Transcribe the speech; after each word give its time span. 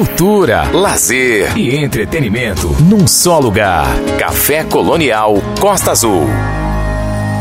cultura, 0.00 0.62
lazer 0.70 1.58
e 1.58 1.76
entretenimento 1.76 2.68
num 2.84 3.06
só 3.06 3.38
lugar. 3.38 3.86
Café 4.18 4.64
Colonial 4.64 5.34
Costa 5.60 5.90
Azul. 5.90 6.24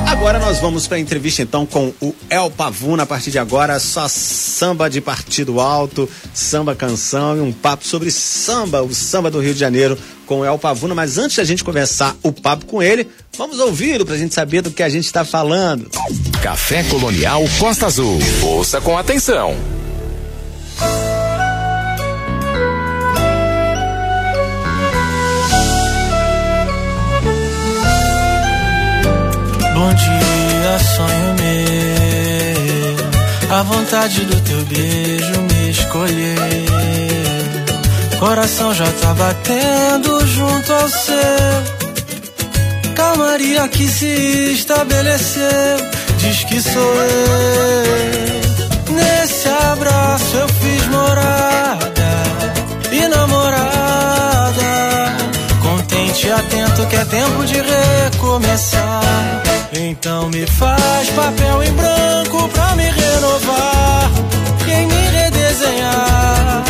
Agora 0.06 0.40
nós 0.40 0.60
vamos 0.60 0.86
para 0.86 0.98
a 0.98 1.00
entrevista 1.00 1.42
então 1.42 1.66
com 1.66 1.94
o 2.02 2.14
El 2.30 2.52
Pavuna. 2.52 3.04
A 3.04 3.06
partir 3.06 3.32
de 3.32 3.40
agora, 3.40 3.80
só 3.80 4.10
samba 4.10 4.90
de 4.90 5.00
partido 5.00 5.62
alto, 5.62 6.10
samba 6.34 6.76
canção 6.76 7.38
e 7.38 7.40
um 7.40 7.54
papo 7.54 7.88
sobre 7.88 8.12
samba, 8.12 8.84
o 8.84 8.94
samba 8.94 9.32
do 9.32 9.40
Rio 9.40 9.54
de 9.54 9.60
Janeiro 9.62 9.98
com 10.26 10.42
o 10.42 10.46
El 10.46 10.60
Pavuna. 10.60 10.94
Mas 10.94 11.18
antes 11.18 11.38
da 11.38 11.46
gente 11.46 11.64
começar 11.64 12.14
o 12.22 12.34
papo 12.34 12.66
com 12.66 12.84
ele, 12.84 13.08
vamos 13.38 13.58
ouvi-lo 13.60 14.06
para 14.06 14.16
a 14.16 14.20
gente 14.20 14.36
saber 14.36 14.62
do 14.62 14.72
que 14.72 14.84
a 14.84 14.90
gente 14.90 15.06
está 15.06 15.24
falando. 15.24 15.90
Café 16.44 16.84
Colonial 16.84 17.42
Costa 17.58 17.86
Azul. 17.86 18.20
Ouça 18.44 18.82
com 18.82 18.98
atenção. 18.98 19.56
A 33.60 33.64
vontade 33.64 34.24
do 34.24 34.40
teu 34.40 34.64
beijo 34.68 35.42
me 35.42 35.70
escolher. 35.70 36.38
Coração 38.18 38.74
já 38.74 38.90
tá 38.90 39.14
batendo 39.14 40.26
junto 40.28 40.72
ao 40.72 40.88
seu. 40.88 41.20
Calmaria 42.96 43.68
que 43.68 43.86
se 43.86 44.54
estabeleceu. 44.54 45.78
Diz 46.20 46.46
que 46.46 46.62
sou 46.62 46.96
eu. 47.04 48.94
Nesse 48.94 49.50
abraço 49.50 50.38
eu 50.38 50.48
fiz 50.48 50.88
morada 50.88 52.14
e 52.94 53.08
namorada. 53.10 54.19
Contente 56.20 56.28
e 56.28 56.32
atento 56.32 56.86
que 56.88 56.96
é 56.98 57.06
tempo 57.06 57.46
de 57.46 57.62
recomeçar. 57.62 59.42
Então 59.72 60.30
me 60.30 60.46
faz 60.48 61.10
papel 61.12 61.64
em 61.64 61.72
branco 61.72 62.50
pra 62.50 62.76
me 62.76 62.84
renovar 62.84 64.12
e 64.68 64.72
em 64.72 64.88
me 64.88 64.96
redesenhar. 64.96 66.69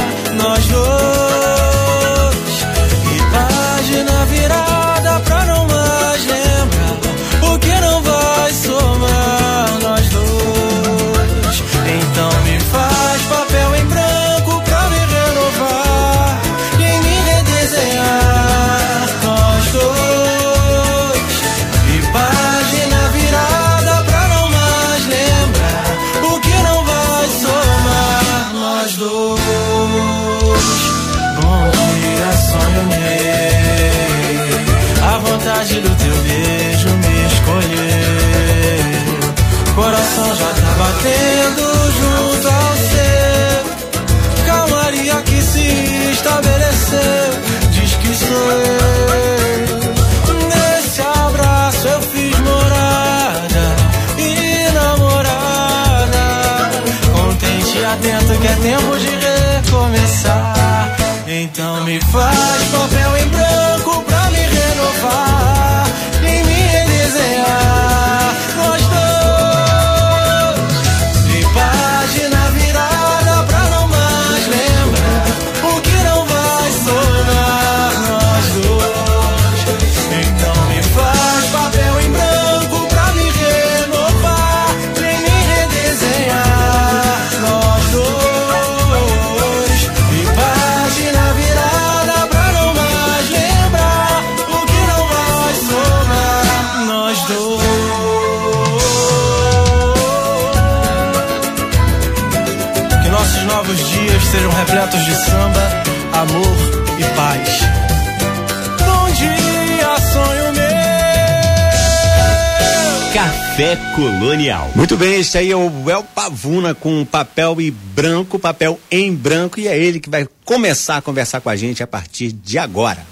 Café 113.60 113.78
Colonial. 113.94 114.72
Muito 114.74 114.96
bem, 114.96 115.20
esse 115.20 115.38
aí 115.38 115.52
é 115.52 115.56
o 115.58 115.70
El 115.90 116.02
Pavuna 116.02 116.74
com 116.74 117.04
papel 117.04 117.60
e 117.60 117.70
branco, 117.70 118.40
papel 118.40 118.80
em 118.90 119.14
branco, 119.14 119.60
e 119.60 119.68
é 119.68 119.78
ele 119.78 120.00
que 120.00 120.10
vai 120.10 120.26
começar 120.46 120.96
a 120.96 121.02
conversar 121.02 121.42
com 121.42 121.50
a 121.50 121.58
gente 121.58 121.84
a 121.84 121.88
partir 121.88 122.32
de 122.32 122.58
agora. 122.58 123.06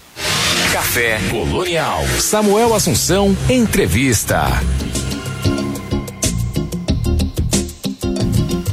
Café 0.72 1.20
Colonial. 1.30 2.02
Samuel 2.22 2.74
Assunção, 2.74 3.36
entrevista. 3.50 4.46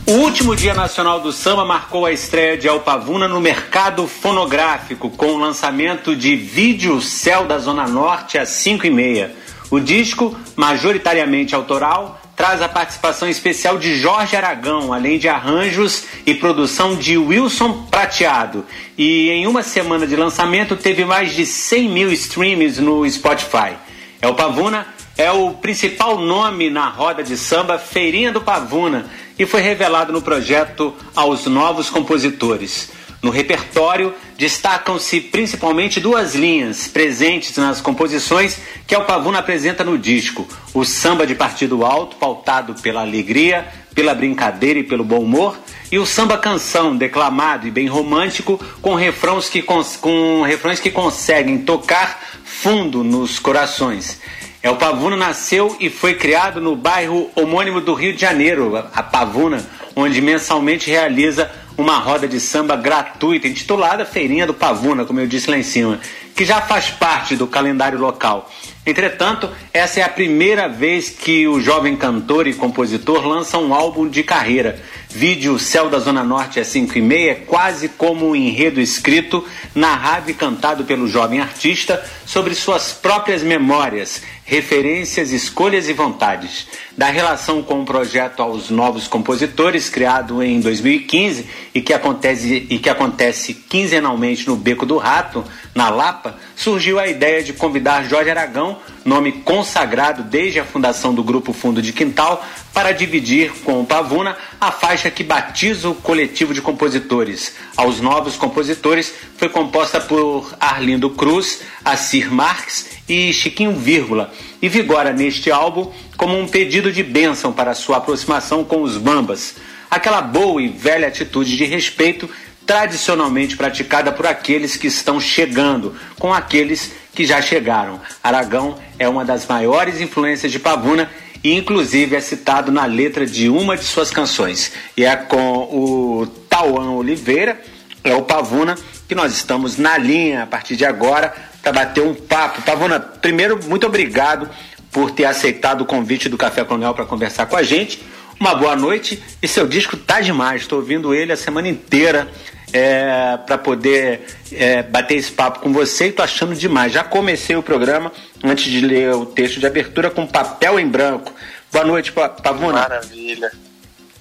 O 0.07 0.13
último 0.13 0.55
Dia 0.55 0.75
Nacional 0.75 1.19
do 1.19 1.33
Samba 1.33 1.65
marcou 1.65 2.07
a 2.07 2.13
estreia 2.13 2.57
de 2.57 2.69
Alpavuna 2.69 3.27
no 3.27 3.41
mercado 3.41 4.07
fonográfico, 4.07 5.11
com 5.11 5.27
o 5.27 5.39
lançamento 5.39 6.15
de 6.15 6.37
Vídeo 6.37 7.03
Céu 7.03 7.47
da 7.47 7.59
Zona 7.59 7.89
Norte 7.89 8.39
às 8.39 8.51
5 8.51 8.87
e 8.87 8.91
meia. 8.91 9.44
O 9.71 9.81
disco, 9.81 10.37
majoritariamente 10.57 11.55
autoral, 11.55 12.21
traz 12.37 12.61
a 12.61 12.69
participação 12.69 13.29
especial 13.29 13.79
de 13.79 13.97
Jorge 13.97 14.37
Aragão, 14.37 14.93
além 14.93 15.19
de 15.19 15.29
arranjos 15.29 16.05
e 16.27 16.35
produção 16.35 16.97
de 16.97 17.17
Wilson 17.17 17.87
Prateado. 17.91 18.65
E 18.99 19.31
em 19.31 19.47
uma 19.47 19.63
semana 19.63 20.07
de 20.07 20.17
lançamento 20.17 20.77
teve 20.77 21.05
mais 21.05 21.35
de 21.35 21.47
100 21.47 21.89
mil 21.89 22.13
streams 22.13 22.81
no 22.81 23.09
Spotify. 23.09 23.75
El 24.21 24.35
Pavuna 24.35 24.87
é 25.17 25.31
o 25.31 25.53
principal 25.53 26.19
nome 26.19 26.71
na 26.71 26.89
roda 26.89 27.23
de 27.23 27.37
samba 27.37 27.79
Feirinha 27.79 28.33
do 28.33 28.41
Pavuna 28.41 29.07
e 29.39 29.47
foi 29.47 29.61
revelado 29.61 30.13
no 30.13 30.23
projeto 30.23 30.95
aos 31.15 31.47
novos 31.47 31.89
compositores. 31.89 32.91
No 33.25 33.31
repertório 33.31 34.13
destacam-se 34.37 35.19
principalmente 35.19 35.99
duas 35.99 36.35
linhas 36.35 36.87
presentes 36.87 37.57
nas 37.57 37.81
composições 37.81 38.59
que 38.87 38.95
El 38.95 39.07
Pavuna 39.07 39.39
apresenta 39.39 39.83
no 39.83 39.97
disco: 39.97 40.47
o 40.75 40.85
samba 40.85 41.27
de 41.27 41.35
partido 41.35 41.87
alto, 41.87 42.17
pautado 42.17 42.75
pela 42.83 43.01
alegria, 43.01 43.67
pela 43.95 44.15
brincadeira 44.15 44.81
e 44.81 44.85
pelo 44.85 45.03
bom 45.03 45.21
humor, 45.21 45.59
e 45.91 45.99
o 45.99 46.05
samba 46.05 46.37
canção, 46.37 46.95
declamado 46.95 47.67
e 47.67 47.71
bem 47.71 47.87
romântico, 47.87 48.63
com 48.83 48.95
refrões 48.95 49.49
que, 49.49 49.63
com 49.63 50.43
refrões 50.43 50.79
que 50.79 50.91
conseguem 50.91 51.57
tocar 51.57 52.21
fundo 52.45 53.03
nos 53.03 53.39
corações. 53.39 54.21
El 54.63 54.77
Pavuna 54.77 55.17
nasceu 55.17 55.75
e 55.81 55.89
foi 55.89 56.15
criado 56.15 56.61
no 56.61 56.77
bairro 56.77 57.31
homônimo 57.35 57.81
do 57.81 57.95
Rio 57.95 58.13
de 58.13 58.21
Janeiro, 58.21 58.77
a 58.77 59.03
Pavuna, 59.03 59.65
onde 59.97 60.21
mensalmente 60.21 60.91
realiza 60.91 61.51
uma 61.77 61.99
roda 61.99 62.29
de 62.29 62.39
samba 62.39 62.77
gratuita, 62.77 63.49
intitulada 63.49 64.05
Feirinha 64.05 64.47
do 64.47 64.55
Pavuna, 64.55 65.05
como 65.05 65.21
eu 65.21 65.27
disse 65.27 65.51
lá 65.51 65.59
em 65.59 65.63
cima, 65.63 65.99
que 66.35 66.45
já 66.45 66.61
faz 66.61 66.91
parte 66.91 67.37
do 67.37 67.47
calendário 67.47 67.99
local. 67.99 68.51
Entretanto, 68.87 69.51
essa 69.73 70.01
é 70.01 70.03
a 70.03 70.09
primeira 70.11 70.69
vez 70.69 71.09
que 71.09 71.49
o 71.49 71.59
jovem 71.59 71.97
cantor 71.97 72.47
e 72.47 72.53
compositor 72.53 73.27
lança 73.27 73.57
um 73.57 73.73
álbum 73.73 74.07
de 74.07 74.23
carreira. 74.23 74.79
Vídeo 75.09 75.59
Céu 75.61 75.89
da 75.89 76.01
Zona 76.01 76.25
Norte 76.25 76.59
é 76.59 76.65
5 76.65 76.99
e 76.99 77.01
meia 77.01 77.31
é 77.31 77.35
quase 77.35 77.89
como 77.89 78.29
um 78.29 78.37
enredo 78.37 78.81
escrito, 78.81 79.47
narrado 79.73 80.29
e 80.29 80.35
cantado 80.35 80.85
pelo 80.85 81.07
jovem 81.07 81.41
artista 81.41 82.05
sobre 82.27 82.53
suas 82.53 82.93
próprias 82.93 83.41
memórias, 83.41 84.23
referências, 84.45 85.31
escolhas 85.31 85.89
e 85.89 85.93
vontades. 85.93 86.67
Da 86.99 87.07
relação 87.07 87.63
com 87.63 87.81
o 87.81 87.85
projeto 87.85 88.43
aos 88.43 88.71
novos 88.71 89.07
compositores, 89.07 89.89
criado 89.89 90.43
em 90.43 90.61
2015 90.61 91.47
e 91.73 91.81
que 91.81 91.93
acontece, 91.93 92.67
e 92.69 92.79
que 92.79 92.91
acontece 92.91 93.55
quinzenalmente 93.55 94.49
no 94.49 94.57
Beco 94.57 94.85
do 94.85 94.99
Rato, 94.99 95.45
na 95.75 95.91
Lapa, 95.91 96.39
surgiu 96.57 96.99
a 96.99 97.07
ideia 97.07 97.43
de 97.43 97.53
convidar 97.53 98.05
Jorge 98.09 98.31
Aragão, 98.31 98.74
nome 99.05 99.33
consagrado 99.33 100.23
desde 100.23 100.61
a 100.61 100.65
fundação 100.65 101.15
do 101.15 101.23
Grupo 101.23 101.53
Fundo 101.53 101.83
de 101.83 101.93
Quintal, 101.93 102.45
para 102.73 102.93
dividir 102.93 103.53
com 103.65 103.81
o 103.81 103.87
Pavuna 103.87 104.37
a 104.61 104.73
faixa 104.73 105.11
que 105.11 105.23
batiza 105.23 105.89
o 105.89 105.95
coletivo 105.95 106.53
de 106.53 106.63
compositores. 106.63 107.55
Aos 107.77 108.01
novos 108.01 108.37
compositores 108.37 109.15
foi 109.37 109.49
composta 109.49 110.01
por 110.01 110.55
Arlindo 110.59 111.11
Cruz, 111.11 111.63
Assir 111.85 112.33
Marques 112.33 112.91
e 113.09 113.33
Chiquinho 113.33 113.73
Vírgula, 113.73 114.33
e 114.61 114.69
vigora 114.69 115.13
neste 115.13 115.51
álbum 115.51 115.93
como 116.17 116.39
um 116.39 116.49
pedido 116.49 116.91
de 116.93 117.03
bênção 117.03 117.53
para 117.53 117.75
sua 117.75 117.99
aproximação 117.99 118.65
com 118.65 118.83
os 118.83 118.97
Bambas. 118.97 119.57
Aquela 119.91 120.21
boa 120.21 120.61
e 120.61 120.69
velha 120.69 121.07
atitude 121.07 121.57
de 121.57 121.65
respeito 121.65 122.29
tradicionalmente 122.67 123.57
praticada 123.57 124.11
por 124.11 124.27
aqueles 124.27 124.77
que 124.77 124.87
estão 124.87 125.21
chegando, 125.21 125.95
com 126.19 126.33
aqueles 126.33 126.93
que 127.15 127.25
já 127.25 127.41
chegaram. 127.41 128.01
Aragão 128.23 128.79
é 128.99 129.09
uma 129.09 129.25
das 129.25 129.47
maiores 129.47 130.01
influências 130.01 130.51
de 130.51 130.59
Pavuna 130.59 131.11
e 131.43 131.53
inclusive 131.53 132.17
é 132.17 132.21
citado 132.21 132.73
na 132.73 132.87
letra 132.87 133.27
de 133.27 133.49
uma 133.49 133.77
de 133.77 133.85
suas 133.85 134.11
canções. 134.11 134.73
E 134.97 135.05
é 135.05 135.15
com 135.15 135.59
o 135.71 136.27
Tauan 136.49 136.93
Oliveira, 136.93 137.61
é 138.03 138.15
o 138.15 138.23
Pavuna, 138.23 138.77
que 139.07 139.15
nós 139.15 139.33
estamos 139.33 139.77
na 139.77 139.99
linha 139.99 140.45
a 140.45 140.47
partir 140.47 140.77
de 140.77 140.85
agora 140.85 141.35
para 141.63 141.73
bater 141.73 142.03
um 142.03 142.15
papo. 142.15 142.63
Pavuna, 142.63 142.99
primeiro, 142.99 143.61
muito 143.65 143.87
obrigado 143.87 144.49
por 144.91 145.11
ter 145.11 145.25
aceitado 145.25 145.83
o 145.83 145.85
convite 145.85 146.29
do 146.29 146.39
Café 146.39 146.65
Colonial 146.65 146.95
para 146.95 147.05
conversar 147.05 147.47
com 147.47 147.57
a 147.57 147.63
gente. 147.63 148.01
Uma 148.39 148.55
boa 148.55 148.77
noite 148.77 149.23
e 149.41 149.49
seu 149.49 149.67
disco 149.67 149.97
tá 149.97 150.21
demais. 150.21 150.63
Estou 150.63 150.79
ouvindo 150.79 151.15
ele 151.15 151.33
a 151.33 151.37
semana 151.37 151.69
inteira 151.69 152.29
é, 152.73 153.37
para 153.47 153.57
poder 153.57 154.27
é, 154.53 154.83
bater 154.83 155.15
esse 155.15 155.31
papo 155.31 155.61
com 155.61 155.73
você 155.73 156.09
e 156.09 156.13
tô 156.13 156.23
achando 156.23 156.55
demais. 156.55 156.93
Já 156.93 157.05
comecei 157.05 157.55
o 157.55 157.63
programa 157.63 158.13
antes 158.43 158.65
de 158.65 158.81
ler 158.81 159.15
o 159.15 159.25
texto 159.25 159.61
de 159.61 159.67
abertura 159.67 160.11
com 160.11 160.27
papel 160.27 160.81
em 160.81 160.89
branco. 160.89 161.33
Boa 161.73 161.85
noite, 161.85 162.13
Pavuna. 162.13 162.81
Maravilha. 162.81 163.53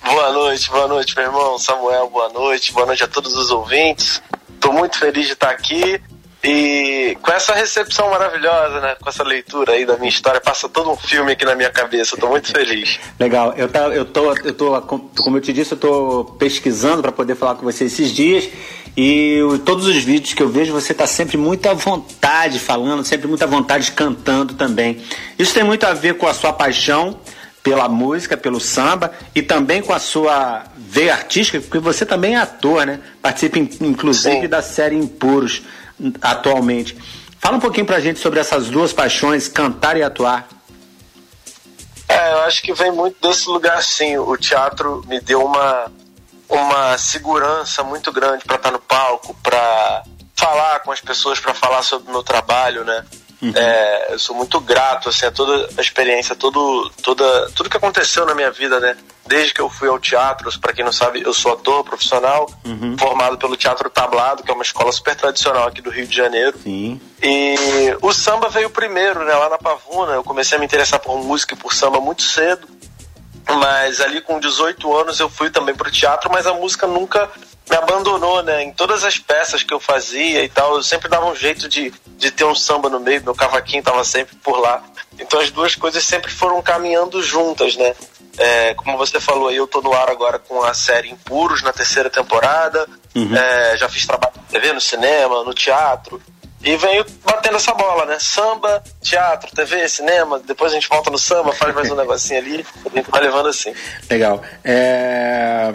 Boa 0.04 0.34
noite, 0.34 0.70
boa 0.70 0.88
noite, 0.88 1.16
meu 1.16 1.26
irmão 1.26 1.58
Samuel. 1.58 2.10
Boa 2.10 2.30
noite, 2.30 2.74
boa 2.74 2.86
noite 2.86 3.04
a 3.04 3.08
todos 3.08 3.36
os 3.36 3.50
ouvintes. 3.52 4.22
Estou 4.54 4.74
muito 4.74 5.00
feliz 5.00 5.28
de 5.28 5.34
estar 5.34 5.50
aqui. 5.50 6.00
E 6.44 7.18
com 7.22 7.32
essa 7.32 7.54
recepção 7.54 8.10
maravilhosa, 8.10 8.82
né? 8.82 8.96
Com 9.02 9.10
essa 9.10 9.24
leitura 9.24 9.74
aí 9.74 9.86
da 9.86 9.96
minha 9.96 10.10
história, 10.10 10.42
passa 10.42 10.68
todo 10.68 10.92
um 10.92 10.98
filme 10.98 11.32
aqui 11.32 11.46
na 11.46 11.56
minha 11.56 11.70
cabeça. 11.70 12.16
Estou 12.16 12.30
muito 12.30 12.52
feliz. 12.52 13.00
Legal. 13.18 13.54
Eu, 13.56 13.70
tá, 13.70 13.88
eu, 13.88 14.04
tô, 14.04 14.34
eu 14.34 14.54
tô, 14.54 14.82
como 14.82 15.38
eu 15.38 15.42
te 15.42 15.54
disse, 15.54 15.72
eu 15.72 15.78
tô 15.78 16.26
pesquisando 16.38 17.02
para 17.02 17.14
poder 17.14 17.36
falar 17.36 17.56
com 17.56 17.64
você 17.64 17.86
esses 17.86 18.12
dias. 18.12 18.50
E 18.96 19.40
todos 19.66 19.88
os 19.88 19.96
vídeos 20.04 20.34
que 20.34 20.44
eu 20.44 20.50
vejo, 20.50 20.74
você 20.74 20.92
está 20.92 21.08
sempre 21.08 21.38
muito 21.38 21.68
à 21.68 21.74
vontade 21.74 22.60
falando, 22.60 23.06
sempre 23.06 23.28
muita 23.28 23.48
vontade 23.48 23.92
cantando 23.94 24.54
também. 24.54 25.02
Isso 25.40 25.54
tem 25.54 25.64
muito 25.64 25.86
a 25.86 25.94
ver 25.94 26.16
com 26.18 26.28
a 26.28 26.34
sua 26.34 26.52
paixão 26.52 27.20
pela 27.64 27.88
música, 27.88 28.36
pelo 28.36 28.60
samba 28.60 29.14
e 29.34 29.42
também 29.42 29.82
com 29.82 29.94
a 29.94 30.00
sua 30.00 30.66
veia 30.78 31.14
artística, 31.14 31.60
porque 31.62 31.80
você 31.80 32.06
também 32.06 32.36
é 32.36 32.40
ator, 32.40 32.86
né? 32.86 33.00
Participa 33.22 33.58
inclusive 33.58 34.42
Sim. 34.42 34.48
da 34.48 34.62
série 34.62 34.98
Impuros 34.98 35.64
atualmente. 36.22 36.98
Fala 37.40 37.58
um 37.58 37.60
pouquinho 37.60 37.86
pra 37.86 38.00
gente 38.00 38.20
sobre 38.20 38.40
essas 38.40 38.70
duas 38.70 38.94
paixões, 38.94 39.48
cantar 39.48 39.98
e 39.98 40.04
atuar. 40.04 40.48
É, 42.08 42.34
eu 42.34 42.42
acho 42.42 42.62
que 42.62 42.74
vem 42.74 42.92
muito 42.92 43.20
desse 43.22 43.50
lugar 43.50 43.78
assim. 43.78 44.18
O 44.18 44.38
teatro 44.38 45.04
me 45.08 45.20
deu 45.20 45.44
uma, 45.44 45.92
uma 46.48 46.98
segurança 46.98 47.84
muito 47.84 48.12
grande 48.12 48.46
para 48.46 48.56
estar 48.56 48.72
no 48.72 48.80
palco, 48.80 49.36
para 49.42 50.04
falar 50.36 50.80
com 50.82 50.92
as 50.92 51.02
pessoas, 51.02 51.40
para 51.40 51.54
falar 51.54 51.82
sobre 51.84 52.10
o 52.10 52.12
meu 52.12 52.24
trabalho, 52.24 52.84
né? 52.84 53.06
Uhum. 53.44 53.52
É, 53.54 54.14
eu 54.14 54.20
sou 54.20 54.34
muito 54.34 54.58
grato 54.62 55.10
assim, 55.10 55.26
a 55.26 55.32
toda 55.32 55.70
a 55.78 55.82
experiência, 55.82 56.34
todo, 56.34 56.90
toda, 57.02 57.50
tudo 57.54 57.70
que 57.70 57.76
aconteceu 57.76 58.26
na 58.26 58.34
minha 58.34 58.50
vida, 58.50 58.80
né? 58.80 58.96
Desde 59.26 59.54
que 59.54 59.60
eu 59.60 59.70
fui 59.70 59.90
ao 59.90 60.00
teatro, 60.00 60.50
para 60.60 60.72
quem 60.72 60.86
não 60.86 60.94
sabe, 60.94 61.22
eu 61.22 61.34
sou 61.34 61.52
ator 61.52 61.84
profissional, 61.84 62.50
uhum. 62.66 62.98
formado 62.98 63.38
pelo 63.38 63.58
Teatro 63.58 63.90
Tablado, 63.90 64.44
que 64.44 64.52
é 64.52 64.54
uma 64.54 64.64
escola 64.64 64.92
super 64.94 65.16
tradicional 65.16 65.68
aqui 65.68 65.82
do 65.82 65.90
Rio 65.90 66.08
de 66.08 66.16
Janeiro. 66.16 66.58
Sim. 66.64 67.02
E 67.22 67.56
o 68.02 68.14
samba 68.14 68.48
veio 68.48 68.70
primeiro, 68.70 69.26
né? 69.26 69.34
Lá 69.34 69.50
na 69.50 69.58
Pavuna, 69.58 70.14
eu 70.14 70.24
comecei 70.24 70.58
a 70.58 70.60
me 70.60 70.66
interessar 70.66 71.00
por 71.00 71.18
música 71.18 71.54
e 71.54 71.58
por 71.58 71.74
samba 71.74 72.00
muito 72.00 72.22
cedo. 72.22 72.68
Mas 73.46 74.00
ali 74.00 74.22
com 74.22 74.40
18 74.40 74.96
anos 74.96 75.20
eu 75.20 75.30
fui 75.30 75.50
também 75.50 75.76
pro 75.76 75.92
teatro, 75.92 76.32
mas 76.32 76.48
a 76.48 76.54
música 76.54 76.88
nunca 76.88 77.30
me 77.70 77.76
abandonou, 77.76 78.44
né? 78.44 78.64
Em 78.64 78.72
todas 78.72 79.04
as 79.04 79.18
peças 79.18 79.64
que 79.64 79.74
eu 79.74 79.80
fazia 79.80 80.44
e 80.44 80.50
tal, 80.50 80.76
eu 80.76 80.84
sempre 80.84 81.10
dava 81.10 81.26
um 81.26 81.36
jeito 81.36 81.68
de, 81.70 81.94
de 82.18 82.32
ter 82.32 82.44
um 82.44 82.56
samba 82.56 82.90
no 82.90 83.00
meio, 83.00 83.24
meu 83.24 83.36
cavaquinho 83.36 83.84
tava 83.84 84.04
sempre 84.04 84.36
por 84.38 84.60
lá. 84.60 84.84
Então 85.20 85.40
as 85.40 85.50
duas 85.52 85.76
coisas 85.76 86.04
sempre 86.04 86.32
foram 86.32 86.62
caminhando 86.62 87.22
juntas, 87.22 87.76
né? 87.76 87.94
É, 88.38 88.74
como 88.74 88.98
você 88.98 89.20
falou 89.20 89.50
aí, 89.50 89.56
eu 89.56 89.68
tô 89.68 89.82
no 89.82 89.94
ar 89.94 90.10
agora 90.10 90.40
com 90.40 90.64
a 90.64 90.74
série 90.74 91.10
Impuros 91.10 91.62
na 91.62 91.72
terceira 91.72 92.10
temporada. 92.10 92.88
Uhum. 93.16 93.36
É, 93.36 93.78
já 93.78 93.88
fiz 93.88 94.06
trabalho 94.06 94.34
na 94.36 94.44
TV, 94.44 94.74
no 94.74 94.82
cinema, 94.82 95.44
no 95.44 95.54
teatro. 95.54 96.22
E 96.64 96.78
venho 96.78 97.06
batendo 97.26 97.58
essa 97.58 97.74
bola, 97.74 98.06
né? 98.06 98.18
Samba, 98.20 98.82
teatro, 99.02 99.54
TV, 99.54 99.88
cinema, 99.90 100.40
depois 100.40 100.72
a 100.72 100.76
gente 100.76 100.88
volta 100.88 101.12
no 101.12 101.18
samba, 101.18 101.52
faz 101.52 101.76
mais 101.76 101.92
um 101.92 101.96
negocinho 101.96 102.40
ali, 102.40 102.66
a 102.86 102.90
gente 102.90 103.12
vai 103.12 103.22
levando 103.22 103.50
assim. 103.50 103.74
Legal. 104.10 104.42
É... 104.64 105.74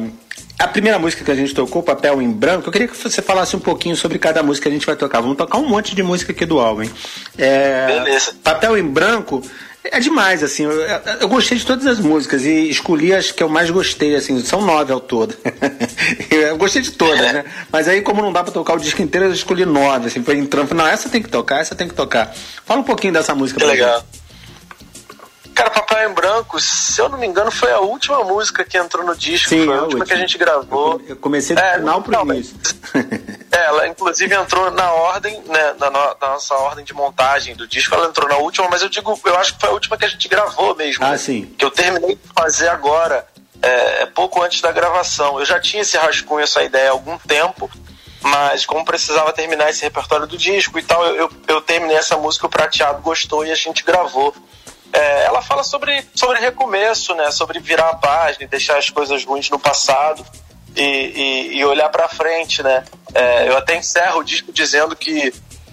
A 0.58 0.66
primeira 0.66 0.99
música 0.99 1.25
que 1.25 1.31
a 1.31 1.34
gente 1.37 1.55
tocou, 1.55 1.84
Papel 1.84 2.20
em 2.20 2.32
Branco, 2.32 2.69
eu 2.69 2.72
queria 2.72 2.88
que 2.88 2.96
você 2.96 3.22
falasse 3.22 3.55
um 3.55 3.60
pouquinho 3.60 3.94
sobre 3.94 4.19
cada 4.19 4.43
música 4.43 4.64
que 4.64 4.69
a 4.69 4.72
gente 4.72 4.87
vai 4.87 4.96
tocar. 4.96 5.20
Vamos 5.20 5.37
tocar 5.37 5.56
um 5.58 5.69
monte 5.69 5.94
de 5.94 6.02
música 6.02 6.32
aqui 6.32 6.44
do 6.44 6.58
álbum? 6.58 6.88
É... 7.37 7.87
Beleza. 7.87 8.34
Papel 8.43 8.76
em 8.76 8.82
Branco 8.82 9.40
é 9.84 10.00
demais, 10.00 10.43
assim. 10.43 10.64
Eu, 10.64 10.72
eu, 10.72 11.28
gostei 11.28 11.56
de 11.56 11.64
todas 11.64 11.87
as 11.87 12.00
músicas 12.00 12.44
e 12.44 12.69
escolhi 12.69 13.14
as 13.14 13.31
que 13.31 13.40
eu 13.40 13.49
mais 13.49 13.70
gostei, 13.70 14.16
assim. 14.16 14.43
São 14.43 14.60
nove 14.60 14.93
ao 14.93 15.00
todo. 15.00 15.37
eu 16.28 16.56
gostei 16.56 16.82
de 16.82 16.90
todas, 16.90 17.32
né? 17.32 17.44
Mas 17.70 17.87
aí, 17.87 18.02
como 18.02 18.20
não 18.20 18.32
dá 18.32 18.43
pra 18.43 18.52
tocar 18.52 18.75
o 18.75 18.81
disco 18.81 19.00
inteiro, 19.00 19.28
eu 19.28 19.32
escolhi 19.32 19.64
nove, 19.64 20.08
assim. 20.08 20.25
Foi 20.25 20.37
entrando. 20.37 20.75
Não, 20.75 20.87
essa 20.87 21.08
tem 21.08 21.22
que 21.22 21.28
tocar, 21.28 21.60
essa 21.60 21.76
tem 21.76 21.87
que 21.87 21.94
tocar. 21.94 22.34
Fala 22.66 22.81
um 22.81 22.84
pouquinho 22.84 23.12
dessa 23.12 23.34
música. 23.34 23.60
Que 23.60 23.66
legal. 23.66 24.00
Gente. 24.00 24.18
Cara, 25.58 25.70
Papai 25.70 26.06
em 26.06 26.12
Branco, 26.14 26.60
se 26.60 27.00
eu 27.00 27.08
não 27.08 27.19
me 27.19 27.26
engano, 27.26 27.50
foi 27.50 27.72
a 27.72 27.81
última 27.81 28.22
música 28.22 28.64
que 28.64 28.78
entrou 28.78 29.05
no 29.05 29.16
disco, 29.16 29.49
Sim, 29.49 29.64
foi 29.64 29.76
a, 29.76 29.82
última 29.82 30.05
que 30.05 30.12
a 30.12 30.16
gente 30.16 30.38
gravou. 30.38 31.02
Eu 31.05 31.16
comecei 31.16 31.56
do 31.56 31.60
é, 31.60 31.78
final 31.78 32.00
pro 32.00 32.31
início. 32.31 32.56
É, 33.50 33.64
ela 33.64 33.88
inclusive 33.88 34.32
entrou 34.34 34.70
na 34.70 34.93
ordem, 34.93 35.43
né, 35.46 35.74
na, 35.81 35.91
na, 35.91 36.15
nossa 36.20 36.55
ordem 36.55 36.84
de 36.84 36.93
montagem 36.93 37.56
do 37.56 37.67
disco, 37.67 37.94
ela 37.94 38.06
entrou 38.06 38.29
na 38.29 38.36
última, 38.36 38.69
mas 38.69 38.82
eu 38.82 38.91
digo, 38.91 39.19
eu 39.24 39.36
acho 39.36 39.55
que 39.55 39.60
foi 39.60 39.70
a 39.70 39.72
última 39.72 39.96
que 39.96 40.05
a 40.05 40.08
gente 40.08 40.29
gravou 40.29 40.77
mesmo. 40.77 41.03
Ah, 41.03 41.12
né, 41.12 41.17
sim. 41.17 41.46
Que 41.56 41.65
eu 41.65 41.70
terminei 41.70 42.15
de 42.15 42.20
fazer 42.36 42.69
agora, 42.69 43.27
é, 43.62 44.03
é, 44.03 44.06
pouco 44.06 44.43
antes 44.43 44.60
da 44.60 44.70
gravação. 44.70 45.41
Eu 45.41 45.46
já 45.46 45.58
tinha 45.58 45.81
esse 45.81 45.96
rascunho, 45.96 46.43
essa 46.44 46.62
ideia 46.62 46.91
há 46.91 46.93
algum 46.93 47.17
tempo, 47.19 47.70
mas 48.20 48.67
como 48.67 48.84
precisava 48.84 49.32
terminar 49.32 49.70
esse 49.70 49.82
repertório 49.82 50.27
do 50.27 50.36
disco 50.36 50.79
e 50.79 50.82
tal, 50.82 51.05
eu, 51.06 51.17
eu, 51.17 51.31
eu 51.48 51.60
terminei 51.62 51.96
essa 51.96 52.19
música, 52.19 52.46
o 52.46 52.50
Prateado 52.50 53.00
gostou 53.00 53.46
e 53.46 53.50
a 53.50 53.56
gente 53.56 53.82
gravou. 53.82 54.34
É, 54.92 55.24
ela 55.24 55.42
fala 55.42 55.62
sobre, 55.62 56.04
sobre 56.14 56.40
recomeço, 56.40 57.14
né? 57.14 57.30
Sobre 57.30 57.60
virar 57.60 57.90
a 57.90 57.96
página 57.96 58.46
deixar 58.46 58.78
as 58.78 58.90
coisas 58.90 59.24
ruins 59.24 59.50
no 59.50 59.58
passado 59.58 60.24
e, 60.74 60.82
e, 60.82 61.58
e 61.58 61.64
olhar 61.64 61.88
para 61.88 62.08
frente, 62.08 62.62
né? 62.62 62.84
É, 63.14 63.48
eu 63.48 63.56
até 63.56 63.76
encerro 63.76 64.20
o 64.20 64.24
disco 64.24 64.52
dizendo 64.52 64.94
que 64.94 65.32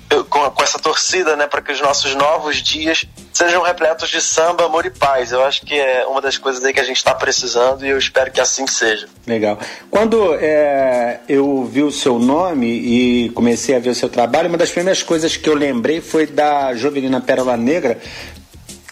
eu, 0.10 0.24
com, 0.24 0.40
com, 0.52 0.64
essa 0.64 0.78
torcida, 0.78 1.36
né, 1.36 1.48
para 1.48 1.62
que 1.62 1.72
os 1.72 1.82
nossos 1.82 2.14
novos 2.16 2.62
dias 2.62 3.06
sejam 3.34 3.64
repletos 3.64 4.10
de 4.10 4.22
samba, 4.22 4.66
amor 4.66 4.86
e 4.86 4.90
paz. 4.90 5.32
Eu 5.32 5.44
acho 5.44 5.66
que 5.66 5.74
é 5.74 6.06
uma 6.06 6.22
das 6.22 6.38
coisas 6.38 6.64
aí 6.64 6.74
que 6.74 6.80
a 6.80 6.84
gente 6.84 6.98
está 6.98 7.14
precisando 7.14 7.86
e 7.86 7.90
eu 7.90 7.98
espero 7.98 8.32
que 8.32 8.40
assim 8.40 8.68
seja. 8.68 9.08
Legal. 9.26 9.60
Quando 9.90 10.36
é, 10.36 11.20
eu 11.28 11.66
vi 11.66 11.82
o 11.82 11.92
seu 11.92 12.20
nome 12.20 12.68
e 12.68 13.30
comecei 13.32 13.76
a 13.76 13.80
ver 13.80 13.90
o 13.90 13.96
seu 13.96 14.08
trabalho, 14.08 14.48
uma 14.48 14.58
das 14.58 14.72
primeiras 14.72 15.02
coisas 15.02 15.36
que 15.36 15.50
eu 15.50 15.56
lembrei 15.56 16.00
foi 16.02 16.26
da 16.26 16.74
Jovelina 16.76 17.20
Pérola 17.20 17.58
Negra, 17.58 18.00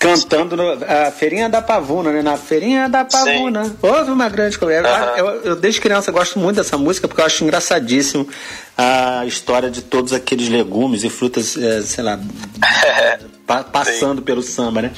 cantando 0.03 0.57
no, 0.57 0.72
a 0.72 1.12
Feirinha 1.12 1.50
da 1.50 1.62
Pavuna, 1.62 2.12
né? 2.12 2.22
Na 2.22 2.38
Feirinha 2.38 2.89
da 2.89 3.05
Pavuna. 3.05 3.65
Sim. 3.65 3.77
Houve 3.81 4.12
uma 4.12 4.27
grande 4.29 4.57
coisa. 4.60 4.81
Uhum. 4.81 5.17
Eu, 5.17 5.27
eu, 5.43 5.55
desde 5.55 5.79
criança, 5.79 6.12
gosto 6.12 6.38
muito 6.38 6.57
dessa 6.57 6.77
música 6.77 7.07
porque 7.07 7.22
eu 7.22 7.25
acho 7.25 7.43
engraçadíssimo 7.43 8.27
a 8.77 9.25
história 9.25 9.72
de 9.72 9.81
todos 9.81 10.12
aqueles 10.13 10.50
legumes 10.50 11.03
e 11.03 11.10
frutas, 11.10 11.55
é, 11.55 11.81
sei 11.81 12.03
lá, 12.03 12.19
pa, 13.48 13.63
passando 13.63 14.19
Sim. 14.19 14.25
pelo 14.25 14.41
samba, 14.41 14.81
né? 14.81 14.91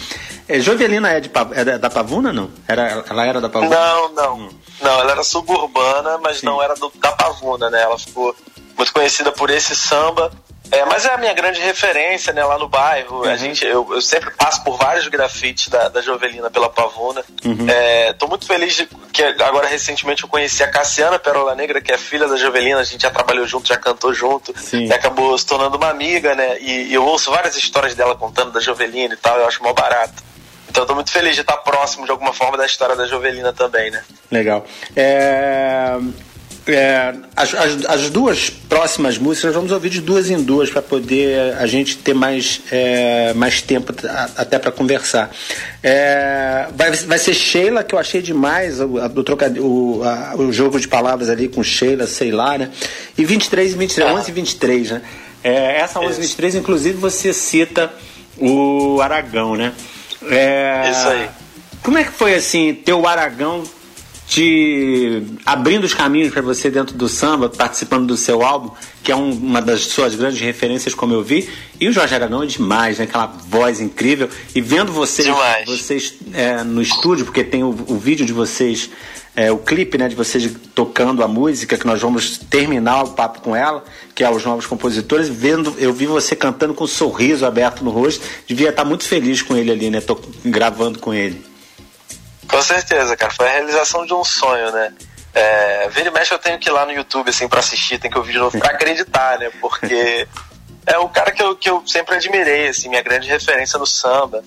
É, 0.48 0.60
Jovelina 0.60 1.10
é, 1.10 1.20
de, 1.20 1.32
é 1.54 1.78
da 1.78 1.90
Pavuna, 1.90 2.34
não? 2.34 2.50
Era, 2.68 3.04
ela 3.10 3.26
era 3.26 3.42
da 3.42 3.50
Pavuna? 3.50 3.76
Não, 3.76 4.14
não. 4.14 4.40
Hum. 4.40 4.50
Não, 4.82 5.00
ela 5.00 5.12
era 5.12 5.24
suburbana, 5.24 6.18
mas 6.18 6.40
Sim. 6.40 6.48
não 6.48 6.62
era 6.62 6.76
do, 6.76 6.92
da 6.96 7.12
Pavuna, 7.14 7.70
né? 7.70 7.82
Ela 7.82 7.98
ficou 7.98 8.36
muito 8.78 8.92
conhecida 8.92 9.32
por 9.32 9.50
esse 9.50 9.76
samba 9.76 10.32
é, 10.72 10.86
mas 10.86 11.06
é 11.06 11.14
a 11.14 11.18
minha 11.18 11.34
grande 11.34 11.60
referência, 11.60 12.34
né, 12.34 12.44
lá 12.44 12.58
no 12.58 12.68
bairro. 12.68 13.18
Uhum. 13.18 13.30
A 13.30 13.36
gente, 13.36 13.66
eu, 13.66 13.88
eu, 13.92 14.02
sempre 14.02 14.32
passo 14.32 14.64
por 14.64 14.78
vários 14.78 15.08
grafites 15.08 15.68
da, 15.68 15.90
da 15.90 16.02
Jovelina 16.02 16.50
pela 16.50 16.70
Pavuna. 16.70 17.24
Uhum. 17.44 17.70
É, 17.70 18.14
tô 18.14 18.28
muito 18.28 18.46
feliz 18.46 18.76
de 18.76 18.88
que 19.14 19.24
agora 19.24 19.68
recentemente 19.68 20.24
eu 20.24 20.30
conheci 20.30 20.64
a 20.64 20.68
Cassiana 20.68 21.20
Perola 21.20 21.56
Negra, 21.56 21.82
que 21.82 21.92
é 21.92 21.98
filha 21.98 22.28
da 22.28 22.36
Jovelina. 22.36 22.80
A 22.80 22.84
gente 22.84 23.02
já 23.02 23.12
trabalhou 23.12 23.48
junto, 23.48 23.68
já 23.68 23.78
cantou 23.78 24.14
junto. 24.14 24.54
Sim. 24.60 24.86
E 24.86 24.94
acabou 24.94 25.38
se 25.38 25.46
tornando 25.46 25.78
uma 25.78 25.90
amiga, 25.90 26.36
né? 26.36 26.58
E, 26.60 26.90
e, 26.90 26.94
eu 26.94 27.06
ouço 27.06 27.32
várias 27.32 27.56
histórias 27.56 27.96
dela 27.96 28.16
contando 28.16 28.52
da 28.52 28.60
Jovelina 28.60 29.14
e 29.14 29.18
tal. 29.18 29.38
Eu 29.38 29.48
acho 29.48 29.64
mó 29.64 29.74
barato. 29.74 30.24
Então 30.70 30.84
eu 30.84 30.88
tô 30.88 30.96
muito 30.96 31.12
feliz 31.12 31.36
de 31.36 31.42
estar 31.42 31.58
próximo 31.58 32.06
de 32.06 32.12
alguma 32.12 32.34
forma 32.34 32.58
da 32.58 32.66
história 32.66 32.96
da 32.96 33.08
Jovelina 33.08 33.54
também, 33.54 33.92
né? 33.92 34.04
Legal. 34.32 34.66
É 34.96 35.98
é, 36.68 37.14
as, 37.36 37.54
as, 37.54 37.86
as, 37.86 38.10
duas 38.10 38.50
próximas 38.50 39.18
músicas, 39.18 39.50
nós 39.50 39.56
vamos 39.56 39.72
ouvir 39.72 39.90
de 39.90 40.02
duas 40.02 40.30
em 40.30 40.42
duas 40.42 40.70
para 40.70 40.82
poder 40.82 41.56
a 41.60 41.68
gente 41.68 41.98
ter 41.98 42.14
mais, 42.14 42.62
é, 42.72 43.34
mais 43.34 43.62
tempo 43.62 43.94
até 44.36 44.58
para 44.58 44.72
conversar. 44.72 45.30
É, 45.84 46.68
vai, 46.76 46.92
vai 46.92 47.20
ser 47.20 47.36
Sheila, 47.36 47.84
que 47.84 47.94
eu 47.94 48.00
achei 48.00 48.22
demais, 48.22 48.82
o, 48.82 48.88
do 49.10 49.24
o, 49.62 50.04
a, 50.04 50.36
o 50.38 50.52
jogo 50.52 50.80
de 50.80 50.88
palavras 50.88 51.30
ali 51.30 51.48
com 51.48 51.64
Sheila, 51.64 52.08
sei 52.08 52.32
lá, 52.32 52.58
né? 52.58 52.72
E 53.16 53.24
23 53.24 53.74
e 53.74 53.78
23, 53.78 54.12
11 54.20 54.30
e 54.30 54.34
23, 54.34 54.92
né? 54.92 55.02
É, 55.44 55.82
essa 55.82 56.00
11 56.00 56.18
e 56.18 56.22
23, 56.22 56.56
inclusive, 56.56 56.98
você 56.98 57.32
cita 57.32 57.94
o 58.38 59.00
Aragão, 59.02 59.56
né? 59.56 59.72
É, 60.28 60.90
Isso 60.90 61.08
aí. 61.08 61.30
Como 61.84 62.00
é 62.00 62.04
que 62.04 62.12
foi 62.12 62.34
assim, 62.34 62.74
ter 62.74 62.94
o 62.94 63.08
Aragão 63.08 63.64
te 64.27 65.24
abrindo 65.46 65.84
os 65.84 65.94
caminhos 65.94 66.34
para 66.34 66.41
você 66.41 66.70
dentro 66.72 66.96
do 66.96 67.08
samba, 67.08 67.48
participando 67.48 68.08
do 68.08 68.17
seu 68.17 68.41
álbum, 68.41 68.72
que 69.03 69.12
é 69.12 69.15
um, 69.15 69.32
uma 69.32 69.62
das 69.62 69.82
suas 69.82 70.15
grandes 70.15 70.39
referências, 70.39 70.96
como 70.96 71.13
eu 71.13 71.24
vi. 71.24 71.48
E 71.79 71.88
o 71.88 71.91
Jorge 71.91 72.15
Aragão 72.15 72.41
é 72.41 72.46
demais, 72.48 72.98
né? 72.98 73.03
Aquela 73.03 73.27
voz 73.27 73.79
incrível. 73.79 74.27
E 74.53 74.62
vendo 74.62 74.91
vocês, 74.91 75.27
vocês 75.65 76.15
é, 76.34 76.63
no 76.63 76.82
estúdio, 76.82 77.25
porque 77.25 77.44
tem 77.44 77.63
o, 77.63 77.70
o 77.88 77.98
vídeo 77.98 78.25
de 78.25 78.34
vocês, 78.34 78.89
é, 79.36 79.51
o 79.51 79.58
clipe 79.58 79.98
né, 79.98 80.08
de 80.08 80.15
vocês 80.15 80.50
tocando 80.74 81.24
a 81.24 81.27
música, 81.27 81.77
que 81.77 81.86
nós 81.86 82.01
vamos 82.01 82.38
terminar 82.38 83.03
o 83.03 83.10
papo 83.10 83.41
com 83.41 83.55
ela, 83.55 83.84
que 84.15 84.24
é 84.24 84.29
os 84.29 84.44
novos 84.44 84.65
compositores, 84.65 85.29
vendo, 85.29 85.75
eu 85.77 85.94
vi 85.94 86.08
você 86.08 86.36
cantando 86.36 86.74
com 86.74 86.86
um 86.86 86.88
sorriso 86.88 87.46
aberto 87.46 87.84
no 87.84 87.91
rosto, 87.91 88.25
devia 88.48 88.70
estar 88.70 88.86
muito 88.86 89.03
feliz 89.03 89.44
com 89.44 89.55
ele 89.55 89.72
ali, 89.72 89.89
né? 89.91 90.01
Tô 90.01 90.20
gravando 90.44 90.98
com 90.98 91.13
ele. 91.13 91.55
Com 92.50 92.62
certeza, 92.62 93.16
cara. 93.18 93.32
Foi 93.34 93.48
a 93.48 93.52
realização 93.52 94.06
de 94.06 94.14
um 94.14 94.24
sonho, 94.24 94.72
né? 94.72 94.94
É, 95.34 95.90
vira 95.90 96.08
e 96.08 96.12
mexe 96.12 96.34
eu 96.34 96.40
tenho 96.40 96.58
que 96.58 96.70
ir 96.70 96.72
lá 96.72 96.86
no 96.86 96.94
YouTube, 96.94 97.30
assim, 97.30 97.48
pra 97.48 97.60
assistir, 97.60 98.00
tem 98.00 98.10
que 98.10 98.18
ouvir 98.18 98.34
de 98.34 98.40
novo 98.40 98.58
pra 98.58 98.72
acreditar, 98.72 99.38
né? 99.38 99.52
Porque 99.60 100.28
é 100.88 100.98
o 100.98 101.10
cara 101.10 101.32
que 101.32 101.44
eu, 101.44 101.56
que 101.56 101.70
eu 101.70 101.84
sempre 101.86 102.16
admirei, 102.16 102.70
assim, 102.70 102.88
minha 102.88 103.02
grande 103.02 103.28
referência 103.28 103.78
no 103.78 103.86
samba. 103.86 104.44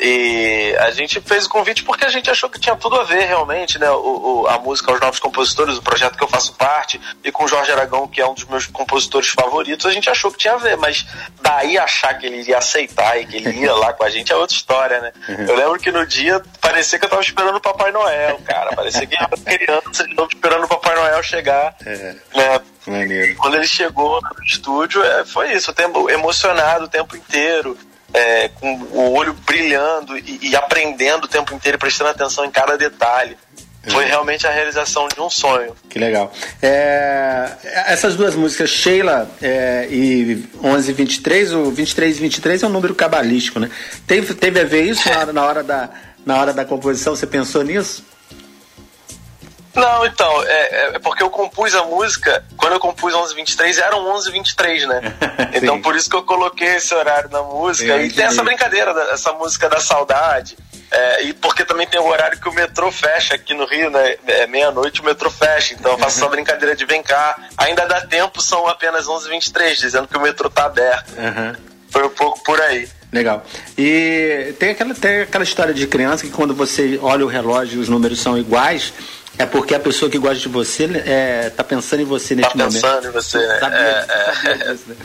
E 0.00 0.76
a 0.78 0.90
gente 0.90 1.20
fez 1.20 1.46
o 1.46 1.48
convite 1.48 1.82
porque 1.82 2.04
a 2.04 2.08
gente 2.08 2.30
achou 2.30 2.48
que 2.48 2.60
tinha 2.60 2.76
tudo 2.76 2.96
a 2.96 3.04
ver 3.04 3.26
realmente, 3.26 3.78
né? 3.78 3.90
O, 3.90 4.42
o, 4.42 4.46
a 4.46 4.58
música 4.58 4.92
aos 4.92 5.00
novos 5.00 5.18
compositores, 5.18 5.76
o 5.76 5.82
projeto 5.82 6.16
que 6.16 6.22
eu 6.22 6.28
faço 6.28 6.54
parte, 6.54 7.00
e 7.24 7.32
com 7.32 7.44
o 7.44 7.48
Jorge 7.48 7.72
Aragão, 7.72 8.06
que 8.06 8.20
é 8.20 8.26
um 8.26 8.34
dos 8.34 8.44
meus 8.44 8.66
compositores 8.66 9.28
favoritos, 9.28 9.86
a 9.86 9.90
gente 9.90 10.08
achou 10.08 10.30
que 10.30 10.38
tinha 10.38 10.54
a 10.54 10.58
ver, 10.58 10.76
mas 10.76 11.04
daí 11.42 11.76
achar 11.76 12.16
que 12.16 12.26
ele 12.26 12.38
iria 12.38 12.58
aceitar 12.58 13.20
e 13.20 13.26
que 13.26 13.36
ele 13.36 13.50
ia 13.60 13.74
lá 13.74 13.92
com 13.92 14.04
a 14.04 14.10
gente 14.10 14.32
é 14.32 14.36
outra 14.36 14.56
história, 14.56 15.00
né? 15.00 15.12
Uhum. 15.28 15.46
Eu 15.46 15.56
lembro 15.56 15.78
que 15.80 15.90
no 15.90 16.06
dia 16.06 16.40
parecia 16.60 16.98
que 16.98 17.04
eu 17.04 17.10
tava 17.10 17.22
esperando 17.22 17.56
o 17.56 17.60
Papai 17.60 17.90
Noel, 17.90 18.38
cara. 18.44 18.76
Parecia 18.76 19.06
que 19.06 19.16
era 19.16 19.28
criança 19.36 20.06
de 20.06 20.14
novo 20.14 20.30
esperando 20.32 20.64
o 20.64 20.68
Papai 20.68 20.94
Noel 20.94 21.22
chegar. 21.22 21.74
É. 21.84 22.14
Né? 22.34 22.60
Maneiro. 22.86 23.36
Quando 23.36 23.56
ele 23.56 23.66
chegou 23.66 24.20
no 24.22 24.44
estúdio, 24.44 25.02
é, 25.02 25.24
foi 25.24 25.52
isso, 25.52 25.70
o 25.70 25.74
tempo 25.74 26.08
emocionado 26.08 26.84
o 26.84 26.88
tempo 26.88 27.16
inteiro 27.16 27.76
é, 28.12 28.48
com 28.48 28.74
o 28.74 29.12
olho 29.12 29.34
brilhando 29.46 30.16
e, 30.16 30.38
e, 30.42 30.56
aprendendo 30.56 31.24
o 31.24 31.28
tempo 31.28 31.54
inteiro, 31.54 31.78
prestando 31.78 32.10
atenção 32.10 32.44
em 32.44 32.50
cada 32.50 32.76
detalhe. 32.76 33.36
Foi 33.90 34.04
é. 34.04 34.08
realmente 34.08 34.46
a 34.46 34.50
realização 34.50 35.08
de 35.08 35.20
um 35.20 35.30
sonho. 35.30 35.74
Que 35.88 35.98
legal. 35.98 36.32
É, 36.60 37.52
essas 37.86 38.16
duas 38.16 38.34
músicas, 38.34 38.68
Sheila 38.68 39.30
é, 39.40 39.86
e 39.90 40.44
11 40.62 40.90
e 40.90 40.94
23, 40.94 41.52
o 41.54 41.70
23 41.70 42.16
e 42.16 42.20
23 42.20 42.62
é 42.62 42.66
um 42.66 42.70
número 42.70 42.94
cabalístico, 42.94 43.58
né? 43.58 43.70
Teve, 44.06 44.34
teve 44.34 44.60
a 44.60 44.64
ver 44.64 44.82
isso 44.82 45.08
na 45.08 45.18
hora, 45.18 45.32
na 45.32 45.44
hora, 45.44 45.62
da, 45.62 45.90
na 46.26 46.40
hora 46.40 46.52
da 46.52 46.64
composição? 46.64 47.14
Você 47.14 47.26
pensou 47.26 47.62
nisso? 47.62 48.04
Não, 49.78 50.06
então, 50.06 50.42
é, 50.44 50.96
é, 50.96 50.98
porque 50.98 51.22
eu 51.22 51.30
compus 51.30 51.74
a 51.74 51.84
música, 51.84 52.44
quando 52.56 52.72
eu 52.74 52.80
compus 52.80 53.12
1123, 53.12 53.78
eram 53.78 54.02
1123, 54.04 54.88
né? 54.88 55.00
então 55.54 55.80
por 55.80 55.94
isso 55.96 56.10
que 56.10 56.16
eu 56.16 56.22
coloquei 56.22 56.76
esse 56.76 56.94
horário 56.94 57.30
na 57.30 57.42
música. 57.42 58.02
e 58.02 58.12
tem 58.12 58.24
essa 58.24 58.42
brincadeira, 58.42 58.90
essa 59.12 59.32
música 59.32 59.68
da 59.68 59.80
saudade. 59.80 60.56
É, 60.90 61.24
e 61.24 61.34
porque 61.34 61.64
também 61.64 61.86
tem 61.86 62.00
o 62.00 62.06
horário 62.06 62.40
que 62.40 62.48
o 62.48 62.52
metrô 62.52 62.90
fecha 62.90 63.34
aqui 63.34 63.52
no 63.52 63.66
Rio, 63.66 63.90
né? 63.90 64.16
É 64.26 64.46
meia-noite 64.46 65.00
o 65.02 65.04
metrô 65.04 65.30
fecha. 65.30 65.74
Então 65.74 65.92
eu 65.92 65.98
faço 65.98 66.16
essa 66.18 66.28
brincadeira 66.28 66.74
de 66.74 66.84
vem 66.86 67.02
cá. 67.02 67.36
Ainda 67.58 67.86
dá 67.86 68.00
tempo, 68.00 68.40
são 68.40 68.66
apenas 68.66 69.06
11h23, 69.06 69.74
dizendo 69.76 70.08
que 70.08 70.16
o 70.16 70.20
metrô 70.20 70.48
tá 70.48 70.64
aberto. 70.64 71.10
Uhum. 71.10 71.54
Foi 71.90 72.04
um 72.04 72.10
pouco 72.10 72.42
por 72.42 72.60
aí. 72.60 72.88
Legal. 73.12 73.44
E 73.76 74.54
tem 74.58 74.70
aquela, 74.70 74.94
tem 74.94 75.22
aquela 75.22 75.44
história 75.44 75.72
de 75.72 75.86
criança 75.86 76.24
que 76.24 76.30
quando 76.30 76.54
você 76.54 76.98
olha 77.02 77.24
o 77.24 77.28
relógio 77.28 77.78
e 77.78 77.80
os 77.80 77.88
números 77.88 78.20
são 78.20 78.36
iguais, 78.36 78.92
é 79.38 79.46
porque 79.46 79.74
a 79.74 79.80
pessoa 79.80 80.10
que 80.10 80.18
gosta 80.18 80.36
de 80.36 80.48
você 80.48 80.84
é, 81.06 81.50
tá 81.50 81.62
pensando 81.62 82.02
em 82.02 82.04
você 82.04 82.34
neste 82.34 82.52
tá 82.52 82.64
momento. 82.64 82.82
Tá 82.82 82.88
pensando 82.88 83.08
em 83.08 83.12
você, 83.12 83.38
né? 83.38 83.58
Sabia, 83.60 83.78
é, 83.78 84.34
sabia 84.34 84.56
disso, 84.56 84.84
né? 84.88 84.96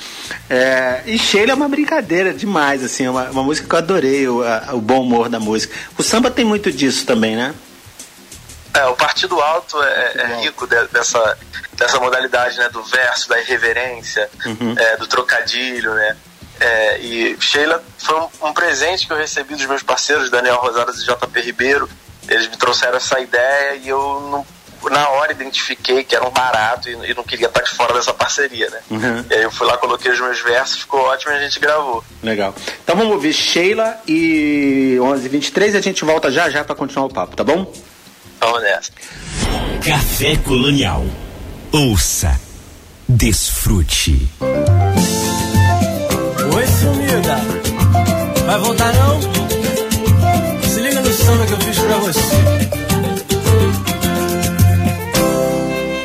É, 0.50 1.04
e 1.06 1.20
Sheila 1.20 1.52
é 1.52 1.56
uma 1.56 1.70
brincadeira 1.70 2.34
demais, 2.34 2.84
assim, 2.84 3.06
é 3.06 3.10
uma, 3.10 3.30
uma 3.30 3.44
música 3.44 3.68
que 3.68 3.75
eu 3.75 3.80
adorei, 3.80 4.28
o, 4.28 4.44
a, 4.44 4.74
o 4.74 4.82
bom 4.82 5.02
humor 5.02 5.30
da 5.30 5.40
música. 5.40 5.75
O 5.98 6.02
samba 6.02 6.32
tem 6.32 6.44
muito 6.44 6.72
disso 6.72 7.06
também, 7.06 7.36
né? 7.36 7.54
É, 8.74 8.86
o 8.88 8.96
Partido 8.96 9.40
Alto 9.40 9.82
é, 9.84 10.13
é 10.16 10.42
rico 10.42 10.66
de, 10.66 10.88
dessa, 10.88 11.38
dessa 11.74 12.00
modalidade, 12.00 12.58
né? 12.58 12.70
Do 12.70 12.84
verso, 12.84 13.30
da 13.30 13.40
irreverência, 13.40 14.28
uhum. 14.46 14.74
é, 14.75 14.98
do 14.98 15.06
trocadilho, 15.06 15.94
né? 15.94 16.18
É, 16.60 17.00
e 17.00 17.38
Sheila 17.40 17.84
foi 17.98 18.20
um, 18.20 18.30
um, 18.48 18.54
presente 18.54 19.06
que 19.06 19.13
eu 19.13 19.18
recebi 19.18 19.56
dos 19.56 19.66
meus 19.66 19.84
parceiros, 19.84 20.30
Daniel 20.30 20.58
Rosadas 20.58 20.98
e 20.98 21.06
JP 21.06 21.42
Ribeiro, 21.42 21.90
eles 22.27 22.48
me 22.48 22.58
trouxeram 22.58 22.98
essa 22.98 23.20
ideia 23.20 23.75
e 23.75 23.89
eu 23.89 24.00
não, 24.32 24.46
na 24.89 25.10
hora 25.10 25.32
identifiquei 25.32 26.03
que 26.03 26.15
era 26.15 26.27
um 26.27 26.32
barato 26.32 26.89
e, 26.89 26.94
e, 27.12 27.13
não 27.13 27.24
queria 27.24 27.48
estar 27.48 27.62
de 27.62 27.70
fora 27.72 27.94
dessa 27.94 28.13
parceria, 28.13 28.70
né? 28.70 28.80
Uhum. 28.89 29.25
E 29.30 29.34
aí 29.34 29.44
eu 29.44 29.51
fui 29.51 29.68
lá, 29.68 29.77
coloquei 29.77 30.12
os 30.12 30.20
meus 30.20 30.39
versos, 30.42 30.80
ficou 30.80 31.01
ótimo 31.01 31.32
e 31.32 31.36
a 31.36 31.39
gente 31.39 31.60
gravou. 31.60 32.03
Legal. 32.22 32.53
Então 32.84 32.96
vamos 32.96 33.13
ouvir 33.13 33.34
Sheila 33.34 33.98
e 34.08 34.98
1123 35.00 35.74
e 35.74 35.77
a 35.77 35.82
gente 35.82 36.03
volta 36.03 36.32
já 36.32 36.50
já 36.50 36.63
para 36.63 36.75
continuar 36.75 37.06
o 37.06 37.13
papo, 37.13 37.36
tá 37.36 37.44
bom? 37.44 37.72
Vamos 38.39 38.62
nessa. 38.62 38.92
Café 39.86 40.36
Colonial. 40.38 41.06
Ouça. 41.72 42.39
Desfrute. 43.08 44.30
Oi, 46.53 46.68
sumida. 46.68 47.36
Vai 48.46 48.60
voltar 48.60 48.94
não? 48.94 49.43
Pra 51.94 52.00
você. 52.00 52.20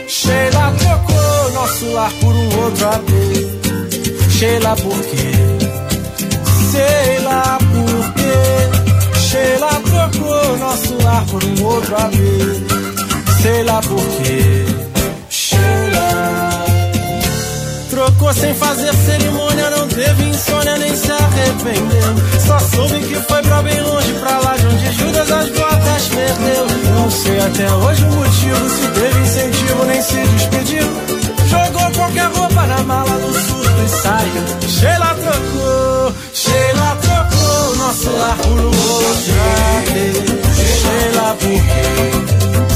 Sheila 0.09 0.75
trocou 0.78 1.52
nosso 1.52 1.92
lar 1.92 2.12
por 2.21 2.35
um 2.35 2.62
outro 2.62 2.88
AP. 2.88 3.09
Sheila 4.30 4.76
por 4.76 5.02
quê? 5.04 5.33
Sei 6.71 7.18
lá 7.25 7.59
por 7.59 8.12
quê. 8.14 9.18
Sheila 9.18 9.80
trocou 9.80 10.59
nosso 10.59 11.02
lar 11.02 11.25
por 11.26 11.45
um 11.45 11.64
outro 11.64 11.97
AP. 11.97 12.14
Sei 13.42 13.62
lá 13.62 13.80
por 13.80 14.04
quê. 14.23 14.66
Sheila 15.30 16.64
trocou 17.90 18.33
sem 18.35 18.54
fazer 18.54 18.92
cerimônia, 18.95 19.71
não 19.71 19.88
teve 19.88 20.25
insônia 20.25 20.76
nem 20.76 20.97
se 20.97 21.11
arrependeu. 21.11 22.14
Só 22.47 22.59
soube 22.59 23.00
que 23.00 23.14
foi 23.14 23.42
pra 23.42 23.62
bem 23.62 23.80
longe, 23.80 24.12
pra 24.14 24.38
lá 24.38 24.57
de 24.57 24.66
onde 24.66 24.92
Judas 24.92 25.30
as 25.30 25.49
perdeu. 26.38 26.66
Não 26.95 27.11
sei 27.11 27.38
até 27.40 27.73
hoje 27.73 28.04
o 28.04 28.12
motivo, 28.12 28.68
se 28.71 28.88
teve 28.88 29.21
incentivo, 29.21 29.85
nem 29.85 30.02
se 30.02 30.16
despediu. 30.16 30.87
Jogou 31.49 31.90
qualquer 31.92 32.26
roupa 32.26 32.66
na 32.66 32.83
mala 32.83 33.18
do 33.18 33.33
susto 33.33 33.83
e 33.85 33.88
saiu. 33.88 34.68
Sheila 34.68 35.14
trocou, 35.14 36.12
Sheila 36.33 36.99
trocou 37.00 37.76
nosso 37.76 38.11
lar 38.11 38.37
por 38.37 38.71
vez. 39.92 40.18
Sei 40.54 41.12
lá 41.14 41.35
por 41.35 41.49
quê, 41.49 42.67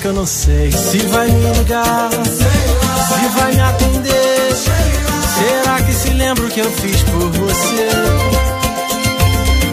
que 0.00 0.06
eu 0.06 0.12
não 0.14 0.24
sei 0.24 0.72
se 0.72 0.98
vai 1.08 1.26
me 1.30 1.52
ligar, 1.58 2.10
se 2.24 3.28
vai 3.36 3.52
me 3.52 3.60
atender. 3.60 4.54
Será 4.54 5.82
que 5.82 5.92
se 5.92 6.10
lembra 6.10 6.44
o 6.44 6.48
que 6.48 6.60
eu 6.60 6.72
fiz 6.72 7.02
por 7.02 7.30
você? 7.30 7.88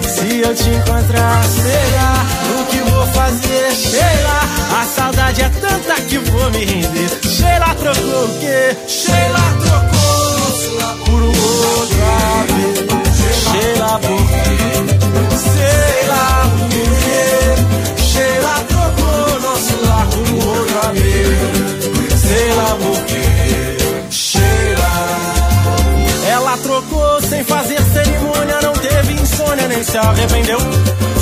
Se 0.09 0.39
eu 0.39 0.53
te 0.53 0.69
encontrar, 0.69 1.43
será 1.45 2.25
o 2.59 2.65
que 2.65 2.77
vou 2.89 3.07
fazer? 3.07 3.71
Sheila, 3.71 4.41
a 4.81 4.85
saudade 4.85 5.41
é 5.43 5.49
tanta 5.49 5.95
que 6.01 6.17
vou 6.17 6.51
me 6.51 6.65
render. 6.65 7.09
Sheila 7.23 7.75
trocou 7.75 8.25
o 8.25 8.39
quê? 8.39 8.75
Sheila 8.87 9.55
trocou 9.61 11.05
por 11.05 11.23
outra 11.23 12.43
vez. 12.53 12.79
Sheila 13.43 13.99
por 13.99 14.27
quê? 14.27 14.59
Sei 15.37 16.07
lá 16.09 16.51
por 16.59 16.89
quê? 17.05 18.03
Sheila 18.03 18.55
trocou 18.67 18.76
vez. 20.91 22.19
Sei 22.21 22.53
lá 22.53 22.77
por 22.81 23.03
quê? 23.05 23.77
Sheila, 24.09 25.07
ela 26.29 26.57
trocou 26.57 27.21
sem 27.21 27.43
fazer 27.43 27.79
cerimônia, 27.93 28.59
não 28.63 28.73
teve 28.73 29.13
insônia 29.13 29.67
nem 29.67 29.83
se 29.83 29.97
arrependeu. 29.97 30.59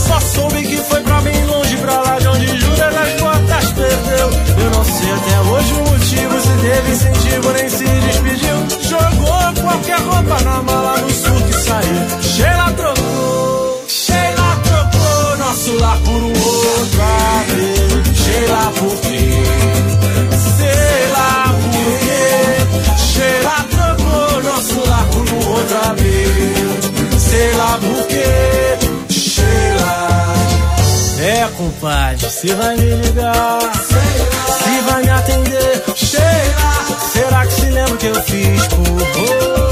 Só 0.08 0.20
soube 0.20 0.62
que 0.64 0.78
foi 0.78 1.02
pra 1.02 1.22
bem 1.22 1.46
longe, 1.46 1.78
pra 1.78 2.02
lá 2.02 2.20
de 2.20 2.28
onde 2.28 2.48
Judas 2.48 2.96
as 2.96 3.22
botas 3.22 3.74
perdeu. 3.74 4.30
Eu 4.64 4.70
não 4.72 4.84
sei 4.86 5.12
até 5.12 5.40
hoje 5.50 5.74
o 5.74 5.78
motivo, 5.78 6.42
se 6.42 6.58
teve 6.62 6.92
incentivo 6.92 7.52
nem 7.52 7.70
se 7.70 7.86
despediu. 7.86 8.56
Jogou 8.90 9.64
qualquer 9.64 10.00
roupa 10.00 10.44
na 10.44 10.62
mala 10.64 10.98
no 10.98 11.10
sul 11.10 11.42
que 11.48 11.54
saiu. 11.54 12.22
Sheila 12.22 12.72
trocou 12.74 13.65
nosso 15.66 15.78
lar 15.80 15.98
por 16.02 16.12
um 16.12 16.28
outro 16.28 16.86
vez. 17.56 18.18
Sheila 18.18 18.72
por 18.78 18.96
quê? 19.02 19.30
Sei 20.58 21.12
lá 21.12 21.56
por 21.74 22.00
quê. 22.00 22.98
Sheila 22.98 23.66
trocou 23.72 24.44
nosso 24.44 24.90
lar 24.90 25.06
por 25.08 25.28
um 25.34 25.50
outra 25.50 25.94
vez. 25.96 27.22
Sei 27.22 27.52
lá 27.54 27.80
por 27.80 28.08
quê. 28.08 29.12
Sheila. 29.12 30.36
É, 31.20 31.48
compadre, 31.58 32.30
se 32.30 32.54
vai 32.54 32.76
me 32.76 32.96
ligar, 32.98 33.60
se 33.74 34.82
vai 34.82 35.04
me 35.04 35.10
atender, 35.10 35.84
Sheila. 35.96 36.76
Será 37.12 37.46
que 37.48 37.54
se 37.54 37.66
lembra 37.72 37.94
o 37.94 37.98
que 37.98 38.06
eu 38.06 38.24
fiz 38.24 38.68
por 38.68 38.84
você? 38.84 39.65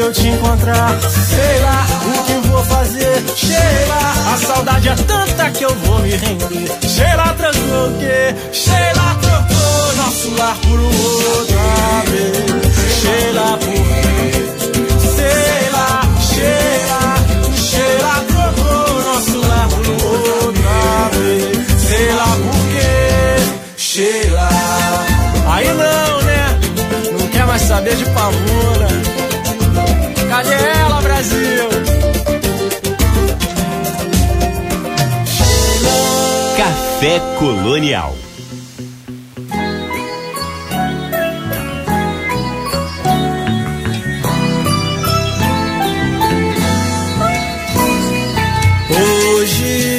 Eu 0.00 0.10
te 0.12 0.28
encontrar, 0.28 0.98
sei 0.98 1.60
lá 1.60 1.86
o 2.06 2.24
que 2.24 2.48
vou 2.48 2.64
fazer, 2.64 3.22
Sheila. 3.36 4.32
A 4.32 4.36
saudade 4.38 4.88
é 4.88 4.94
tanta 4.94 5.50
que 5.50 5.62
eu 5.62 5.74
vou 5.74 5.98
me 5.98 6.16
render. 6.16 6.88
Sheila 6.88 7.34
trocou 7.36 7.88
o 7.88 7.98
quê? 7.98 8.34
Trocou 9.20 9.96
nosso 9.96 10.34
lar 10.38 10.56
por 10.56 10.80
outra 10.80 12.02
vez. 12.10 12.34
Sheila 12.98 13.58
por 13.58 13.74
quê? 14.00 14.32
Sei 15.16 15.70
lá, 15.70 16.00
Sheila, 16.32 17.02
Sheila 17.54 18.24
trocou 18.26 19.02
nosso 19.02 19.38
lar 19.48 19.68
por 19.68 19.86
outra 19.86 21.10
vez. 21.12 21.82
Sei 21.82 22.10
lá 22.14 22.24
por 22.24 22.60
quê. 22.72 22.88
Aí 25.46 25.68
não, 25.68 26.22
né? 26.22 26.58
Não 27.20 27.28
quer 27.28 27.44
mais 27.44 27.60
saber 27.60 27.96
de 27.96 28.06
pavuna. 28.06 28.59
Café 37.00 37.18
Colonial. 37.38 38.14
Hoje 48.90 49.98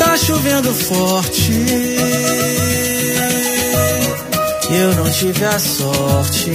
tá 0.00 0.16
chovendo 0.16 0.74
forte. 0.74 1.52
Eu 4.68 4.94
não 4.96 5.08
tive 5.12 5.44
a 5.44 5.58
sorte 5.60 6.50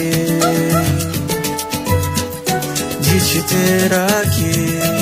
de 2.99 3.19
te 3.21 3.41
ter 3.43 3.93
aqui. 4.19 4.92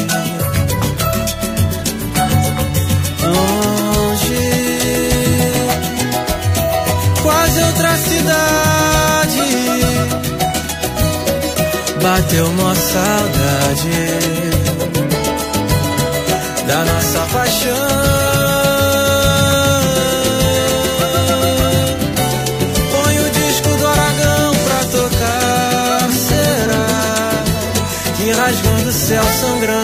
Bateu 12.01 12.47
uma 12.47 12.75
saudade 12.75 13.91
da 16.67 16.85
nossa 16.85 17.19
paixão. 17.31 17.71
Põe 22.91 23.19
o 23.19 23.29
disco 23.29 23.69
do 23.77 23.87
Aragão 23.87 24.51
pra 24.65 24.79
tocar. 24.99 26.09
Será 26.27 26.87
que 28.17 28.31
rasgando 28.31 28.89
o 28.89 28.93
céu, 28.93 29.23
sangrando 29.39 29.80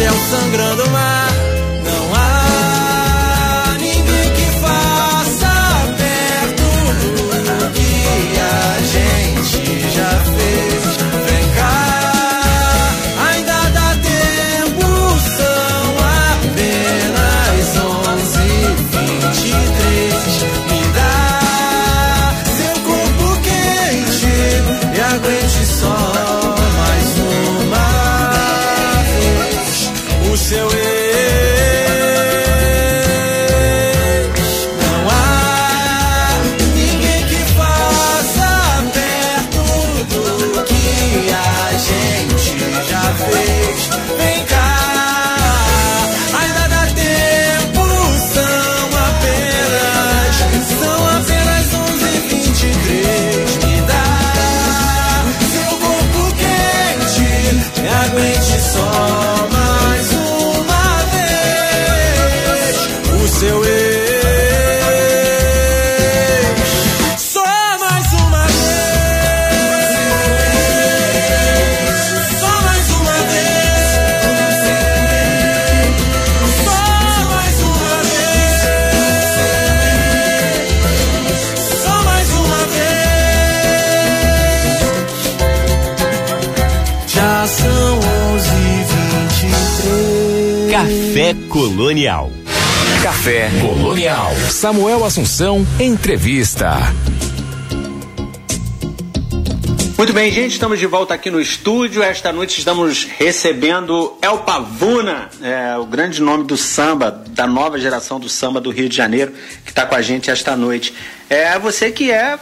céu, 0.00 0.14
sangrando 0.14 0.82
o 0.82 0.90
Café 91.20 91.34
Colonial. 91.50 92.30
Café 93.02 93.50
Colonial. 93.60 94.34
Samuel 94.48 95.04
Assunção, 95.04 95.66
entrevista. 95.78 96.78
Muito 99.98 100.14
bem, 100.14 100.32
gente, 100.32 100.52
estamos 100.52 100.78
de 100.78 100.86
volta 100.86 101.12
aqui 101.12 101.30
no 101.30 101.38
estúdio. 101.38 102.02
Esta 102.02 102.32
noite 102.32 102.58
estamos 102.58 103.04
recebendo 103.04 104.16
El 104.22 104.38
Pavuna, 104.38 105.28
é, 105.42 105.76
o 105.76 105.84
grande 105.84 106.22
nome 106.22 106.44
do 106.44 106.56
samba, 106.56 107.10
da 107.10 107.46
nova 107.46 107.78
geração 107.78 108.18
do 108.18 108.30
samba 108.30 108.58
do 108.58 108.70
Rio 108.70 108.88
de 108.88 108.96
Janeiro, 108.96 109.34
que 109.62 109.72
está 109.72 109.84
com 109.84 109.94
a 109.94 110.00
gente 110.00 110.30
esta 110.30 110.56
noite. 110.56 110.94
É 111.28 111.58
você 111.58 111.92
que 111.92 112.10
é 112.10 112.38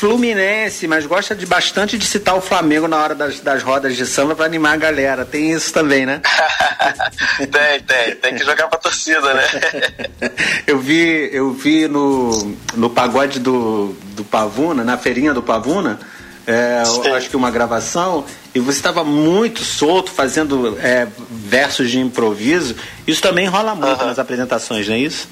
fluminense, 0.00 0.88
mas 0.88 1.04
gosta 1.04 1.34
de 1.34 1.44
bastante 1.44 1.98
de 1.98 2.06
citar 2.06 2.34
o 2.34 2.40
Flamengo 2.40 2.88
na 2.88 2.96
hora 2.96 3.14
das, 3.14 3.38
das 3.40 3.62
rodas 3.62 3.94
de 3.94 4.06
samba 4.06 4.34
para 4.34 4.46
animar 4.46 4.72
a 4.72 4.76
galera. 4.78 5.26
Tem 5.26 5.52
isso 5.52 5.70
também, 5.74 6.06
né? 6.06 6.22
tem, 7.36 7.80
tem. 7.80 8.16
Tem 8.16 8.34
que 8.34 8.42
jogar 8.42 8.66
pra 8.68 8.78
torcida, 8.78 9.34
né? 9.34 9.44
eu 10.66 10.78
vi, 10.78 11.28
eu 11.30 11.52
vi 11.52 11.86
no, 11.86 12.56
no 12.74 12.88
pagode 12.88 13.38
do, 13.40 13.94
do 14.14 14.24
Pavuna, 14.24 14.82
na 14.82 14.96
feirinha 14.96 15.34
do 15.34 15.42
Pavuna, 15.42 16.00
é, 16.46 16.82
acho 17.14 17.28
que 17.28 17.36
uma 17.36 17.50
gravação, 17.50 18.24
e 18.54 18.58
você 18.58 18.78
estava 18.78 19.04
muito 19.04 19.62
solto, 19.62 20.10
fazendo 20.10 20.78
é, 20.80 21.06
versos 21.30 21.90
de 21.90 22.00
improviso. 22.00 22.74
Isso 23.06 23.20
também 23.20 23.46
rola 23.46 23.74
muito 23.74 24.02
nas 24.02 24.18
apresentações, 24.18 24.88
não 24.88 24.94
é 24.94 24.98
isso? 24.98 25.28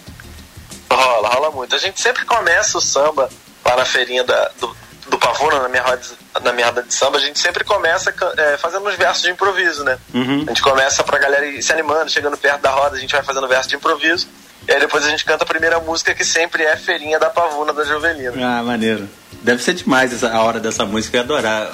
Rola, 0.93 1.31
rola 1.31 1.51
muito. 1.53 1.75
A 1.75 1.79
gente 1.79 1.99
sempre 1.99 2.27
começa 2.27 2.77
o 2.77 2.83
samba 2.83 3.31
lá 3.69 3.77
na 3.77 3.85
feirinha 3.85 4.25
da, 4.25 4.51
do, 4.59 4.75
do 5.11 5.19
Pavuna, 5.19 5.61
na 5.61 5.69
minha, 5.69 5.83
roda, 5.83 6.01
na 6.43 6.53
minha 6.53 6.67
roda 6.67 6.83
de 6.83 6.95
samba, 6.95 7.19
a 7.19 7.21
gente 7.21 7.39
sempre 7.39 7.65
começa 7.65 8.15
é, 8.37 8.57
fazendo 8.57 8.89
uns 8.89 8.97
versos 8.97 9.23
de 9.23 9.31
improviso, 9.31 9.85
né? 9.85 9.99
Uhum. 10.15 10.45
A 10.47 10.49
gente 10.49 10.63
começa 10.63 11.05
pra 11.05 11.19
galera 11.19 11.47
ir 11.47 11.63
se 11.63 11.73
animando, 11.73 12.11
chegando 12.11 12.37
perto 12.37 12.63
da 12.63 12.71
roda, 12.71 12.97
a 12.97 12.99
gente 12.99 13.13
vai 13.13 13.23
fazendo 13.23 13.47
verso 13.47 13.69
de 13.69 13.77
improviso. 13.77 14.27
E 14.67 14.73
aí 14.73 14.81
depois 14.81 15.05
a 15.05 15.11
gente 15.11 15.25
canta 15.25 15.45
a 15.45 15.47
primeira 15.47 15.79
música 15.81 16.15
que 16.15 16.25
sempre 16.25 16.63
é 16.63 16.77
Feirinha 16.77 17.19
da 17.19 17.31
Pavuna 17.31 17.73
da 17.73 17.85
Jovelina. 17.85 18.33
Ah, 18.37 18.63
maneiro. 18.63 19.09
Deve 19.43 19.63
ser 19.63 19.75
demais 19.75 20.13
essa, 20.13 20.31
a 20.31 20.43
hora 20.43 20.61
dessa 20.61 20.85
música, 20.85 21.17
eu 21.17 21.21
ia 21.21 21.25
adorar 21.25 21.73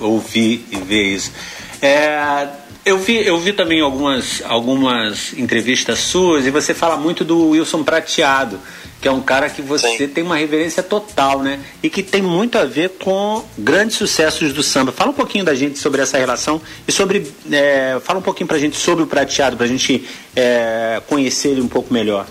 ouvir 0.00 0.66
e 0.70 0.76
ver 0.76 1.02
isso. 1.02 1.32
É, 1.80 2.48
eu 2.84 2.98
vi, 2.98 3.24
eu 3.24 3.38
vi 3.38 3.52
também 3.52 3.80
algumas, 3.80 4.42
algumas 4.44 5.32
entrevistas 5.34 6.00
suas 6.00 6.46
e 6.46 6.50
você 6.50 6.74
fala 6.74 6.96
muito 6.96 7.24
do 7.24 7.50
Wilson 7.50 7.84
Prateado 7.84 8.58
que 9.02 9.08
é 9.08 9.10
um 9.10 9.20
cara 9.20 9.50
que 9.50 9.60
você 9.60 9.98
Sim. 9.98 10.08
tem 10.08 10.22
uma 10.22 10.36
reverência 10.36 10.80
total, 10.80 11.40
né? 11.40 11.60
E 11.82 11.90
que 11.90 12.04
tem 12.04 12.22
muito 12.22 12.56
a 12.56 12.64
ver 12.64 12.90
com 12.90 13.44
grandes 13.58 13.96
sucessos 13.96 14.52
do 14.52 14.62
samba. 14.62 14.92
Fala 14.92 15.10
um 15.10 15.14
pouquinho 15.14 15.44
da 15.44 15.56
gente 15.56 15.76
sobre 15.76 16.00
essa 16.00 16.16
relação 16.16 16.62
e 16.86 16.92
sobre. 16.92 17.34
É, 17.50 17.98
fala 18.04 18.20
um 18.20 18.22
pouquinho 18.22 18.46
pra 18.46 18.58
gente 18.58 18.76
sobre 18.76 19.02
o 19.02 19.06
prateado, 19.08 19.56
pra 19.56 19.66
gente 19.66 20.08
é, 20.36 21.02
conhecer 21.08 21.48
ele 21.48 21.60
um 21.60 21.66
pouco 21.66 21.92
melhor. 21.92 22.26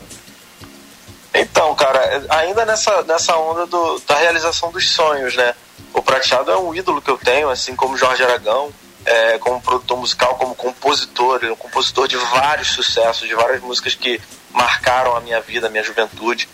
Então, 1.34 1.76
cara, 1.76 2.26
ainda 2.30 2.66
nessa, 2.66 3.04
nessa 3.04 3.36
onda 3.36 3.66
do, 3.66 4.00
da 4.08 4.16
realização 4.16 4.72
dos 4.72 4.90
sonhos, 4.90 5.36
né? 5.36 5.54
O 5.94 6.02
prateado 6.02 6.52
é 6.52 6.58
um 6.58 6.74
ídolo 6.74 7.02
que 7.02 7.12
eu 7.12 7.18
tenho, 7.18 7.50
assim 7.50 7.76
como 7.76 7.98
Jorge 7.98 8.24
Aragão. 8.24 8.72
É, 9.04 9.40
como 9.40 9.60
produtor 9.60 9.98
musical, 9.98 10.36
como 10.36 10.54
compositor, 10.54 11.40
ele 11.42 11.48
é 11.48 11.54
um 11.54 11.58
compositor 11.58 12.08
de 12.08 12.16
vários 12.18 12.70
sucessos, 12.70 13.28
de 13.28 13.34
várias 13.34 13.60
músicas 13.60 13.96
que 13.96 14.22
marcaram 14.54 15.16
a 15.16 15.22
minha 15.22 15.42
vida, 15.42 15.68
a 15.68 15.70
minha 15.70 15.84
juventude. 15.84 16.48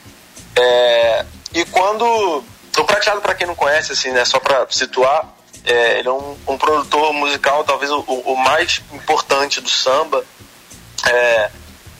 É, 0.56 1.26
e 1.54 1.66
quando. 1.66 2.44
O 2.78 2.84
Prateado, 2.84 3.22
para 3.22 3.34
quem 3.34 3.48
não 3.48 3.56
conhece, 3.56 3.92
assim, 3.92 4.12
né, 4.12 4.24
só 4.24 4.40
para 4.40 4.68
situar, 4.70 5.26
é, 5.66 6.00
ele 6.00 6.08
é 6.08 6.12
um, 6.12 6.38
um, 6.48 6.58
produtor 6.58 7.12
musical, 7.12 7.64
talvez 7.64 7.92
o, 7.92 8.02
o, 8.02 8.36
mais 8.36 8.82
importante 8.94 9.60
do 9.60 9.70
samba. 9.70 10.24
É, 11.10 11.50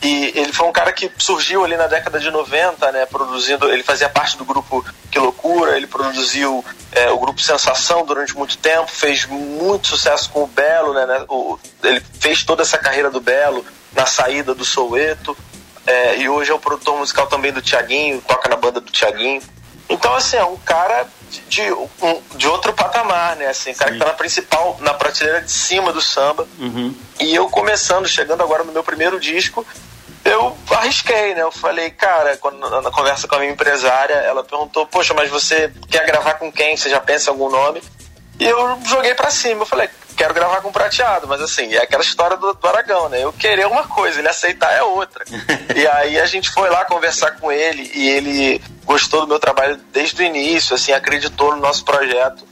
e 0.00 0.32
ele 0.36 0.52
foi 0.52 0.68
um 0.68 0.72
cara 0.72 0.92
que 0.92 1.10
surgiu 1.18 1.64
ali 1.64 1.76
na 1.76 1.88
década 1.88 2.20
de 2.20 2.30
90, 2.30 2.92
né, 2.92 3.06
produzindo. 3.06 3.68
Ele 3.70 3.82
fazia 3.82 4.08
parte 4.08 4.36
do 4.36 4.44
grupo 4.44 4.84
Que 5.10 5.18
Loucura, 5.18 5.76
ele 5.76 5.88
produziu 5.88 6.64
é, 6.92 7.10
o 7.10 7.18
grupo 7.18 7.40
Sensação 7.40 8.06
durante 8.06 8.36
muito 8.36 8.56
tempo, 8.58 8.86
fez 8.86 9.26
muito 9.26 9.88
sucesso 9.88 10.30
com 10.30 10.44
o 10.44 10.46
Belo, 10.46 10.94
né, 10.94 11.04
né 11.04 11.24
o, 11.28 11.58
ele 11.82 12.00
fez 12.20 12.44
toda 12.44 12.62
essa 12.62 12.78
carreira 12.78 13.10
do 13.10 13.20
Belo 13.20 13.66
na 13.92 14.06
saída 14.06 14.54
do 14.54 14.64
Soueto. 14.64 15.36
É, 15.88 16.18
e 16.18 16.28
hoje 16.28 16.50
é 16.50 16.54
o 16.54 16.58
produtor 16.58 16.98
musical 16.98 17.26
também 17.28 17.50
do 17.50 17.62
Tiaguinho, 17.62 18.20
toca 18.20 18.46
na 18.46 18.56
banda 18.56 18.78
do 18.78 18.92
Tiaguinho. 18.92 19.40
Então, 19.88 20.14
assim, 20.14 20.36
é 20.36 20.44
um 20.44 20.58
cara 20.58 21.08
de, 21.30 21.40
de, 21.48 21.72
um, 21.72 22.22
de 22.36 22.46
outro 22.46 22.74
patamar, 22.74 23.36
né? 23.36 23.46
Assim, 23.46 23.72
cara 23.72 23.92
que 23.92 23.98
tá 23.98 24.04
na 24.04 24.12
principal, 24.12 24.76
na 24.80 24.92
prateleira 24.92 25.40
de 25.40 25.50
cima 25.50 25.90
do 25.90 26.02
samba. 26.02 26.46
Uhum. 26.58 26.94
E 27.18 27.34
eu 27.34 27.48
começando, 27.48 28.06
chegando 28.06 28.42
agora 28.42 28.64
no 28.64 28.72
meu 28.72 28.84
primeiro 28.84 29.18
disco, 29.18 29.66
eu 30.26 30.54
arrisquei, 30.72 31.34
né? 31.34 31.40
Eu 31.40 31.50
falei, 31.50 31.88
cara, 31.88 32.36
quando, 32.36 32.58
na 32.58 32.90
conversa 32.90 33.26
com 33.26 33.36
a 33.36 33.38
minha 33.38 33.52
empresária, 33.52 34.12
ela 34.12 34.44
perguntou, 34.44 34.86
poxa, 34.86 35.14
mas 35.14 35.30
você 35.30 35.72
quer 35.88 36.04
gravar 36.04 36.34
com 36.34 36.52
quem? 36.52 36.76
Você 36.76 36.90
já 36.90 37.00
pensa 37.00 37.30
em 37.30 37.32
algum 37.32 37.48
nome? 37.48 37.82
E 38.38 38.44
eu 38.44 38.78
joguei 38.84 39.14
para 39.14 39.30
cima, 39.30 39.62
eu 39.62 39.66
falei, 39.66 39.88
quero 40.16 40.34
gravar 40.34 40.60
com 40.60 40.72
prateado, 40.72 41.26
mas 41.26 41.40
assim, 41.40 41.74
é 41.74 41.82
aquela 41.82 42.02
história 42.02 42.36
do, 42.36 42.52
do 42.52 42.68
Aragão, 42.68 43.08
né? 43.08 43.22
Eu 43.22 43.32
querer 43.32 43.66
uma 43.66 43.84
coisa, 43.84 44.18
ele 44.18 44.28
aceitar 44.28 44.72
é 44.72 44.82
outra. 44.82 45.24
e 45.74 45.86
aí 45.86 46.18
a 46.18 46.26
gente 46.26 46.50
foi 46.50 46.68
lá 46.68 46.84
conversar 46.84 47.32
com 47.32 47.50
ele 47.50 47.90
e 47.94 48.08
ele 48.08 48.62
gostou 48.84 49.22
do 49.22 49.28
meu 49.28 49.38
trabalho 49.38 49.76
desde 49.92 50.22
o 50.22 50.24
início, 50.24 50.74
assim, 50.74 50.92
acreditou 50.92 51.54
no 51.54 51.60
nosso 51.60 51.84
projeto. 51.84 52.46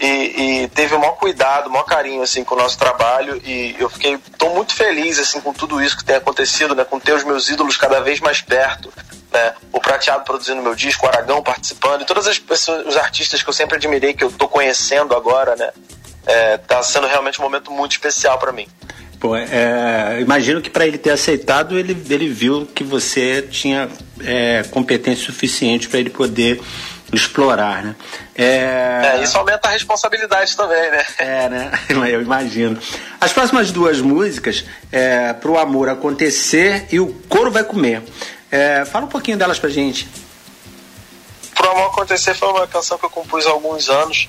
E, 0.00 0.64
e, 0.64 0.68
teve 0.68 0.94
o 0.96 0.98
maior 0.98 1.12
cuidado, 1.12 1.68
o 1.68 1.70
maior 1.70 1.84
carinho 1.84 2.22
assim 2.22 2.42
com 2.42 2.56
o 2.56 2.58
nosso 2.58 2.76
trabalho 2.76 3.40
e 3.44 3.76
eu 3.78 3.88
fiquei 3.88 4.18
tô 4.36 4.48
muito 4.48 4.74
feliz 4.74 5.16
assim 5.20 5.40
com 5.40 5.52
tudo 5.52 5.80
isso 5.80 5.96
que 5.96 6.04
tem 6.04 6.16
acontecido, 6.16 6.74
né, 6.74 6.82
com 6.82 6.98
ter 6.98 7.12
os 7.12 7.22
meus 7.22 7.48
ídolos 7.48 7.76
cada 7.76 8.00
vez 8.00 8.18
mais 8.18 8.40
perto, 8.40 8.92
né, 9.32 9.54
o 9.72 9.80
Prateado 9.80 10.24
produzindo 10.24 10.62
meu 10.62 10.74
disco, 10.74 11.06
o 11.06 11.08
Aragão 11.08 11.42
participando 11.42 12.02
e 12.02 12.04
todas 12.04 12.26
as 12.26 12.38
pessoas, 12.38 12.86
os 12.86 12.96
artistas 12.96 13.42
que 13.42 13.48
eu 13.48 13.52
sempre 13.52 13.76
admirei 13.76 14.14
que 14.14 14.24
eu 14.24 14.30
tô 14.30 14.48
conhecendo 14.48 15.14
agora, 15.14 15.56
né, 15.56 15.70
é, 16.26 16.56
tá 16.58 16.82
sendo 16.82 17.06
realmente 17.06 17.40
um 17.40 17.44
momento 17.44 17.70
muito 17.70 17.92
especial 17.92 18.38
para 18.38 18.52
mim. 18.52 18.68
Pô, 19.18 19.36
é, 19.36 20.18
imagino 20.20 20.60
que 20.60 20.68
para 20.68 20.84
ele 20.84 20.98
ter 20.98 21.10
aceitado, 21.10 21.78
ele, 21.78 21.96
ele 22.10 22.28
viu 22.28 22.66
que 22.66 22.82
você 22.82 23.42
tinha 23.42 23.88
é, 24.20 24.64
competência 24.70 25.24
suficiente 25.24 25.88
para 25.88 26.00
ele 26.00 26.10
poder 26.10 26.60
explorar, 27.12 27.84
né? 27.84 27.94
É... 28.34 29.12
é... 29.14 29.22
isso 29.22 29.36
aumenta 29.38 29.68
a 29.68 29.70
responsabilidade 29.70 30.56
também, 30.56 30.90
né? 30.90 31.04
É, 31.18 31.48
né? 31.48 31.70
Eu 32.10 32.22
imagino. 32.22 32.78
As 33.20 33.32
próximas 33.32 33.70
duas 33.70 34.00
músicas, 34.00 34.64
é, 34.90 35.32
Pro 35.34 35.58
Amor 35.58 35.88
Acontecer 35.88 36.86
e 36.90 36.98
O 36.98 37.08
Coro 37.28 37.50
Vai 37.50 37.64
Comer. 37.64 38.02
É, 38.52 38.84
fala 38.84 39.06
um 39.06 39.08
pouquinho 39.08 39.38
delas 39.38 39.58
pra 39.58 39.70
gente. 39.70 40.06
Pro 41.54 41.70
Amor 41.70 41.86
Acontecer 41.86 42.34
foi 42.34 42.48
uma 42.50 42.66
canção 42.66 42.98
que 42.98 43.06
eu 43.06 43.10
compus 43.10 43.46
há 43.46 43.50
alguns 43.50 43.88
anos. 43.88 44.28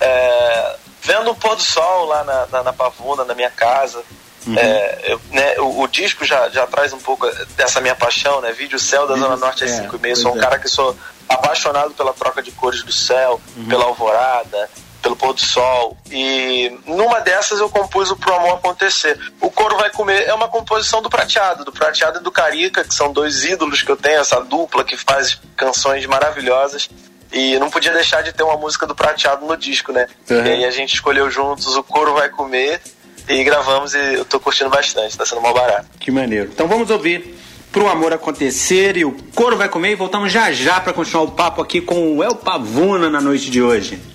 É, 0.00 0.76
vendo 1.02 1.32
o 1.32 1.34
pôr 1.34 1.56
do 1.56 1.62
sol 1.62 2.06
lá 2.06 2.22
na, 2.22 2.46
na, 2.46 2.62
na 2.62 2.72
Pavuna, 2.72 3.24
na 3.24 3.34
minha 3.34 3.50
casa. 3.50 4.00
Uhum. 4.46 4.56
É, 4.56 5.00
eu, 5.04 5.20
né, 5.32 5.58
o, 5.58 5.82
o, 5.82 5.88
disco 5.88 6.24
já, 6.24 6.48
já 6.50 6.66
traz 6.66 6.92
um 6.92 6.98
pouco 6.98 7.26
dessa 7.56 7.80
minha 7.80 7.96
paixão, 7.96 8.40
né? 8.40 8.52
Vídeo 8.52 8.78
Céu 8.78 9.08
da 9.08 9.16
Zona 9.16 9.36
Norte 9.36 9.64
às 9.64 9.72
é, 9.72 9.82
5 9.82 9.96
e 9.96 9.98
meia. 9.98 10.14
Sou 10.14 10.34
um 10.34 10.38
é. 10.38 10.40
cara 10.40 10.58
que 10.58 10.68
sou 10.68 10.96
apaixonado 11.28 11.94
pela 11.94 12.12
troca 12.12 12.42
de 12.42 12.52
cores 12.52 12.84
do 12.84 12.92
céu, 12.92 13.40
uhum. 13.56 13.66
pela 13.66 13.84
alvorada, 13.86 14.70
pelo 15.04 15.14
pôr 15.14 15.34
do 15.34 15.40
sol. 15.40 15.98
E 16.10 16.72
numa 16.86 17.20
dessas 17.20 17.60
eu 17.60 17.68
compus 17.68 18.10
o 18.10 18.16
Pro 18.16 18.34
Amor 18.34 18.54
Acontecer. 18.54 19.20
O 19.38 19.50
Coro 19.50 19.76
Vai 19.76 19.90
Comer 19.90 20.22
é 20.22 20.32
uma 20.32 20.48
composição 20.48 21.02
do 21.02 21.10
Prateado, 21.10 21.62
do 21.62 21.70
Prateado 21.70 22.20
e 22.20 22.22
do 22.22 22.32
Carica, 22.32 22.82
que 22.82 22.94
são 22.94 23.12
dois 23.12 23.44
ídolos 23.44 23.82
que 23.82 23.90
eu 23.90 23.96
tenho, 23.98 24.18
essa 24.18 24.40
dupla 24.40 24.82
que 24.82 24.96
faz 24.96 25.38
canções 25.54 26.06
maravilhosas. 26.06 26.88
E 27.30 27.58
não 27.58 27.68
podia 27.68 27.92
deixar 27.92 28.22
de 28.22 28.32
ter 28.32 28.42
uma 28.42 28.56
música 28.56 28.86
do 28.86 28.94
Prateado 28.94 29.44
no 29.44 29.56
disco, 29.56 29.92
né? 29.92 30.06
Uhum. 30.30 30.46
E 30.46 30.50
aí 30.50 30.64
a 30.64 30.70
gente 30.70 30.94
escolheu 30.94 31.30
juntos 31.30 31.76
o 31.76 31.82
Coro 31.82 32.14
Vai 32.14 32.30
Comer 32.30 32.80
e 33.28 33.44
gravamos 33.44 33.92
e 33.92 34.14
eu 34.14 34.24
tô 34.24 34.40
curtindo 34.40 34.70
bastante, 34.70 35.18
tá 35.18 35.26
sendo 35.26 35.42
mal 35.42 35.52
barato. 35.52 35.86
Que 36.00 36.10
maneiro. 36.10 36.48
Então 36.50 36.66
vamos 36.66 36.88
ouvir 36.88 37.36
Pro 37.70 37.88
Amor 37.88 38.14
Acontecer 38.14 38.96
e 38.96 39.04
o 39.04 39.12
Coro 39.34 39.58
Vai 39.58 39.68
Comer 39.68 39.90
e 39.92 39.96
voltamos 39.96 40.32
já 40.32 40.50
já 40.50 40.80
para 40.80 40.94
continuar 40.94 41.24
o 41.24 41.32
papo 41.32 41.60
aqui 41.60 41.82
com 41.82 42.16
o 42.16 42.24
El 42.24 42.36
Pavuna 42.36 43.10
na 43.10 43.20
noite 43.20 43.50
de 43.50 43.60
hoje. 43.60 44.13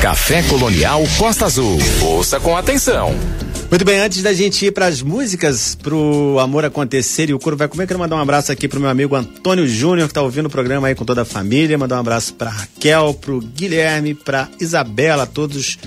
Café 0.00 0.42
Colonial 0.44 1.02
Costa 1.18 1.46
Azul. 1.46 1.78
Ouça 2.02 2.40
com 2.40 2.56
atenção. 2.56 3.14
Muito 3.70 3.84
bem, 3.84 4.00
antes 4.00 4.22
da 4.22 4.32
gente 4.32 4.66
ir 4.66 4.72
para 4.72 4.86
as 4.86 5.00
músicas 5.00 5.76
pro 5.76 6.38
Amor 6.40 6.64
Acontecer 6.64 7.30
e 7.30 7.34
o 7.34 7.38
Coro 7.38 7.56
vai 7.56 7.68
comer, 7.68 7.86
quero 7.86 8.00
mandar 8.00 8.16
um 8.16 8.20
abraço 8.20 8.50
aqui 8.50 8.66
pro 8.66 8.80
meu 8.80 8.90
amigo 8.90 9.14
Antônio 9.14 9.68
Júnior, 9.68 10.08
que 10.08 10.14
tá 10.14 10.22
ouvindo 10.22 10.46
o 10.46 10.50
programa 10.50 10.88
aí 10.88 10.94
com 10.94 11.04
toda 11.04 11.22
a 11.22 11.24
família. 11.24 11.78
Mandar 11.78 11.96
um 11.96 12.00
abraço 12.00 12.34
pra 12.34 12.50
Raquel, 12.50 13.14
pro 13.14 13.40
Guilherme, 13.40 14.14
pra 14.14 14.48
Isabela, 14.60 15.26
todos 15.26 15.78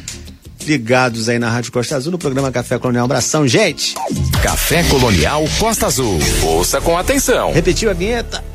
ligados 0.65 1.27
aí 1.27 1.37
na 1.37 1.49
Rádio 1.49 1.71
Costa 1.71 1.95
Azul, 1.95 2.11
no 2.11 2.17
programa 2.17 2.51
Café 2.51 2.77
Colonial. 2.77 3.03
Um 3.03 3.05
abração, 3.05 3.45
gente! 3.45 3.95
Café 4.41 4.83
Colonial 4.83 5.43
Costa 5.59 5.87
Azul. 5.87 6.19
Ouça 6.43 6.79
com 6.79 6.97
atenção. 6.97 7.51
Repetiu 7.51 7.89
a 7.89 7.93
vinheta? 7.93 8.52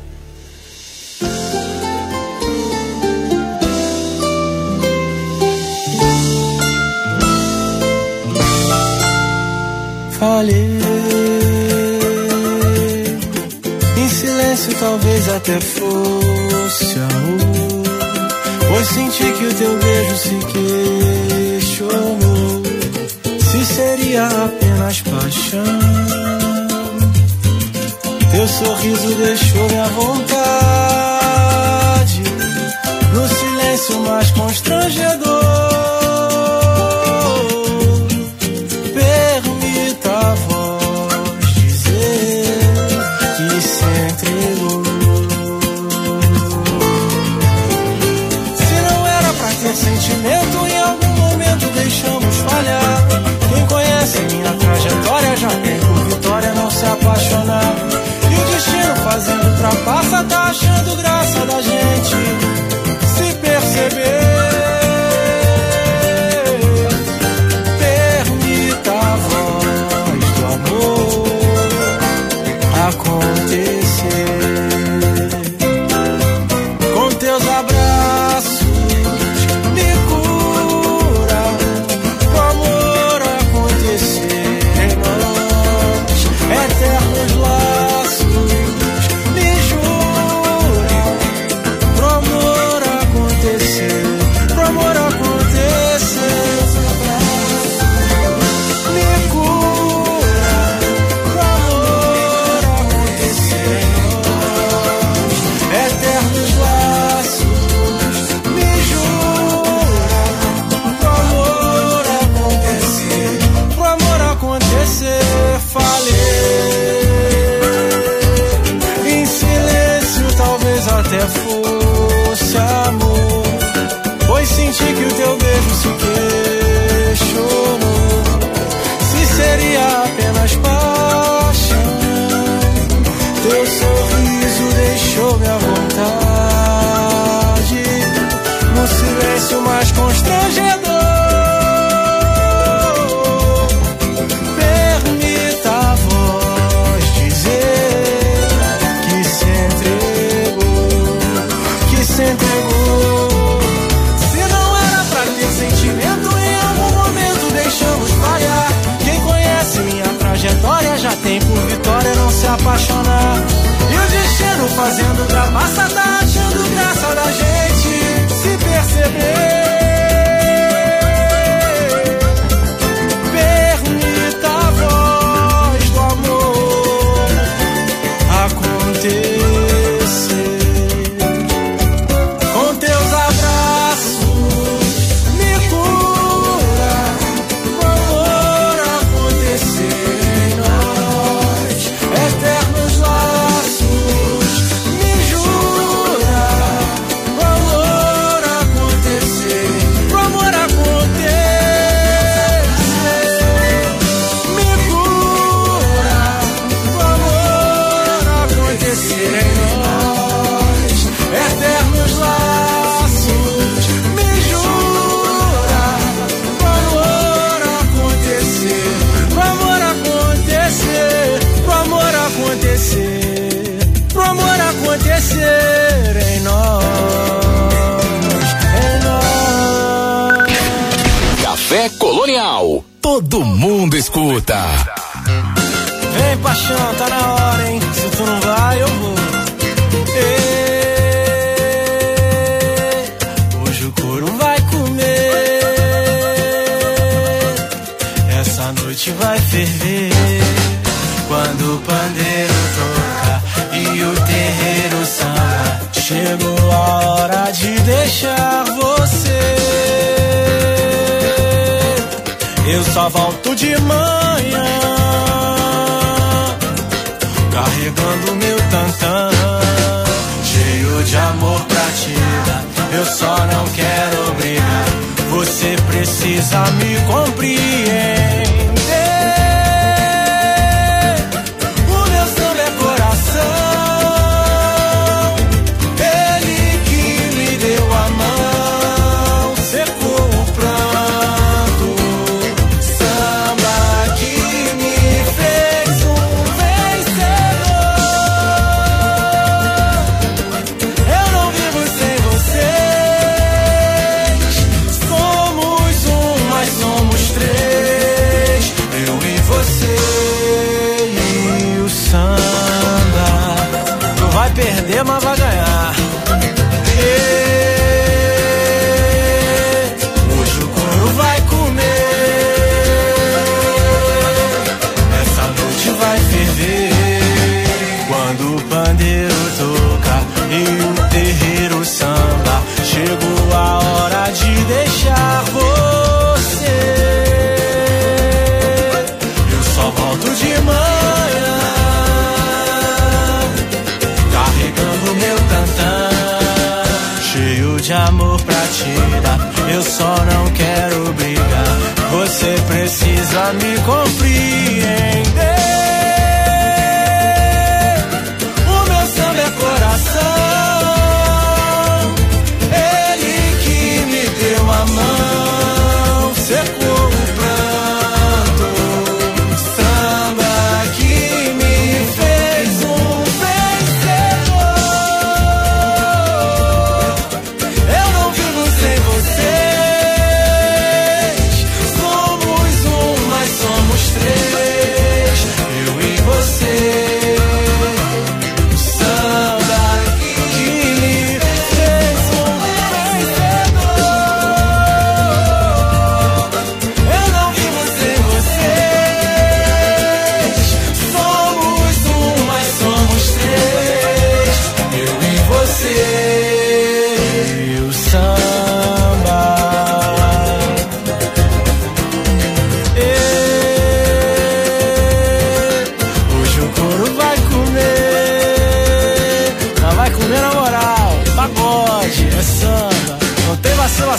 falhei. 10.19 10.79
Em 13.97 14.09
silêncio, 14.09 14.75
talvez 14.79 15.29
até 15.29 15.59
fosse 15.59 16.99
amor. 16.99 17.39
Pois 18.67 18.87
senti 18.87 19.23
que 19.23 19.45
o 19.45 19.53
teu 19.53 19.79
beijo 19.79 20.15
se 20.17 20.35
questionou. 21.57 22.63
Se 23.39 23.65
seria 23.65 24.27
apenas 24.27 25.01
paixão. 25.01 25.79
Teu 28.31 28.47
sorriso 28.47 29.15
deixou 29.15 29.67
minha 29.69 29.87
vontade. 29.87 30.21
No 33.13 33.27
silêncio 33.27 33.99
mais 34.01 34.31
constrangedor. 34.31 35.48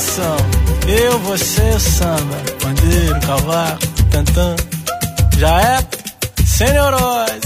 Vacilação. 0.01 0.37
Eu, 0.89 1.19
você, 1.19 1.63
o 1.63 1.81
samba. 1.81 2.37
Bandeiro, 2.63 3.21
cavaco, 3.21 3.81
tantã. 4.11 4.57
Já 5.39 5.61
é? 5.61 5.87
Sem 6.45 6.73
neurose. 6.73 7.41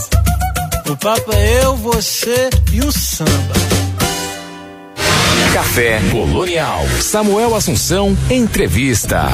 O 0.88 0.96
papo 0.96 1.32
é 1.32 1.64
eu, 1.64 1.76
você 1.76 2.50
e 2.72 2.80
o 2.80 2.92
samba. 2.92 3.54
Café 5.52 6.00
Colonial. 6.10 6.84
Samuel 7.00 7.54
Assunção, 7.54 8.16
entrevista. 8.30 9.28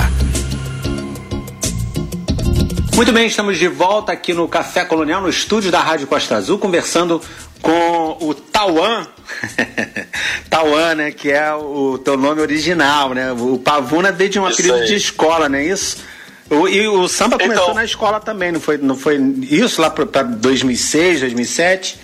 Muito 2.94 3.12
bem, 3.12 3.26
estamos 3.26 3.59
de 3.59 3.68
volta 3.68 4.12
aqui 4.12 4.35
no 4.35 4.46
Café 4.46 4.85
Colonial, 4.85 5.22
no 5.22 5.28
estúdio 5.28 5.70
da 5.70 5.80
Rádio 5.80 6.06
Costa 6.06 6.37
Azul, 6.37 6.59
conversando 6.59 7.20
com 7.62 8.18
o 8.20 8.35
Tauan. 8.35 9.06
Tauan, 10.49 10.95
né? 10.97 11.11
Que 11.12 11.31
é 11.31 11.53
o 11.55 11.99
teu 11.99 12.16
nome 12.16 12.40
original, 12.40 13.14
né? 13.14 13.33
O 13.33 13.59
Pavuna 13.59 14.12
veio 14.12 14.31
de 14.31 14.38
um 14.38 14.45
Isso 14.49 14.55
apelido 14.61 14.75
aí. 14.83 14.87
de 14.87 14.95
escola, 14.97 15.49
não 15.49 15.59
é 15.59 15.64
isso? 15.64 15.99
O- 16.49 16.69
e 16.69 16.87
o 16.88 17.07
samba 17.09 17.37
Então. 17.37 17.49
começou 17.49 17.75
na 17.75 17.85
escola 17.85 18.19
também, 18.21 18.51
não 18.51 18.61
foi, 18.61 18.77
não 18.79 18.97
foi 18.97 19.16
isso 19.43 19.81
lá 19.81 19.88
para 19.90 20.23
2006, 20.25 21.21
2007? 21.21 21.99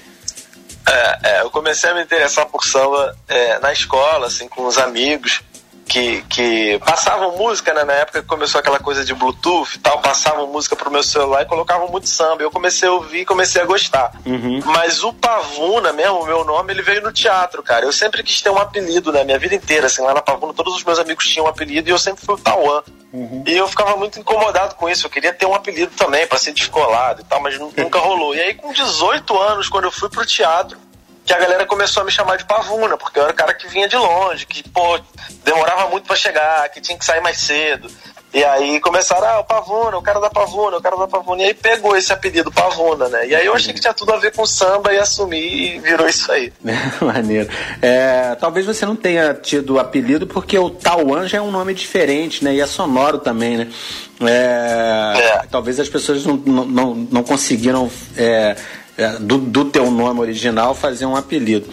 É, 0.88 1.18
é, 1.24 1.40
eu 1.42 1.50
comecei 1.50 1.90
a 1.90 1.94
me 1.94 2.02
interessar 2.02 2.46
por 2.46 2.64
samba 2.64 3.16
é, 3.26 3.58
na 3.58 3.72
escola, 3.72 4.28
assim, 4.28 4.46
com 4.48 4.64
os 4.66 4.78
amigos 4.78 5.40
que, 5.88 6.22
que 6.28 6.78
passavam 6.84 7.36
música, 7.36 7.72
né? 7.72 7.84
Na 7.84 7.92
época 7.94 8.20
que 8.20 8.26
começou 8.28 8.58
aquela 8.58 8.78
coisa 8.78 9.04
de 9.04 9.14
Bluetooth 9.14 9.76
e 9.76 9.78
tal, 9.78 10.00
passavam 10.00 10.46
música 10.48 10.74
pro 10.76 10.90
meu 10.90 11.02
celular 11.02 11.42
e 11.42 11.46
colocavam 11.46 11.88
muito 11.88 12.08
samba. 12.08 12.42
Eu 12.42 12.50
comecei 12.50 12.88
a 12.88 12.92
ouvir 12.92 13.20
e 13.20 13.24
comecei 13.24 13.62
a 13.62 13.64
gostar. 13.64 14.12
Mas 14.64 15.02
o 15.04 15.12
Pavuna 15.12 15.92
mesmo, 15.92 16.20
o 16.22 16.26
meu 16.26 16.44
nome, 16.44 16.72
ele 16.72 16.82
veio 16.82 17.02
no 17.02 17.12
teatro, 17.12 17.62
cara. 17.62 17.84
Eu 17.84 17.92
sempre 17.92 18.22
quis 18.22 18.40
ter 18.42 18.50
um 18.50 18.58
apelido, 18.58 19.12
né? 19.12 19.24
Minha 19.24 19.38
vida 19.38 19.54
inteira, 19.54 19.86
assim, 19.86 20.02
lá 20.02 20.12
na 20.12 20.20
Pavuna, 20.22 20.52
todos 20.52 20.74
os 20.74 20.84
meus 20.84 20.98
amigos 20.98 21.26
tinham 21.28 21.46
um 21.46 21.48
apelido 21.48 21.88
e 21.88 21.92
eu 21.92 21.98
sempre 21.98 22.24
fui 22.24 22.34
o 22.34 22.38
Tauan. 22.38 22.82
E 23.46 23.56
eu 23.56 23.66
ficava 23.68 23.96
muito 23.96 24.18
incomodado 24.20 24.74
com 24.74 24.88
isso. 24.90 25.06
Eu 25.06 25.10
queria 25.10 25.32
ter 25.32 25.46
um 25.46 25.54
apelido 25.54 25.92
também 25.96 26.26
para 26.26 26.36
ser 26.38 26.52
descolado 26.52 27.22
e 27.22 27.24
tal, 27.24 27.40
mas 27.40 27.58
nu- 27.58 27.72
nunca 27.76 27.98
rolou. 27.98 28.34
E 28.34 28.40
aí, 28.40 28.54
com 28.54 28.72
18 28.72 29.38
anos, 29.38 29.68
quando 29.68 29.84
eu 29.84 29.92
fui 29.92 30.10
pro 30.10 30.26
teatro, 30.26 30.76
que 31.26 31.34
a 31.34 31.38
galera 31.38 31.66
começou 31.66 32.02
a 32.02 32.06
me 32.06 32.12
chamar 32.12 32.36
de 32.36 32.44
pavuna, 32.44 32.96
porque 32.96 33.18
eu 33.18 33.24
era 33.24 33.32
o 33.32 33.36
cara 33.36 33.52
que 33.52 33.66
vinha 33.66 33.88
de 33.88 33.96
longe, 33.96 34.46
que, 34.46 34.66
pô, 34.68 34.98
demorava 35.44 35.88
muito 35.90 36.06
pra 36.06 36.14
chegar, 36.14 36.68
que 36.68 36.80
tinha 36.80 36.96
que 36.96 37.04
sair 37.04 37.20
mais 37.20 37.38
cedo. 37.38 37.90
E 38.36 38.44
aí 38.44 38.78
começaram, 38.80 39.26
ah, 39.26 39.40
o 39.40 39.44
Pavuna, 39.44 39.96
o 39.96 40.02
cara 40.02 40.20
da 40.20 40.28
Pavuna, 40.28 40.76
o 40.76 40.82
cara 40.82 40.94
da 40.94 41.08
Pavuna. 41.08 41.42
E 41.42 41.46
aí 41.46 41.54
pegou 41.54 41.96
esse 41.96 42.12
apelido 42.12 42.52
Pavuna, 42.52 43.08
né? 43.08 43.26
E 43.28 43.34
aí 43.34 43.46
eu 43.46 43.54
achei 43.54 43.72
que 43.72 43.80
tinha 43.80 43.94
tudo 43.94 44.12
a 44.12 44.18
ver 44.18 44.30
com 44.32 44.44
samba 44.44 44.92
e 44.92 44.98
assumi 44.98 45.76
e 45.76 45.78
virou 45.78 46.06
isso 46.06 46.30
aí. 46.30 46.52
Maneiro. 47.00 47.48
É, 47.80 48.34
talvez 48.34 48.66
você 48.66 48.84
não 48.84 48.94
tenha 48.94 49.32
tido 49.32 49.78
apelido 49.78 50.26
porque 50.26 50.58
o 50.58 50.68
Tauan 50.68 51.26
já 51.26 51.38
é 51.38 51.40
um 51.40 51.50
nome 51.50 51.72
diferente, 51.72 52.44
né? 52.44 52.54
E 52.54 52.60
é 52.60 52.66
sonoro 52.66 53.18
também, 53.18 53.56
né? 53.56 53.68
É, 54.20 55.18
É. 55.18 55.42
Talvez 55.50 55.80
as 55.80 55.88
pessoas 55.88 56.26
não, 56.26 56.36
não, 56.36 56.66
não, 56.66 56.94
não 56.94 57.22
conseguiram, 57.22 57.90
é, 58.18 58.54
do, 59.20 59.38
do 59.38 59.64
teu 59.66 59.90
nome 59.90 60.20
original, 60.20 60.74
fazer 60.74 61.06
um 61.06 61.16
apelido. 61.16 61.68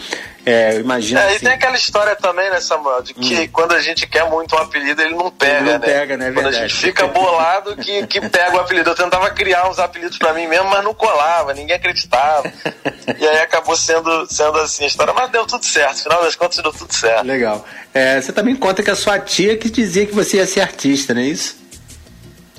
É, 0.46 0.76
eu 0.76 0.80
imagino 0.80 1.18
É, 1.18 1.32
e 1.32 1.36
assim. 1.36 1.46
tem 1.46 1.54
aquela 1.54 1.74
história 1.74 2.14
também, 2.16 2.50
né, 2.50 2.60
Samuel, 2.60 3.00
de 3.00 3.14
que 3.14 3.48
quando 3.48 3.72
a 3.72 3.80
gente 3.80 4.06
quer 4.06 4.28
muito 4.28 4.54
um 4.54 4.58
apelido, 4.58 5.00
ele 5.00 5.14
não 5.14 5.30
pega, 5.30 5.56
Ele 5.56 5.64
não 5.64 5.72
né? 5.72 5.78
pega, 5.78 6.16
né? 6.18 6.28
É 6.28 6.32
Quando 6.32 6.48
a 6.48 6.52
gente 6.52 6.74
fica 6.74 7.06
bolado 7.06 7.74
que, 7.76 8.06
que 8.06 8.20
pega 8.28 8.54
o 8.54 8.60
apelido. 8.60 8.90
Eu 8.90 8.94
tentava 8.94 9.30
criar 9.30 9.70
uns 9.70 9.78
apelidos 9.78 10.18
pra 10.18 10.34
mim 10.34 10.46
mesmo, 10.46 10.68
mas 10.68 10.84
não 10.84 10.92
colava, 10.92 11.54
ninguém 11.54 11.74
acreditava. 11.74 12.52
e 13.18 13.26
aí 13.26 13.38
acabou 13.38 13.74
sendo, 13.74 14.26
sendo 14.30 14.58
assim 14.58 14.84
a 14.84 14.86
história, 14.86 15.14
mas 15.14 15.30
deu 15.30 15.46
tudo 15.46 15.64
certo. 15.64 15.96
No 15.96 16.02
final 16.02 16.22
das 16.22 16.36
contas, 16.36 16.58
deu 16.62 16.72
tudo 16.72 16.92
certo. 16.92 17.24
Legal. 17.26 17.64
É, 17.94 18.20
você 18.20 18.30
também 18.30 18.54
conta 18.54 18.82
que 18.82 18.90
a 18.90 18.96
sua 18.96 19.18
tia 19.18 19.56
que 19.56 19.70
dizia 19.70 20.04
que 20.04 20.14
você 20.14 20.36
ia 20.36 20.46
ser 20.46 20.60
artista, 20.60 21.14
não 21.14 21.22
é 21.22 21.24
isso? 21.26 21.63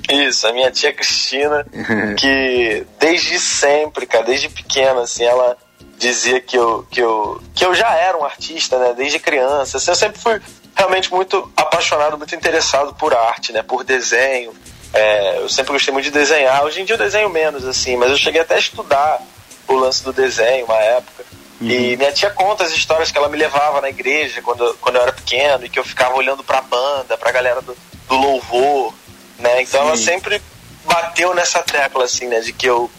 Isso, 0.08 0.46
a 0.46 0.52
minha 0.52 0.70
tia 0.70 0.92
Cristina, 0.92 1.66
que 2.16 2.86
desde 2.98 3.38
sempre, 3.38 4.06
cara, 4.06 4.24
desde 4.24 4.48
pequena, 4.48 5.02
assim, 5.02 5.24
ela 5.24 5.56
dizia 5.98 6.40
que 6.40 6.56
eu, 6.56 6.86
que 6.90 7.00
eu, 7.00 7.42
que 7.54 7.64
eu 7.64 7.74
já 7.74 7.92
era 7.94 8.16
um 8.16 8.24
artista, 8.24 8.78
né, 8.78 8.94
desde 8.96 9.18
criança. 9.18 9.78
Assim, 9.78 9.90
eu 9.90 9.96
sempre 9.96 10.20
fui 10.20 10.40
realmente 10.74 11.10
muito 11.12 11.50
apaixonado, 11.56 12.18
muito 12.18 12.34
interessado 12.34 12.94
por 12.94 13.14
arte, 13.14 13.52
né, 13.52 13.62
por 13.62 13.82
desenho. 13.82 14.52
É, 14.92 15.38
eu 15.38 15.48
sempre 15.48 15.72
gostei 15.72 15.92
muito 15.92 16.04
de 16.04 16.10
desenhar. 16.10 16.64
Hoje 16.64 16.80
em 16.80 16.84
dia 16.84 16.94
eu 16.94 16.98
desenho 16.98 17.28
menos, 17.28 17.64
assim, 17.64 17.96
mas 17.96 18.10
eu 18.10 18.16
cheguei 18.16 18.40
até 18.40 18.54
a 18.54 18.58
estudar 18.58 19.20
o 19.66 19.74
lance 19.74 20.04
do 20.04 20.12
desenho 20.12 20.66
uma 20.66 20.76
época. 20.76 21.24
E 21.60 21.96
minha 21.96 22.12
tia 22.12 22.30
conta 22.30 22.64
as 22.64 22.72
histórias 22.72 23.10
que 23.10 23.16
ela 23.16 23.30
me 23.30 23.36
levava 23.38 23.80
na 23.80 23.88
igreja 23.88 24.42
quando, 24.42 24.74
quando 24.74 24.96
eu 24.96 25.02
era 25.02 25.12
pequeno 25.12 25.64
e 25.64 25.70
que 25.70 25.78
eu 25.78 25.84
ficava 25.84 26.14
olhando 26.14 26.44
pra 26.44 26.60
banda, 26.60 27.16
pra 27.16 27.32
galera 27.32 27.62
do, 27.62 27.74
do 28.06 28.14
louvor, 28.14 28.92
né? 29.38 29.62
Então 29.62 29.80
ela 29.82 29.96
sempre 29.96 30.40
bateu 30.84 31.34
nessa 31.34 31.62
tecla, 31.62 32.04
assim, 32.04 32.26
né? 32.26 32.40
De 32.40 32.52
que 32.52 32.66
eu 32.66 32.90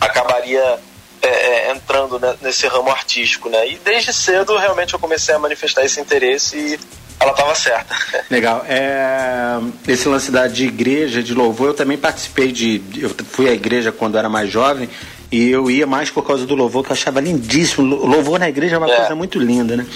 acabaria 0.00 0.78
é, 1.22 1.28
é, 1.28 1.72
entrando 1.72 2.18
né, 2.18 2.36
nesse 2.42 2.66
ramo 2.66 2.90
artístico, 2.90 3.48
né? 3.48 3.68
E 3.68 3.76
desde 3.78 4.12
cedo 4.12 4.56
realmente 4.56 4.94
eu 4.94 4.98
comecei 5.00 5.34
a 5.34 5.38
manifestar 5.38 5.84
esse 5.84 6.00
interesse 6.00 6.56
e 6.56 6.78
ela 7.18 7.30
estava 7.32 7.54
certa. 7.54 7.94
Legal. 8.30 8.64
É, 8.68 9.58
esse 9.88 10.06
lance 10.08 10.30
da, 10.30 10.46
de 10.46 10.66
igreja, 10.66 11.22
de 11.22 11.32
louvor, 11.34 11.68
eu 11.68 11.74
também 11.74 11.96
participei 11.98 12.52
de. 12.52 12.82
Eu 12.96 13.10
fui 13.30 13.48
à 13.48 13.52
igreja 13.52 13.90
quando 13.90 14.18
era 14.18 14.28
mais 14.28 14.50
jovem 14.50 14.88
e 15.32 15.50
eu 15.50 15.68
ia 15.70 15.86
mais 15.86 16.10
por 16.10 16.24
causa 16.24 16.46
do 16.46 16.54
louvor, 16.54 16.84
que 16.84 16.90
eu 16.90 16.94
achava 16.94 17.20
lindíssimo. 17.20 17.84
Lo- 17.86 18.06
Louvor 18.06 18.38
na 18.38 18.48
igreja 18.48 18.76
é 18.76 18.78
uma 18.78 18.90
É. 18.90 18.96
coisa 18.96 19.14
muito 19.14 19.38
linda, 19.38 19.76
né? 19.76 19.86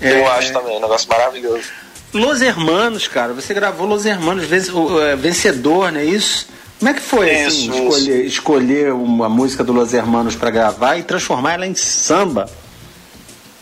É, 0.00 0.20
Eu 0.20 0.30
acho 0.32 0.52
também, 0.52 0.76
um 0.76 0.80
negócio 0.80 1.08
maravilhoso. 1.08 1.64
Los 2.12 2.40
Hermanos, 2.40 3.06
cara, 3.06 3.32
você 3.34 3.52
gravou 3.52 3.86
Los 3.86 4.06
Hermanos, 4.06 4.44
é, 4.50 5.14
vencedor, 5.16 5.92
não 5.92 6.00
é 6.00 6.04
isso? 6.04 6.46
Como 6.78 6.90
é 6.90 6.94
que 6.94 7.00
foi 7.00 7.28
assim, 7.44 7.46
Isso, 7.46 7.70
isso. 7.72 7.88
escolher, 7.98 8.24
escolher 8.24 8.92
uma 8.92 9.28
música 9.28 9.64
do 9.64 9.72
Los 9.72 9.92
Hermanos 9.92 10.36
pra 10.36 10.48
gravar 10.50 10.96
e 10.96 11.02
transformar 11.02 11.54
ela 11.54 11.66
em 11.66 11.74
samba? 11.74 12.48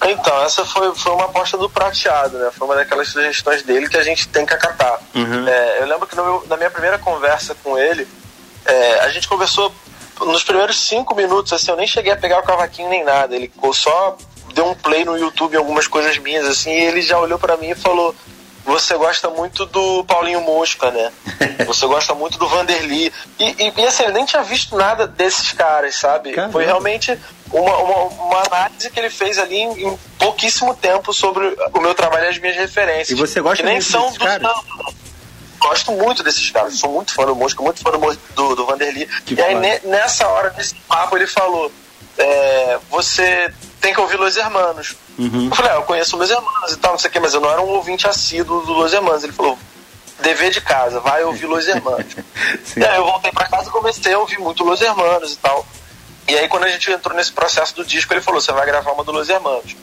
Então, 0.04 0.42
essa 0.44 0.64
foi, 0.64 0.94
foi 0.94 1.12
uma 1.12 1.24
aposta 1.24 1.56
do 1.56 1.68
prateado, 1.68 2.38
né? 2.38 2.50
Foi 2.56 2.68
uma 2.68 2.76
daquelas 2.76 3.08
sugestões 3.08 3.62
dele 3.62 3.88
que 3.88 3.96
a 3.96 4.02
gente 4.02 4.28
tem 4.28 4.44
que 4.44 4.52
acatar. 4.52 5.00
Uhum. 5.14 5.48
É, 5.48 5.82
eu 5.82 5.86
lembro 5.86 6.06
que 6.06 6.14
meu- 6.14 6.44
na 6.48 6.56
minha 6.56 6.70
primeira 6.70 6.98
conversa 6.98 7.56
com 7.64 7.76
ele, 7.78 8.06
é, 8.66 9.00
a 9.00 9.08
gente 9.08 9.26
conversou 9.26 9.72
nos 10.20 10.44
primeiros 10.44 10.78
cinco 10.86 11.14
minutos, 11.14 11.52
assim, 11.52 11.70
eu 11.70 11.76
nem 11.76 11.86
cheguei 11.86 12.12
a 12.12 12.16
pegar 12.16 12.38
o 12.38 12.42
cavaquinho 12.42 12.88
nem 12.90 13.02
nada. 13.02 13.34
Ele 13.34 13.50
só 13.72 14.16
deu 14.54 14.66
um 14.66 14.74
play 14.74 15.04
no 15.04 15.16
YouTube 15.16 15.54
em 15.54 15.58
algumas 15.58 15.88
coisas 15.88 16.18
minhas, 16.18 16.46
assim, 16.46 16.70
e 16.70 16.82
ele 16.84 17.00
já 17.02 17.18
olhou 17.18 17.38
pra 17.38 17.56
mim 17.56 17.70
e 17.70 17.74
falou: 17.74 18.14
você 18.66 18.96
gosta 18.96 19.30
muito 19.30 19.64
do 19.66 20.04
Paulinho 20.04 20.40
Mosca, 20.40 20.90
né? 20.90 21.12
Você 21.66 21.86
gosta 21.86 22.14
muito 22.14 22.36
do 22.36 22.48
Vanderly. 22.48 23.12
E, 23.38 23.44
e, 23.44 23.72
e, 23.76 23.86
assim, 23.86 24.02
eu 24.02 24.12
nem 24.12 24.24
tinha 24.24 24.42
visto 24.42 24.76
nada 24.76 25.06
desses 25.06 25.52
caras, 25.52 25.94
sabe? 25.94 26.32
Caramba. 26.32 26.52
Foi 26.52 26.64
realmente 26.64 27.16
uma, 27.52 27.76
uma, 27.76 27.96
uma, 28.04 28.42
análise 28.46 28.90
que 28.90 28.98
ele 28.98 29.08
fez 29.08 29.38
ali 29.38 29.56
em, 29.56 29.86
em, 29.86 29.98
pouquíssimo 30.18 30.74
tempo 30.74 31.12
sobre 31.12 31.56
o 31.72 31.80
meu 31.80 31.94
trabalho 31.94 32.24
e 32.24 32.28
as 32.28 32.38
minhas 32.38 32.56
referências. 32.56 33.10
E 33.10 33.14
você 33.14 33.40
gosta 33.40 33.62
que 33.62 33.68
nem 33.68 33.80
são 33.80 34.08
dos 34.08 34.18
caras? 34.18 34.50
Gosto 35.58 35.92
muito 35.92 36.22
desses 36.22 36.50
caras, 36.50 36.74
sou 36.74 36.92
muito 36.92 37.14
fã 37.14 37.24
do 37.24 37.34
Mosca, 37.34 37.62
muito 37.62 37.80
fã 37.80 37.90
do, 37.90 38.18
do, 38.34 38.56
do 38.56 38.66
Vanderly. 38.66 39.06
Que 39.24 39.34
e 39.34 39.40
aí, 39.40 39.54
ne, 39.54 39.80
nessa 39.84 40.26
hora, 40.28 40.52
nesse 40.56 40.74
papo, 40.74 41.16
ele 41.16 41.26
falou: 41.26 41.72
é, 42.18 42.78
Você 42.90 43.52
tem 43.80 43.94
que 43.94 44.00
ouvir 44.00 44.16
Los 44.16 44.36
Hermanos. 44.36 44.96
Uhum. 45.18 45.46
Eu 45.48 45.54
falei, 45.54 45.72
ah, 45.72 45.76
eu 45.76 45.82
conheço 45.82 46.16
Los 46.16 46.30
Hermanos 46.30 46.72
e 46.72 46.76
tal, 46.76 46.92
não 46.92 46.98
sei 46.98 47.08
o 47.08 47.12
que, 47.12 47.20
mas 47.20 47.34
eu 47.34 47.40
não 47.40 47.50
era 47.50 47.60
um 47.60 47.68
ouvinte 47.68 48.06
assíduo 48.06 48.64
do 48.64 48.72
Los 48.72 48.92
Hermanos. 48.92 49.24
Ele 49.24 49.32
falou, 49.32 49.58
dever 50.20 50.50
de 50.50 50.60
casa, 50.60 51.00
vai 51.00 51.24
ouvir 51.24 51.46
Los 51.46 51.66
Hermanos. 51.66 52.16
e 52.76 52.84
aí 52.84 52.96
eu 52.96 53.04
voltei 53.04 53.30
para 53.32 53.48
casa 53.48 53.68
e 53.68 53.72
comecei 53.72 54.12
a 54.12 54.18
ouvir 54.18 54.38
muito 54.38 54.64
Los 54.64 54.80
Hermanos 54.80 55.32
e 55.32 55.36
tal. 55.36 55.66
E 56.28 56.36
aí 56.36 56.48
quando 56.48 56.64
a 56.64 56.68
gente 56.68 56.90
entrou 56.90 57.16
nesse 57.16 57.32
processo 57.32 57.74
do 57.76 57.84
disco, 57.84 58.12
ele 58.12 58.20
falou, 58.20 58.40
você 58.40 58.52
vai 58.52 58.66
gravar 58.66 58.92
uma 58.92 59.04
do 59.04 59.12
Los 59.12 59.28
Hermanos. 59.28 59.76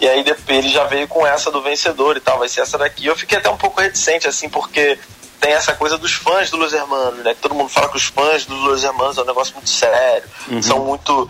E 0.00 0.08
aí 0.08 0.24
ele 0.48 0.68
já 0.68 0.84
veio 0.84 1.06
com 1.06 1.26
essa 1.26 1.50
do 1.50 1.60
vencedor 1.60 2.16
e 2.16 2.20
tal, 2.20 2.38
vai 2.38 2.48
ser 2.48 2.62
essa 2.62 2.78
daqui. 2.78 3.04
Eu 3.06 3.16
fiquei 3.16 3.36
até 3.36 3.50
um 3.50 3.56
pouco 3.56 3.80
reticente, 3.80 4.26
assim, 4.26 4.48
porque 4.48 4.98
tem 5.40 5.52
essa 5.52 5.74
coisa 5.74 5.98
dos 5.98 6.12
fãs 6.12 6.50
do 6.50 6.56
Los 6.56 6.72
Hermanos, 6.72 7.24
né? 7.24 7.34
Que 7.34 7.40
todo 7.40 7.54
mundo 7.54 7.68
fala 7.68 7.88
que 7.88 7.96
os 7.96 8.04
fãs 8.04 8.46
do 8.46 8.54
Los 8.54 8.82
Hermanos 8.82 9.18
é 9.18 9.22
um 9.22 9.26
negócio 9.26 9.54
muito 9.54 9.68
sério, 9.68 10.28
uhum. 10.48 10.62
são 10.62 10.84
muito 10.84 11.28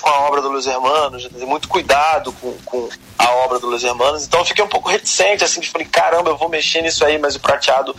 com 0.00 0.10
a 0.10 0.20
obra 0.20 0.40
do 0.40 0.50
Los 0.50 0.66
Hermanos, 0.66 1.28
tem 1.28 1.46
muito 1.46 1.68
cuidado 1.68 2.32
com, 2.32 2.56
com 2.64 2.88
a 3.18 3.30
obra 3.44 3.58
do 3.58 3.68
Los 3.68 3.84
Hermanos, 3.84 4.24
então 4.24 4.40
eu 4.40 4.46
fiquei 4.46 4.64
um 4.64 4.68
pouco 4.68 4.88
reticente, 4.88 5.44
assim, 5.44 5.60
de 5.60 5.68
falei, 5.68 5.86
caramba, 5.86 6.30
eu 6.30 6.36
vou 6.36 6.48
mexer 6.48 6.82
nisso 6.82 7.04
aí, 7.04 7.18
mas 7.18 7.36
o 7.36 7.40
prateado 7.40 7.94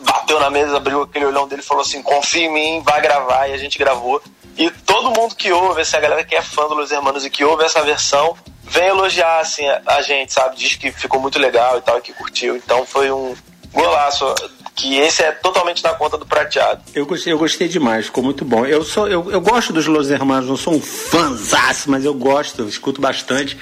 bateu 0.00 0.40
na 0.40 0.50
mesa, 0.50 0.76
abriu 0.76 1.02
aquele 1.02 1.26
olhão 1.26 1.46
dele 1.46 1.62
falou 1.62 1.82
assim, 1.82 2.02
confia 2.02 2.46
em 2.46 2.52
mim, 2.52 2.82
vai 2.82 3.00
gravar, 3.00 3.48
e 3.48 3.52
a 3.52 3.58
gente 3.58 3.78
gravou. 3.78 4.22
E 4.56 4.70
todo 4.70 5.10
mundo 5.10 5.34
que 5.34 5.52
ouve, 5.52 5.80
essa 5.80 5.98
galera 6.00 6.24
que 6.24 6.34
é 6.34 6.42
fã 6.42 6.66
do 6.66 6.74
Los 6.74 6.90
Hermanos 6.90 7.24
e 7.24 7.30
que 7.30 7.44
ouve 7.44 7.64
essa 7.64 7.82
versão, 7.82 8.36
vem 8.62 8.88
elogiar, 8.88 9.40
assim, 9.40 9.64
a 9.86 10.02
gente, 10.02 10.32
sabe? 10.32 10.56
Diz 10.56 10.74
que 10.74 10.92
ficou 10.92 11.20
muito 11.20 11.38
legal 11.38 11.78
e 11.78 11.80
tal, 11.80 11.98
e 11.98 12.02
que 12.02 12.12
curtiu. 12.12 12.56
Então 12.56 12.84
foi 12.84 13.10
um 13.10 13.34
golaço 13.72 14.26
que 14.74 14.96
esse 14.96 15.22
é 15.22 15.32
totalmente 15.32 15.82
na 15.82 15.90
conta 15.90 16.16
do 16.16 16.24
prateado. 16.24 16.82
Eu 16.94 17.04
gostei, 17.06 17.32
eu 17.32 17.38
gostei 17.38 17.68
demais, 17.68 18.06
ficou 18.06 18.22
muito 18.24 18.44
bom. 18.44 18.64
Eu 18.64 18.82
sou, 18.84 19.08
eu, 19.08 19.30
eu 19.30 19.40
gosto 19.40 19.72
dos 19.72 19.86
Los 19.86 20.10
Hermanos, 20.10 20.48
não 20.48 20.56
sou 20.56 20.74
um 20.74 20.80
fãzaço, 20.80 21.90
mas 21.90 22.04
eu 22.04 22.14
gosto, 22.14 22.62
eu 22.62 22.68
escuto 22.68 23.00
bastante. 23.00 23.56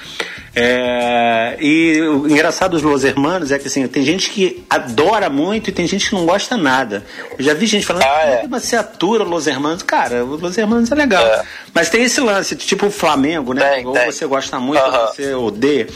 É, 0.55 1.57
e 1.59 2.01
o 2.01 2.27
engraçado 2.27 2.71
dos 2.71 2.81
Los 2.81 3.03
Hermanos 3.03 3.51
é 3.51 3.59
que 3.59 3.67
assim, 3.67 3.87
tem 3.87 4.03
gente 4.03 4.29
que 4.29 4.65
adora 4.69 5.29
muito 5.29 5.69
e 5.69 5.73
tem 5.73 5.87
gente 5.87 6.09
que 6.09 6.15
não 6.15 6.25
gosta 6.25 6.57
nada. 6.57 7.05
Eu 7.37 7.43
já 7.43 7.53
vi 7.53 7.65
gente 7.65 7.85
falando, 7.85 8.03
ah, 8.03 8.21
é. 8.23 8.47
você 8.47 8.75
atura 8.75 9.23
Los 9.23 9.47
Hermanos. 9.47 9.83
Cara, 9.83 10.23
o 10.23 10.35
Los 10.35 10.57
Hermanos 10.57 10.91
é 10.91 10.95
legal. 10.95 11.25
É. 11.25 11.43
Mas 11.73 11.89
tem 11.89 12.03
esse 12.03 12.19
lance, 12.21 12.55
tipo 12.55 12.87
o 12.87 12.91
Flamengo, 12.91 13.53
né? 13.53 13.75
Tem, 13.75 13.85
ou 13.85 13.93
tem. 13.93 14.11
você 14.11 14.25
gosta 14.25 14.59
muito, 14.59 14.81
ou 14.81 15.07
você 15.07 15.33
odeia. 15.33 15.87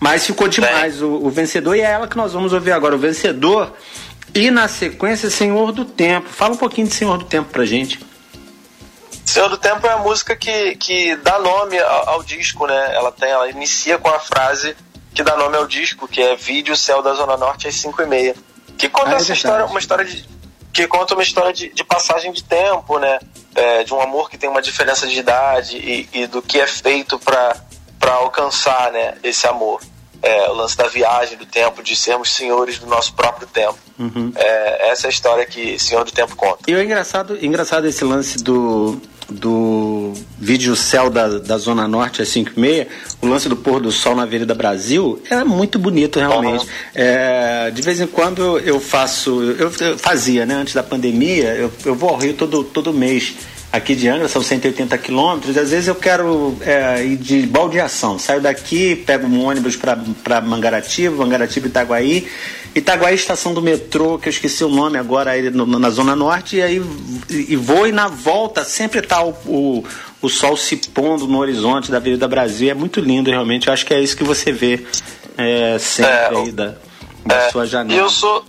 Mas 0.00 0.26
ficou 0.26 0.48
demais 0.48 1.00
o, 1.00 1.08
o, 1.08 1.30
vencedor 1.30 1.74
e 1.76 1.80
é 1.80 1.84
ela 1.84 2.06
que 2.06 2.16
nós 2.16 2.32
vamos 2.32 2.52
ouvir 2.52 2.72
agora. 2.72 2.94
O 2.94 2.98
vencedor 2.98 3.72
e 4.34 4.50
na 4.50 4.66
sequência 4.66 5.30
Senhor 5.30 5.72
do 5.72 5.84
Tempo. 5.84 6.28
Fala 6.28 6.54
um 6.54 6.56
pouquinho 6.56 6.88
de 6.88 6.94
Senhor 6.94 7.16
do 7.16 7.24
Tempo 7.24 7.50
pra 7.50 7.64
gente. 7.64 8.04
Senhor 9.24 9.48
do 9.48 9.56
Tempo 9.56 9.86
é 9.86 9.90
a 9.90 9.98
música 9.98 10.34
que, 10.34 10.74
que 10.76 11.16
dá 11.16 11.38
nome 11.38 11.78
ao, 11.78 12.08
ao, 12.10 12.22
disco, 12.22 12.66
né? 12.66 12.94
Ela 12.94 13.12
tem, 13.12 13.30
ela 13.30 13.48
inicia 13.48 13.96
com 13.96 14.08
a 14.08 14.18
frase 14.18 14.76
que 15.14 15.22
dá 15.22 15.36
nome 15.36 15.56
ao 15.56 15.66
disco, 15.66 16.08
que 16.08 16.20
é 16.20 16.34
Vídeo 16.34 16.76
Céu 16.76 17.00
da 17.00 17.14
Zona 17.14 17.36
Norte 17.36 17.68
às 17.68 17.76
5 17.76 18.02
e 18.02 18.06
meia. 18.06 18.34
Que 18.76 18.88
conta 18.88 19.10
ah, 19.10 19.12
é 19.12 19.16
essa 19.16 19.32
história, 19.32 19.64
uma 19.64 19.78
história 19.78 20.04
de. 20.04 20.28
Que 20.72 20.88
conta 20.88 21.14
uma 21.14 21.22
história 21.22 21.52
de, 21.52 21.68
de 21.68 21.84
passagem 21.84 22.32
de 22.32 22.42
tempo, 22.42 22.98
né? 22.98 23.20
É, 23.54 23.84
de 23.84 23.94
um 23.94 24.00
amor 24.00 24.28
que 24.28 24.36
tem 24.36 24.50
uma 24.50 24.60
diferença 24.60 25.06
de 25.06 25.16
idade 25.16 25.76
e, 25.76 26.08
e 26.12 26.26
do 26.26 26.42
que 26.42 26.60
é 26.60 26.66
feito 26.66 27.16
para 27.20 27.54
alcançar 28.14 28.90
né, 28.90 29.14
esse 29.22 29.46
amor 29.46 29.80
é, 30.24 30.48
o 30.50 30.54
lance 30.54 30.76
da 30.76 30.88
viagem 30.88 31.36
do 31.36 31.44
tempo, 31.44 31.82
de 31.82 31.94
sermos 31.94 32.32
senhores 32.32 32.78
do 32.78 32.86
nosso 32.86 33.12
próprio 33.12 33.46
tempo. 33.46 33.76
Uhum. 33.98 34.32
É, 34.34 34.90
essa 34.90 35.06
é 35.06 35.08
a 35.08 35.10
história 35.10 35.44
que 35.44 35.78
Senhor 35.78 36.02
do 36.04 36.10
Tempo 36.10 36.34
conta. 36.34 36.58
E 36.66 36.72
é 36.72 36.82
engraçado, 36.82 37.38
engraçado 37.44 37.86
esse 37.86 38.02
lance 38.04 38.42
do, 38.42 38.98
do 39.28 40.14
vídeo 40.38 40.74
céu 40.74 41.10
da, 41.10 41.38
da 41.38 41.58
Zona 41.58 41.86
Norte 41.86 42.22
às 42.22 42.28
5 42.28 42.52
e 42.56 42.60
meia, 42.60 42.88
o 43.20 43.26
lance 43.26 43.48
do 43.48 43.56
pôr 43.56 43.80
do 43.80 43.92
sol 43.92 44.16
na 44.16 44.22
Avenida 44.22 44.54
Brasil, 44.54 45.22
é 45.30 45.44
muito 45.44 45.78
bonito 45.78 46.18
realmente. 46.18 46.64
Uhum. 46.64 46.70
É, 46.94 47.70
de 47.70 47.82
vez 47.82 48.00
em 48.00 48.06
quando 48.06 48.58
eu 48.60 48.80
faço, 48.80 49.42
eu, 49.42 49.70
eu, 49.78 49.98
fazia, 49.98 50.46
né, 50.46 50.54
antes 50.54 50.74
da 50.74 50.82
pandemia, 50.82 51.54
eu, 51.54 51.70
eu 51.84 51.94
vou 51.94 52.08
ao 52.08 52.16
Rio 52.16 52.32
todo, 52.34 52.64
todo 52.64 52.92
mês 52.94 53.34
aqui 53.74 53.96
de 53.96 54.08
Angra, 54.08 54.28
são 54.28 54.40
180 54.40 54.96
quilômetros, 54.98 55.58
às 55.58 55.70
vezes 55.72 55.88
eu 55.88 55.96
quero 55.96 56.56
é, 56.60 57.04
ir 57.04 57.16
de 57.16 57.44
baldeação. 57.44 58.20
Saio 58.20 58.40
daqui, 58.40 58.94
pego 58.94 59.26
um 59.26 59.44
ônibus 59.44 59.74
para 59.74 60.40
Mangaratiba, 60.40 61.16
Mangaratiba 61.16 61.66
Itaguaí. 61.66 62.28
Itaguaí, 62.72 63.16
estação 63.16 63.52
do 63.52 63.60
metrô, 63.60 64.16
que 64.16 64.28
eu 64.28 64.30
esqueci 64.30 64.62
o 64.62 64.68
nome 64.68 64.96
agora, 64.96 65.32
aí 65.32 65.50
no, 65.50 65.66
na 65.66 65.90
Zona 65.90 66.14
Norte, 66.14 66.56
e 66.56 66.62
aí 66.62 66.82
e 67.28 67.56
vou 67.56 67.86
e 67.86 67.92
na 67.92 68.06
volta 68.06 68.64
sempre 68.64 69.00
está 69.00 69.24
o, 69.24 69.30
o, 69.46 69.84
o, 70.22 70.28
sol 70.28 70.56
se 70.56 70.76
pondo 70.76 71.26
no 71.26 71.38
horizonte 71.38 71.90
da 71.90 71.96
Avenida 71.96 72.28
Brasil. 72.28 72.70
É 72.70 72.74
muito 72.74 73.00
lindo, 73.00 73.28
realmente. 73.30 73.66
Eu 73.66 73.74
acho 73.74 73.84
que 73.84 73.92
é 73.92 74.00
isso 74.00 74.16
que 74.16 74.24
você 74.24 74.52
vê 74.52 74.84
é, 75.36 75.78
sempre 75.78 76.12
é, 76.12 76.28
aí 76.28 76.52
da, 76.52 76.74
da 77.26 77.36
é, 77.36 77.50
sua 77.50 77.66
janela. 77.66 78.00
Eu 78.00 78.08
sou 78.08 78.44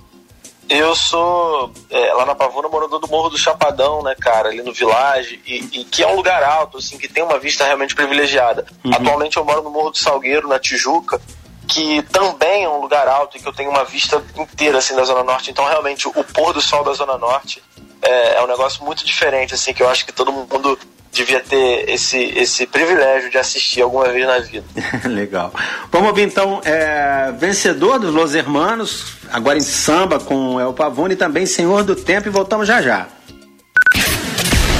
eu 0.69 0.95
sou 0.95 1.71
é, 1.89 2.13
lá 2.13 2.25
na 2.25 2.35
Pavuna 2.35 2.67
morador 2.67 2.99
do 2.99 3.07
Morro 3.07 3.29
do 3.29 3.37
Chapadão, 3.37 4.01
né, 4.01 4.15
cara, 4.19 4.49
ali 4.49 4.61
no 4.61 4.73
Village, 4.73 5.39
e, 5.45 5.81
e, 5.81 5.85
que 5.85 6.03
é 6.03 6.07
um 6.07 6.15
lugar 6.15 6.43
alto, 6.43 6.77
assim, 6.77 6.97
que 6.97 7.07
tem 7.07 7.23
uma 7.23 7.39
vista 7.39 7.63
realmente 7.63 7.95
privilegiada. 7.95 8.65
Uhum. 8.83 8.93
Atualmente 8.93 9.37
eu 9.37 9.45
moro 9.45 9.61
no 9.61 9.69
Morro 9.69 9.91
do 9.91 9.97
Salgueiro, 9.97 10.47
na 10.47 10.59
Tijuca, 10.59 11.21
que 11.67 12.01
também 12.03 12.63
é 12.63 12.69
um 12.69 12.81
lugar 12.81 13.07
alto 13.07 13.37
e 13.37 13.39
que 13.39 13.47
eu 13.47 13.53
tenho 13.53 13.69
uma 13.69 13.83
vista 13.83 14.23
inteira, 14.35 14.77
assim, 14.77 14.95
da 14.95 15.03
Zona 15.03 15.23
Norte. 15.23 15.51
Então, 15.51 15.65
realmente, 15.65 16.07
o 16.07 16.23
pôr 16.23 16.53
do 16.53 16.61
sol 16.61 16.83
da 16.83 16.93
Zona 16.93 17.17
Norte 17.17 17.61
é, 18.01 18.35
é 18.35 18.43
um 18.43 18.47
negócio 18.47 18.83
muito 18.83 19.05
diferente, 19.05 19.53
assim, 19.53 19.73
que 19.73 19.81
eu 19.81 19.89
acho 19.89 20.05
que 20.05 20.11
todo 20.11 20.31
mundo 20.31 20.77
devia 21.15 21.39
ter 21.39 21.89
esse, 21.89 22.17
esse 22.17 22.67
privilégio 22.67 23.29
de 23.31 23.37
assistir 23.37 23.81
alguma 23.81 24.09
vez 24.09 24.27
na 24.27 24.39
vida. 24.39 24.65
Legal. 25.07 25.53
Vamos 25.91 26.09
ouvir 26.09 26.23
então 26.23 26.61
é, 26.65 27.33
vencedor 27.39 27.99
dos 27.99 28.13
Los 28.13 28.35
Hermanos, 28.35 29.13
agora 29.31 29.57
em 29.57 29.61
samba 29.61 30.19
com 30.19 30.59
El 30.59 30.73
Pavone 30.73 31.13
e 31.13 31.17
também 31.17 31.45
Senhor 31.45 31.83
do 31.83 31.95
Tempo 31.95 32.27
e 32.27 32.31
voltamos 32.31 32.67
já 32.67 32.81
já. 32.81 33.07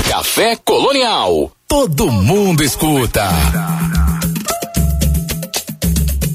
Café 0.09 0.57
Colonial. 0.57 1.51
Todo 1.67 2.11
mundo 2.11 2.63
escuta. 2.63 3.27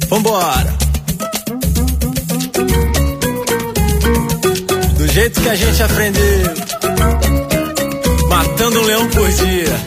Vambora. 0.09 0.74
Do 4.96 5.09
jeito 5.09 5.40
que 5.40 5.48
a 5.48 5.55
gente 5.55 5.82
aprendeu 5.82 6.89
matando 8.71 8.81
um 8.81 8.85
leão 8.85 9.09
por 9.09 9.29
dia. 9.29 9.81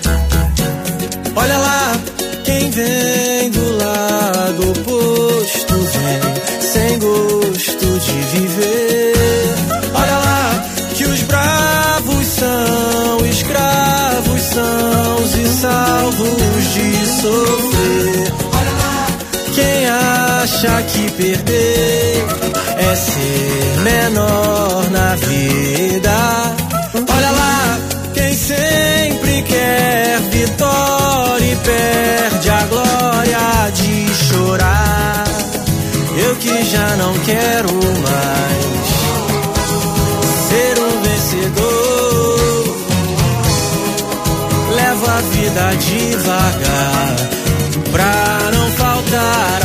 Olha 1.36 1.58
lá, 1.58 2.00
quem 2.44 2.70
vem 2.70 3.50
do 3.52 3.78
lado 3.78 4.72
oposto 4.72 5.74
vem 5.74 6.62
sem 6.62 7.00
gosto 7.00 8.00
de 8.00 8.38
viver. 8.38 9.56
Olha 9.94 10.18
lá, 10.18 10.66
que 10.96 11.06
os 11.06 11.22
bravos 11.24 12.26
são 12.28 13.26
escravos 13.26 14.42
são 14.42 15.24
e 15.42 15.48
salvos 15.48 16.74
de 16.74 17.06
sofrer. 17.22 18.34
Olha 18.54 18.72
lá, 18.72 19.08
quem 19.56 19.90
acha 19.90 20.82
que 20.84 21.12
perder 21.12 22.26
é 22.78 22.96
ser 22.96 23.82
menor 23.84 24.90
na 24.92 25.16
vida. 25.16 26.63
Quer 29.42 30.20
vitória 30.30 31.52
e 31.52 31.56
perde 31.56 32.50
a 32.50 32.64
glória 32.66 33.72
de 33.74 34.14
chorar. 34.14 35.24
Eu 36.16 36.36
que 36.36 36.64
já 36.64 36.96
não 36.98 37.14
quero 37.20 37.74
mais 37.74 38.84
ser 40.50 40.80
um 40.80 41.02
vencedor. 41.02 42.78
Levo 44.76 45.10
a 45.10 45.22
vida 45.32 45.76
devagar 45.78 47.16
pra 47.92 48.52
não 48.54 48.72
faltar 48.72 49.63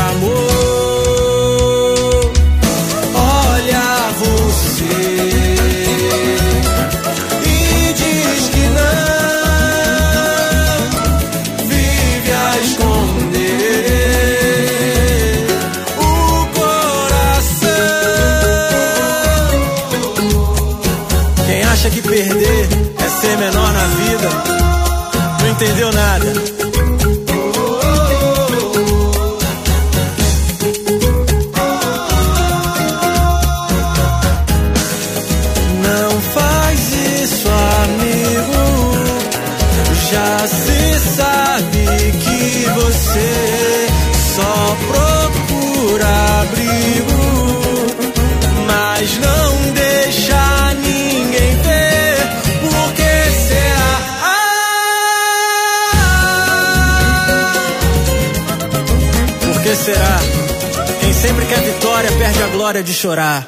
perde 62.79 62.85
a 62.85 62.85
glória 62.85 62.85
de 62.85 62.95
chorar. 62.95 63.47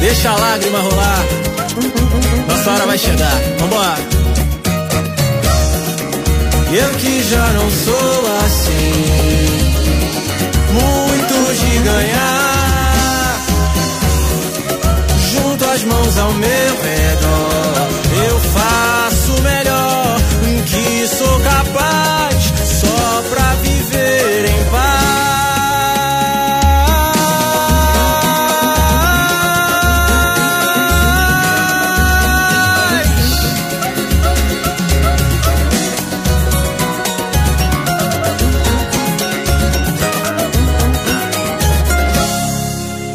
Deixa 0.00 0.30
a 0.30 0.36
lágrima 0.36 0.78
rolar. 0.78 1.24
Nossa 2.48 2.70
hora 2.70 2.86
vai 2.86 2.98
chegar. 2.98 3.40
Vambora. 3.58 3.98
Eu 6.72 6.94
que 6.94 7.22
já 7.28 7.46
não 7.52 7.70
sou 7.70 8.36
assim, 8.44 8.92
muito 10.72 11.54
de 11.60 11.78
ganhar. 11.78 13.40
Junto 15.32 15.64
as 15.64 15.84
mãos 15.84 16.18
ao 16.18 16.32
meu 16.32 16.76
redor, 16.82 17.88
eu 18.28 18.40
faço 18.40 19.09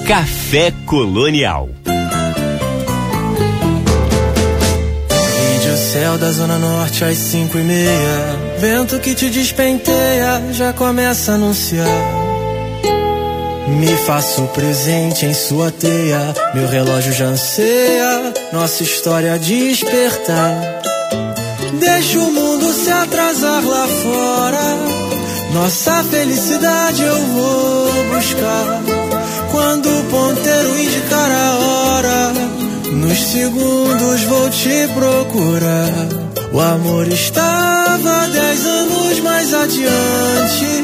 Café 0.05 0.71
Colonial. 0.85 1.67
Vide 5.49 5.69
o 5.69 5.77
céu 5.77 6.15
da 6.19 6.31
Zona 6.31 6.59
Norte 6.59 7.03
às 7.03 7.17
cinco 7.17 7.57
e 7.57 7.63
meia. 7.63 8.39
Vento 8.59 8.99
que 8.99 9.15
te 9.15 9.31
despenteia, 9.31 10.43
já 10.51 10.71
começa 10.73 11.31
a 11.31 11.35
anunciar. 11.35 11.87
Me 13.67 13.97
faço 14.05 14.43
presente 14.53 15.25
em 15.25 15.33
sua 15.33 15.71
teia, 15.71 16.35
meu 16.53 16.67
relógio 16.67 17.11
já 17.11 17.25
anseia, 17.25 18.31
nossa 18.53 18.83
história 18.83 19.39
despertar. 19.39 20.81
Deixa 21.79 22.19
o 22.19 22.31
mundo 22.31 22.71
se 22.71 22.91
atrasar 22.91 23.65
lá 23.65 23.87
fora, 23.87 24.77
nossa 25.51 26.03
felicidade 26.03 27.01
eu 27.01 27.17
vou 27.17 27.91
buscar. 28.13 28.94
Quando 29.55 29.87
o 29.87 30.03
ponteiro 30.03 30.77
indicar 30.77 31.31
a 31.31 31.55
hora, 31.55 32.33
nos 32.91 33.17
segundos 33.17 34.23
vou 34.23 34.49
te 34.49 34.85
procurar. 34.93 35.93
O 36.51 36.59
amor 36.59 37.07
estava 37.07 38.27
dez 38.33 38.65
anos 38.65 39.21
mais 39.21 39.53
adiante. 39.53 40.83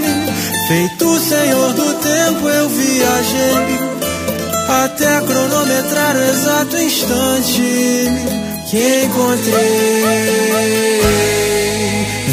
Feito 0.69 1.19
senhor 1.19 1.73
do 1.73 1.93
tempo, 1.95 2.47
eu 2.47 2.69
viajei 2.69 3.77
até 4.85 5.19
cronometrar 5.19 6.15
o 6.15 6.21
exato 6.21 6.77
instante 6.77 8.07
que 8.69 9.03
encontrei. 9.03 10.61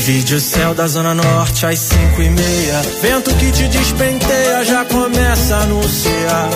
Vide 0.08 0.36
o 0.36 0.40
céu 0.40 0.72
da 0.72 0.86
Zona 0.86 1.14
Norte 1.14 1.66
às 1.66 1.80
cinco 1.80 2.22
e 2.22 2.30
meia. 2.30 2.80
Vento 3.02 3.30
que 3.34 3.52
te 3.52 3.68
despenteia 3.68 4.64
já 4.64 4.82
começa 4.86 5.54
a 5.54 5.62
anunciar. 5.64 6.48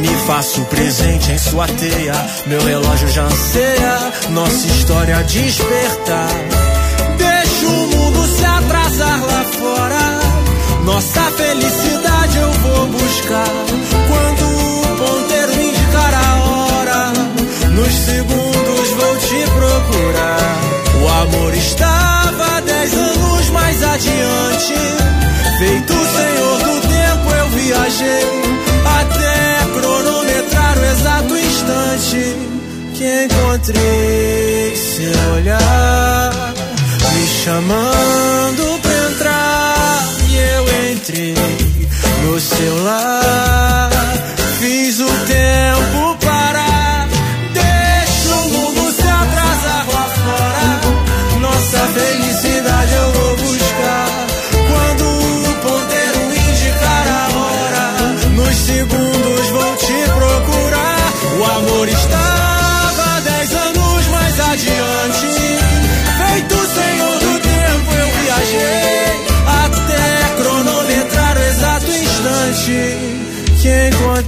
Me 0.00 0.08
faço 0.26 0.64
presente 0.64 1.32
em 1.32 1.36
sua 1.36 1.66
teia. 1.66 2.14
Meu 2.46 2.64
relógio 2.64 3.08
já 3.10 3.24
anseia. 3.24 4.12
Nossa 4.30 4.66
história 4.66 5.22
despertar. 5.24 6.30
Deixa 7.18 7.66
o 7.66 7.86
mundo 7.88 8.26
se 8.26 8.44
atrasar 8.46 9.22
lá 9.22 9.44
fora. 9.44 10.82
Nossa 10.82 11.30
felicidade 11.32 12.38
eu 12.38 12.52
vou 12.52 12.86
buscar. 12.86 13.50
Quando 14.08 14.44
o 14.46 14.96
ponteiro 14.96 15.60
indicar 15.60 16.14
a 16.14 16.36
hora, 16.36 17.12
nos 17.68 17.92
segundos 17.92 18.53
te 19.34 19.50
procurar. 19.50 20.60
O 21.02 21.08
amor 21.08 21.54
estava 21.54 22.60
dez 22.62 22.94
anos 22.94 23.50
mais 23.50 23.82
adiante. 23.82 24.74
Feito 25.58 25.92
senhor 25.92 26.58
do 26.58 26.80
tempo, 26.88 27.34
eu 27.40 27.48
viajei 27.50 28.24
até 29.00 29.80
cronometrar 29.80 30.78
o 30.78 30.84
exato 30.84 31.36
instante 31.36 32.36
que 32.94 33.24
encontrei 33.24 34.76
seu 34.76 35.34
olhar 35.34 36.54
me 37.12 37.26
chamando 37.26 38.80
pra 38.82 38.92
entrar 39.10 40.08
e 40.28 40.36
eu 40.36 40.92
entrei 40.92 41.34
no 42.24 42.40
seu 42.40 42.84
lar. 42.84 43.90
Fiz 44.60 45.00
o 45.00 45.08
tempo 45.26 46.13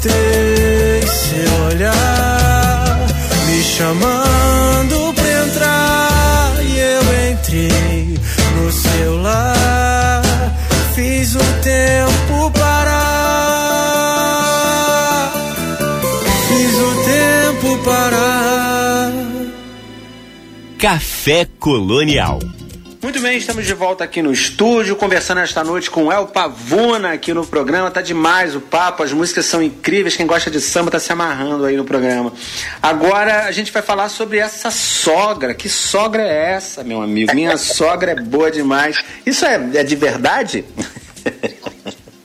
seu 0.09 1.64
olhar 1.66 3.07
me 3.46 3.62
chamando 3.62 5.14
pra 5.14 5.28
entrar 5.44 6.52
e 6.62 6.78
eu 6.78 7.02
entrei 7.32 8.18
no 8.57 8.72
seu 8.72 9.22
lar. 9.22 10.22
Fiz 10.94 11.34
o 11.34 11.44
tempo 11.62 12.50
parar, 12.52 12.92
fiz 16.48 16.74
o 16.74 16.94
tempo 17.04 17.78
parar. 17.84 19.12
Café 20.78 21.46
Colonial. 21.59 22.38
Bem, 23.37 23.41
estamos 23.43 23.66
de 23.66 23.74
volta 23.74 24.03
aqui 24.03 24.22
no 24.22 24.32
estúdio, 24.32 24.97
conversando 24.97 25.43
esta 25.43 25.62
noite 25.62 25.91
com 25.91 26.07
o 26.07 26.11
El 26.11 26.26
Pavuna 26.26 27.12
aqui 27.12 27.34
no 27.34 27.47
programa. 27.47 27.91
Tá 27.91 28.01
demais 28.01 28.57
o 28.57 28.62
papo, 28.62 29.03
as 29.03 29.12
músicas 29.12 29.45
são 29.45 29.62
incríveis. 29.62 30.16
Quem 30.16 30.26
gosta 30.26 30.51
de 30.51 30.59
samba 30.59 30.91
tá 30.91 30.99
se 30.99 31.12
amarrando 31.12 31.66
aí 31.66 31.76
no 31.76 31.84
programa. 31.84 32.32
Agora 32.82 33.45
a 33.45 33.53
gente 33.53 33.70
vai 33.70 33.82
falar 33.82 34.09
sobre 34.09 34.39
essa 34.39 34.70
sogra. 34.70 35.53
Que 35.53 35.68
sogra 35.68 36.22
é 36.22 36.53
essa, 36.53 36.82
meu 36.82 37.03
amigo? 37.03 37.34
Minha 37.34 37.59
sogra 37.61 38.12
é 38.12 38.14
boa 38.14 38.51
demais. 38.51 39.05
Isso 39.26 39.45
é, 39.45 39.57
é 39.74 39.84
de 39.84 39.97
verdade? 39.97 40.64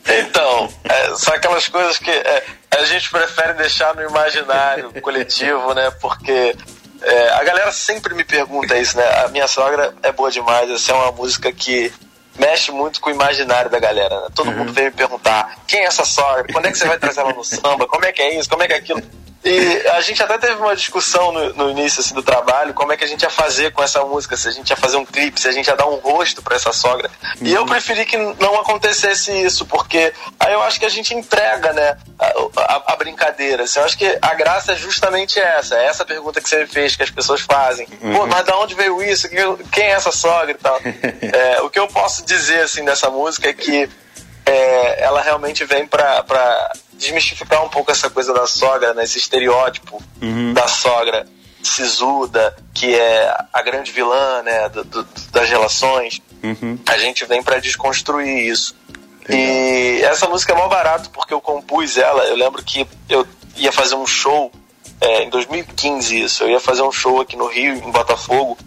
Então, 0.07 0.69
é, 0.85 1.15
são 1.15 1.33
aquelas 1.33 1.67
coisas 1.67 1.99
que 1.99 2.09
é, 2.09 2.43
a 2.71 2.85
gente 2.85 3.11
prefere 3.11 3.55
deixar 3.55 3.93
no 3.95 4.01
imaginário 4.01 4.93
coletivo, 5.01 5.73
né? 5.73 5.91
Porque 5.99 6.55
é, 7.01 7.29
a 7.33 7.43
galera 7.43 7.71
sempre 7.71 8.13
me 8.13 8.23
pergunta 8.23 8.77
isso, 8.77 8.97
né? 8.97 9.03
A 9.23 9.27
minha 9.29 9.47
sogra 9.47 9.93
é 10.03 10.11
boa 10.11 10.31
demais, 10.31 10.69
essa 10.69 10.91
é 10.91 10.95
uma 10.95 11.11
música 11.11 11.51
que 11.51 11.91
mexe 12.37 12.71
muito 12.71 12.99
com 13.01 13.09
o 13.09 13.13
imaginário 13.13 13.69
da 13.69 13.79
galera, 13.79 14.21
né? 14.21 14.27
Todo 14.33 14.51
mundo 14.51 14.71
vem 14.71 14.85
me 14.85 14.91
perguntar 14.91 15.57
quem 15.67 15.81
é 15.81 15.85
essa 15.85 16.05
sogra, 16.05 16.45
quando 16.51 16.65
é 16.65 16.71
que 16.71 16.77
você 16.77 16.87
vai 16.87 16.97
trazer 16.97 17.21
ela 17.21 17.33
no 17.33 17.43
samba, 17.43 17.87
como 17.87 18.05
é 18.05 18.11
que 18.11 18.21
é 18.21 18.37
isso, 18.37 18.49
como 18.49 18.63
é 18.63 18.67
que 18.67 18.73
é 18.73 18.77
aquilo. 18.77 19.01
E 19.43 19.87
a 19.89 20.01
gente 20.01 20.21
até 20.21 20.37
teve 20.37 20.53
uma 20.61 20.75
discussão 20.75 21.31
no, 21.31 21.53
no 21.53 21.69
início 21.71 21.99
assim, 21.99 22.13
do 22.13 22.21
trabalho, 22.21 22.75
como 22.75 22.93
é 22.93 22.97
que 22.97 23.03
a 23.03 23.07
gente 23.07 23.23
ia 23.23 23.29
fazer 23.29 23.71
com 23.71 23.81
essa 23.81 24.03
música, 24.05 24.37
se 24.37 24.47
a 24.47 24.51
gente 24.51 24.69
ia 24.69 24.75
fazer 24.75 24.97
um 24.97 25.05
clipe, 25.05 25.39
se 25.39 25.47
a 25.47 25.51
gente 25.51 25.65
ia 25.67 25.75
dar 25.75 25.87
um 25.87 25.95
rosto 25.95 26.43
para 26.43 26.55
essa 26.55 26.71
sogra. 26.71 27.09
E 27.41 27.51
eu 27.51 27.65
preferi 27.65 28.05
que 28.05 28.17
não 28.17 28.59
acontecesse 28.59 29.31
isso, 29.31 29.65
porque 29.65 30.13
aí 30.39 30.53
eu 30.53 30.61
acho 30.61 30.79
que 30.79 30.85
a 30.85 30.89
gente 30.89 31.15
entrega, 31.15 31.73
né, 31.73 31.97
a, 32.19 32.25
a, 32.55 32.93
a 32.93 32.95
brincadeira. 32.95 33.63
Assim, 33.63 33.79
eu 33.79 33.85
acho 33.85 33.97
que 33.97 34.17
a 34.21 34.33
graça 34.35 34.73
é 34.73 34.75
justamente 34.75 35.39
essa, 35.39 35.75
é 35.75 35.87
essa 35.87 36.05
pergunta 36.05 36.39
que 36.39 36.47
você 36.47 36.59
me 36.59 36.67
fez, 36.67 36.95
que 36.95 37.03
as 37.03 37.09
pessoas 37.09 37.41
fazem. 37.41 37.87
Pô, 37.87 38.27
mas 38.27 38.45
da 38.45 38.55
onde 38.59 38.75
veio 38.75 39.01
isso? 39.01 39.27
Quem 39.71 39.85
é 39.85 39.91
essa 39.91 40.11
sogra 40.11 40.51
e 40.51 40.55
tal? 40.55 40.79
É, 41.31 41.61
o 41.61 41.69
que 41.69 41.79
eu 41.79 41.87
posso 41.87 42.25
dizer, 42.33 42.61
assim, 42.61 42.83
dessa 42.85 43.09
música 43.09 43.49
é 43.49 43.53
que 43.53 43.89
é, 44.45 45.03
ela 45.03 45.21
realmente 45.21 45.63
vem 45.65 45.85
pra 45.85 46.71
desmistificar 46.93 47.63
um 47.63 47.69
pouco 47.69 47.91
essa 47.91 48.09
coisa 48.09 48.33
da 48.33 48.45
sogra, 48.47 48.93
né? 48.93 49.03
Esse 49.03 49.17
estereótipo 49.17 50.01
da 50.53 50.67
sogra 50.67 51.27
sisuda, 51.63 52.55
que 52.73 52.93
é 52.95 53.35
a 53.53 53.61
grande 53.61 53.91
vilã, 53.91 54.41
né? 54.43 54.69
do- 54.69 54.83
do- 54.83 55.07
das 55.31 55.49
relações. 55.49 56.21
A 56.87 56.97
gente 56.97 57.23
vem 57.25 57.41
pra 57.43 57.59
desconstruir 57.59 58.47
isso. 58.47 58.75
E 59.29 60.01
essa 60.03 60.27
música 60.27 60.53
é 60.53 60.55
mó 60.55 60.67
barato 60.67 61.09
porque 61.11 61.33
eu 61.33 61.39
compus 61.41 61.97
ela. 61.97 62.23
Eu 62.25 62.35
lembro 62.35 62.63
que 62.63 62.87
eu 63.07 63.25
ia 63.55 63.71
fazer 63.71 63.95
um 63.95 64.07
show 64.07 64.51
é, 64.99 65.23
em 65.23 65.29
2015 65.29 66.19
isso. 66.23 66.43
Eu 66.43 66.49
ia 66.49 66.59
fazer 66.59 66.81
um 66.81 66.91
show 66.91 67.21
aqui 67.21 67.35
no 67.35 67.47
Rio, 67.47 67.73
em 67.75 67.91
Botafogo, 67.91 68.57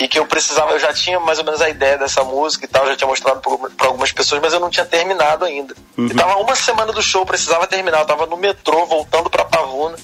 e 0.00 0.08
que 0.08 0.18
eu 0.18 0.26
precisava, 0.26 0.72
eu 0.72 0.78
já 0.78 0.92
tinha 0.94 1.20
mais 1.20 1.38
ou 1.38 1.44
menos 1.44 1.60
a 1.60 1.68
ideia 1.68 1.98
dessa 1.98 2.24
música 2.24 2.64
e 2.64 2.68
tal, 2.68 2.86
já 2.86 2.96
tinha 2.96 3.06
mostrado 3.06 3.40
para 3.76 3.86
algumas 3.86 4.10
pessoas, 4.10 4.40
mas 4.40 4.52
eu 4.52 4.58
não 4.58 4.70
tinha 4.70 4.86
terminado 4.86 5.44
ainda. 5.44 5.74
Uhum. 5.96 6.06
E 6.06 6.14
tava 6.14 6.36
uma 6.38 6.56
semana 6.56 6.90
do 6.90 7.02
show, 7.02 7.26
precisava 7.26 7.66
terminar, 7.66 8.00
eu 8.00 8.06
tava 8.06 8.24
no 8.24 8.36
metrô, 8.36 8.86
voltando 8.86 9.28
para 9.28 9.44
Pavuna. 9.44 9.96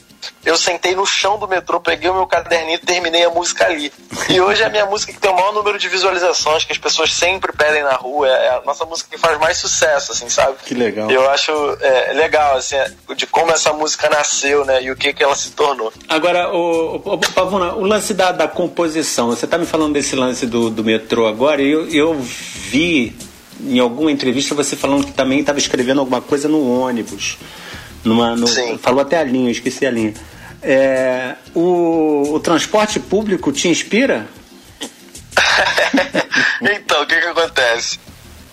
Eu 0.47 0.57
sentei 0.57 0.94
no 0.94 1.05
chão 1.05 1.40
do 1.40 1.49
metrô, 1.49 1.80
peguei 1.80 2.09
o 2.09 2.14
meu 2.14 2.24
caderninho 2.24 2.76
e 2.76 2.78
terminei 2.78 3.24
a 3.24 3.30
música 3.30 3.66
ali. 3.66 3.92
E 4.30 4.40
hoje 4.40 4.62
é 4.62 4.66
a 4.66 4.70
minha 4.70 4.86
música 4.86 5.12
que 5.12 5.18
tem 5.18 5.28
o 5.28 5.34
maior 5.34 5.53
número 5.53 5.76
de 5.76 5.88
visualizações, 5.88 6.64
que 6.64 6.70
as 6.70 6.78
pessoas 6.78 7.12
sempre 7.12 7.53
pedem 7.53 7.82
na 7.82 7.94
rua. 7.94 8.28
É 8.28 8.51
a 8.51 8.62
nossa 8.64 8.84
música 8.84 9.11
que 9.11 9.18
faz 9.18 9.40
mais 9.40 9.57
sucesso, 9.57 10.12
assim, 10.12 10.28
sabe? 10.28 10.59
Que 10.64 10.72
legal. 10.72 11.11
Eu 11.11 11.28
acho 11.30 11.51
é, 11.80 12.12
legal, 12.12 12.57
assim, 12.57 12.76
de 13.16 13.26
como 13.26 13.51
essa 13.51 13.72
música 13.72 14.09
nasceu, 14.09 14.64
né? 14.64 14.80
E 14.84 14.90
o 14.92 14.94
que, 14.94 15.12
que 15.12 15.24
ela 15.24 15.34
se 15.34 15.51
tornou. 15.51 15.92
Agora, 16.09 16.55
o, 16.55 17.03
o, 17.05 17.14
o 17.14 17.18
Pavuna, 17.18 17.74
o 17.74 17.84
lance 17.84 18.14
da, 18.14 18.30
da 18.30 18.47
composição, 18.47 19.26
você 19.30 19.49
tá 19.49 19.59
me 19.59 19.66
falando 19.66 19.94
desse 19.94 20.14
lance 20.14 20.47
do, 20.47 20.70
do 20.70 20.84
metrô 20.84 21.26
agora, 21.26 21.61
e 21.61 21.68
eu, 21.68 21.88
eu 21.88 22.14
vi 22.14 23.16
em 23.61 23.80
alguma 23.80 24.12
entrevista 24.12 24.55
você 24.55 24.76
falando 24.76 25.07
que 25.07 25.12
também 25.12 25.40
estava 25.40 25.59
escrevendo 25.59 25.99
alguma 25.99 26.20
coisa 26.20 26.47
no 26.47 26.80
ônibus. 26.80 27.36
Numa, 28.05 28.36
no, 28.36 28.47
Sim. 28.47 28.78
Falou 28.78 29.01
até 29.01 29.18
a 29.18 29.24
linha, 29.24 29.51
esqueci 29.51 29.84
a 29.84 29.90
linha. 29.90 30.14
É, 30.68 31.36
o, 31.54 32.34
o 32.34 32.40
transporte 32.40 32.98
público 32.98 33.52
te 33.52 33.68
inspira? 33.68 34.26
então, 36.60 37.02
o 37.02 37.06
que 37.06 37.20
que 37.20 37.26
acontece? 37.28 38.00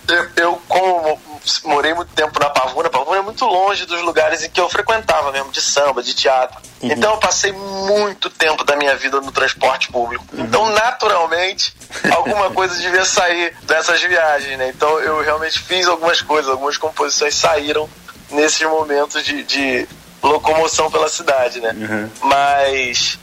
Eu, 0.07 0.28
eu, 0.36 0.61
como 0.68 1.20
morei 1.64 1.91
muito 1.95 2.14
tempo 2.14 2.39
na 2.39 2.51
Pavuna, 2.51 2.88
Pavuna 2.88 3.18
é 3.18 3.22
muito 3.22 3.43
longe 3.45 3.88
dos 3.88 3.99
lugares 4.03 4.43
em 4.43 4.49
que 4.49 4.61
eu 4.61 4.70
frequentava 4.70 5.32
mesmo, 5.32 5.51
de 5.51 5.59
samba, 5.59 6.03
de 6.03 6.14
teatro. 6.14 6.61
Uhum. 6.84 6.91
Então 6.91 7.14
eu 7.14 7.18
passei 7.18 7.51
muito 7.51 8.30
tempo 8.30 8.64
da 8.64 8.76
minha 8.76 8.95
vida 8.95 9.20
no 9.20 9.32
transporte 9.32 9.91
público. 9.91 10.24
Uhum. 10.34 10.43
Então, 10.43 10.70
naturalmente, 10.70 11.76
alguma 12.16 12.51
coisa 12.51 12.80
devia 12.80 13.05
sair 13.05 13.55
dessas 13.64 13.99
viagens, 14.03 14.55
né? 14.59 14.70
Então 14.70 14.99
eu 14.99 15.20
realmente 15.24 15.59
fiz 15.59 15.88
algumas 15.88 16.22
coisas, 16.22 16.51
algumas 16.51 16.78
composições 16.78 17.34
saíram 17.34 17.89
nesses 18.30 18.61
momentos 18.68 19.24
de, 19.26 19.43
de 19.43 19.88
locomoção 20.24 20.90
pela 20.90 21.10
cidade, 21.10 21.60
né? 21.60 21.76
Uhum. 21.78 22.10
Mas 22.22 23.20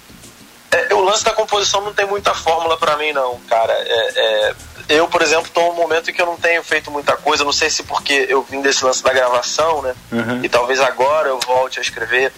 é, 0.70 0.94
o 0.94 1.00
lance 1.00 1.24
da 1.24 1.32
composição 1.32 1.80
não 1.80 1.92
tem 1.92 2.06
muita 2.06 2.32
fórmula 2.34 2.76
para 2.76 2.96
mim, 2.96 3.12
não, 3.12 3.40
cara. 3.48 3.72
É, 3.72 4.12
é, 4.16 4.54
eu, 4.88 5.08
por 5.08 5.22
exemplo, 5.22 5.46
estou 5.46 5.68
num 5.68 5.80
momento 5.80 6.10
em 6.10 6.14
que 6.14 6.22
eu 6.22 6.26
não 6.26 6.36
tenho 6.36 6.62
feito 6.62 6.90
muita 6.90 7.16
coisa. 7.16 7.44
Não 7.44 7.52
sei 7.52 7.70
se 7.70 7.82
porque 7.82 8.26
eu 8.28 8.42
vim 8.42 8.60
desse 8.60 8.84
lance 8.84 9.02
da 9.02 9.12
gravação, 9.12 9.82
né? 9.82 9.94
Uhum. 10.12 10.44
E 10.44 10.48
talvez 10.48 10.80
agora 10.80 11.28
eu 11.28 11.40
volte 11.40 11.78
a 11.78 11.82
escrever 11.82 12.32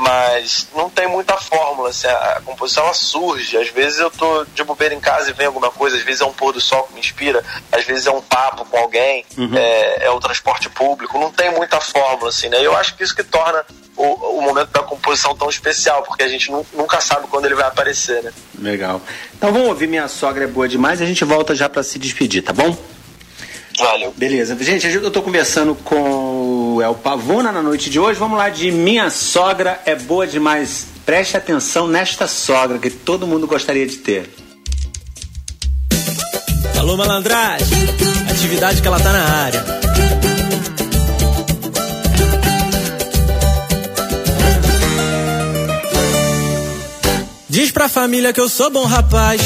mas 0.00 0.68
não 0.74 0.88
tem 0.88 1.06
muita 1.06 1.36
fórmula, 1.36 1.90
assim, 1.90 2.06
a, 2.06 2.40
composição 2.44 2.92
surge, 2.94 3.56
às 3.56 3.68
vezes 3.68 3.98
eu 3.98 4.10
tô 4.10 4.44
de 4.46 4.64
bobeira 4.64 4.94
em 4.94 5.00
casa 5.00 5.30
e 5.30 5.32
vem 5.32 5.46
alguma 5.46 5.70
coisa, 5.70 5.96
às 5.96 6.02
vezes 6.02 6.22
é 6.22 6.24
um 6.24 6.32
pôr 6.32 6.52
do 6.52 6.60
sol 6.60 6.84
que 6.84 6.94
me 6.94 7.00
inspira, 7.00 7.44
às 7.70 7.84
vezes 7.84 8.06
é 8.06 8.10
um 8.10 8.22
papo 8.22 8.64
com 8.64 8.78
alguém, 8.78 9.24
uhum. 9.36 9.54
é, 9.54 10.06
é, 10.06 10.10
o 10.10 10.18
transporte 10.18 10.70
público, 10.70 11.18
não 11.18 11.30
tem 11.30 11.50
muita 11.50 11.80
fórmula, 11.80 12.30
assim, 12.30 12.48
né? 12.48 12.64
Eu 12.64 12.74
acho 12.76 12.96
que 12.96 13.04
isso 13.04 13.14
que 13.14 13.22
torna 13.22 13.64
o, 13.96 14.38
o 14.38 14.42
momento 14.42 14.70
da 14.70 14.82
composição 14.82 15.36
tão 15.36 15.50
especial, 15.50 16.02
porque 16.02 16.22
a 16.22 16.28
gente 16.28 16.50
nunca 16.50 17.00
sabe 17.00 17.26
quando 17.26 17.44
ele 17.44 17.54
vai 17.54 17.66
aparecer, 17.66 18.22
né? 18.22 18.32
Legal. 18.58 19.02
Então 19.36 19.52
vamos 19.52 19.68
ouvir 19.68 19.86
Minha 19.86 20.08
Sogra 20.08 20.44
é 20.44 20.46
Boa 20.46 20.66
Demais 20.66 21.00
e 21.00 21.04
a 21.04 21.06
gente 21.06 21.24
volta 21.24 21.54
já 21.54 21.68
para 21.68 21.82
se 21.82 21.98
despedir, 21.98 22.42
tá 22.42 22.52
bom? 22.52 22.74
Valeu. 23.78 24.12
Beleza. 24.16 24.56
Gente, 24.62 24.86
eu 24.86 25.10
tô 25.10 25.22
conversando 25.22 25.74
com 25.74 26.39
o 26.70 26.82
El 26.82 26.94
Pavuna 26.94 27.50
na 27.50 27.62
noite 27.62 27.90
de 27.90 27.98
hoje. 27.98 28.18
Vamos 28.18 28.38
lá 28.38 28.48
de 28.48 28.70
Minha 28.70 29.10
Sogra 29.10 29.80
é 29.84 29.94
Boa 29.94 30.26
Demais. 30.26 30.86
Preste 31.04 31.36
atenção 31.36 31.88
nesta 31.88 32.26
sogra 32.26 32.78
que 32.78 32.90
todo 32.90 33.26
mundo 33.26 33.46
gostaria 33.46 33.86
de 33.86 33.96
ter. 33.96 34.30
Alô, 36.78 36.96
malandragem. 36.96 37.66
Atividade 38.30 38.80
que 38.80 38.88
ela 38.88 39.00
tá 39.00 39.12
na 39.12 39.24
área. 39.24 39.64
Diz 47.48 47.70
pra 47.70 47.88
família 47.88 48.32
que 48.32 48.40
eu 48.40 48.48
sou 48.48 48.70
bom 48.70 48.84
rapaz. 48.84 49.42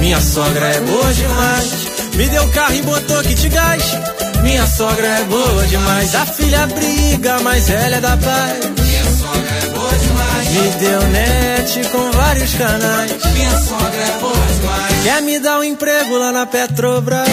Minha 0.00 0.20
sogra 0.20 0.66
é 0.66 0.80
boa 0.80 1.12
demais. 1.12 1.72
Me 2.14 2.28
deu 2.28 2.48
carro 2.52 2.74
e 2.74 2.82
botou 2.82 3.22
kit 3.22 3.48
gás. 3.48 4.17
Minha 4.48 4.66
sogra 4.66 5.06
é 5.06 5.24
boa 5.24 5.66
demais. 5.66 6.14
A 6.14 6.24
filha 6.24 6.66
briga, 6.68 7.38
mas 7.40 7.68
ela 7.68 7.96
é 7.96 8.00
da 8.00 8.16
paz. 8.16 8.58
Minha 8.80 9.04
sogra 9.04 9.50
é 9.62 9.66
boa 9.74 9.92
demais. 9.92 10.48
Me 10.48 10.70
deu 10.80 11.02
net 11.08 11.88
com 11.90 12.10
vários 12.12 12.54
canais. 12.54 13.12
Minha 13.34 13.58
sogra 13.58 14.00
é 14.00 14.18
boa 14.18 14.46
demais. 14.58 15.02
Quer 15.02 15.20
me 15.20 15.38
dar 15.38 15.58
um 15.58 15.64
emprego 15.64 16.16
lá 16.16 16.32
na 16.32 16.46
Petrobras. 16.46 17.28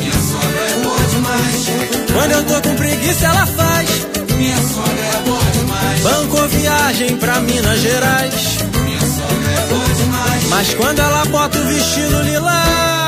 Minha 0.00 0.12
sogra 0.12 0.60
é 0.60 0.82
boa 0.82 1.08
demais. 1.08 1.66
Quando 2.12 2.32
eu 2.32 2.44
tô 2.44 2.68
com 2.68 2.74
preguiça, 2.74 3.26
ela 3.26 3.46
faz. 3.46 3.88
Minha 4.36 4.56
sogra 4.56 5.04
é 5.14 5.22
boa 5.24 5.44
demais. 5.52 6.00
Banco 6.00 6.48
viagem 6.48 7.16
pra 7.16 7.40
Minas 7.42 7.78
Gerais. 7.78 8.58
Minha 8.82 9.00
sogra 9.00 9.52
é 9.52 9.66
boa 9.68 9.94
demais. 9.94 10.44
Mas 10.48 10.74
quando 10.74 10.98
ela 10.98 11.24
bota 11.26 11.58
o 11.60 11.64
vestido 11.64 12.22
lilás. 12.22 13.05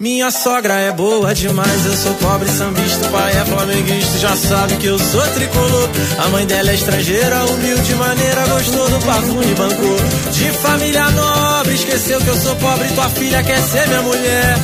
Minha 0.00 0.30
sogra 0.30 0.74
é 0.74 0.92
boa 0.92 1.34
demais. 1.34 1.86
Eu 1.86 1.96
sou 1.96 2.14
pobre 2.14 2.48
sambista, 2.50 3.08
pai 3.08 3.32
é 3.32 3.44
flamenguista. 3.44 4.18
Já 4.18 4.36
sabe 4.36 4.76
que 4.76 4.86
eu 4.86 4.98
sou 4.98 5.20
tricolor. 5.28 5.88
A 6.18 6.28
mãe 6.28 6.46
dela 6.46 6.70
é 6.70 6.74
estrangeira, 6.74 7.44
humilde 7.46 7.94
maneira, 7.94 8.46
gostou 8.46 8.90
do 8.90 8.98
pavune 9.04 9.50
e 9.50 9.54
bancou. 9.54 9.96
De 10.32 10.52
família 10.58 11.10
nobre, 11.10 11.74
esqueceu 11.74 12.20
que 12.20 12.28
eu 12.28 12.36
sou 12.36 12.54
pobre. 12.56 12.88
Tua 12.88 13.08
filha 13.10 13.42
quer 13.42 13.60
ser 13.60 13.88
minha 13.88 14.02
mulher. 14.02 14.56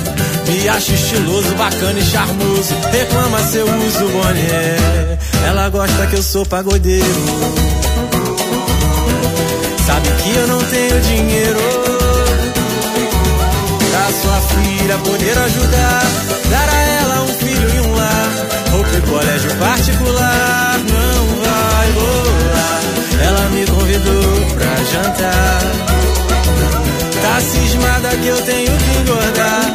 Me 0.48 0.68
acha 0.68 0.92
estiloso, 0.92 1.54
bacana 1.56 1.98
e 1.98 2.04
charmoso. 2.04 2.74
Reclama 2.92 3.38
seu 3.44 3.64
uso 3.64 4.08
boné. 4.08 5.18
Ela 5.46 5.68
gosta 5.68 6.06
que 6.06 6.16
eu 6.16 6.22
sou 6.22 6.46
pagodeiro. 6.46 7.24
Sabe 9.84 10.08
que 10.22 10.36
eu 10.36 10.46
não 10.46 10.64
tenho 10.64 11.00
dinheiro 11.00 11.83
filha 14.84 14.98
poder 14.98 15.38
ajudar 15.38 16.02
Dar 16.50 16.68
a 16.68 16.82
ela 16.82 17.22
um 17.22 17.28
filho 17.28 17.74
e 17.74 17.80
um 17.80 17.94
lar 17.94 18.30
Roupa 18.70 18.96
e 18.96 19.00
colégio 19.00 19.56
particular 19.56 20.78
Não 20.78 21.26
vai 21.42 21.90
rolar 21.92 22.80
Ela 23.26 23.48
me 23.50 23.66
convidou 23.66 24.46
pra 24.54 24.84
jantar 24.84 25.60
Tá 27.22 27.40
cismada 27.40 28.08
que 28.10 28.26
eu 28.26 28.42
tenho 28.42 28.72
que 28.76 28.98
engordar 28.98 29.74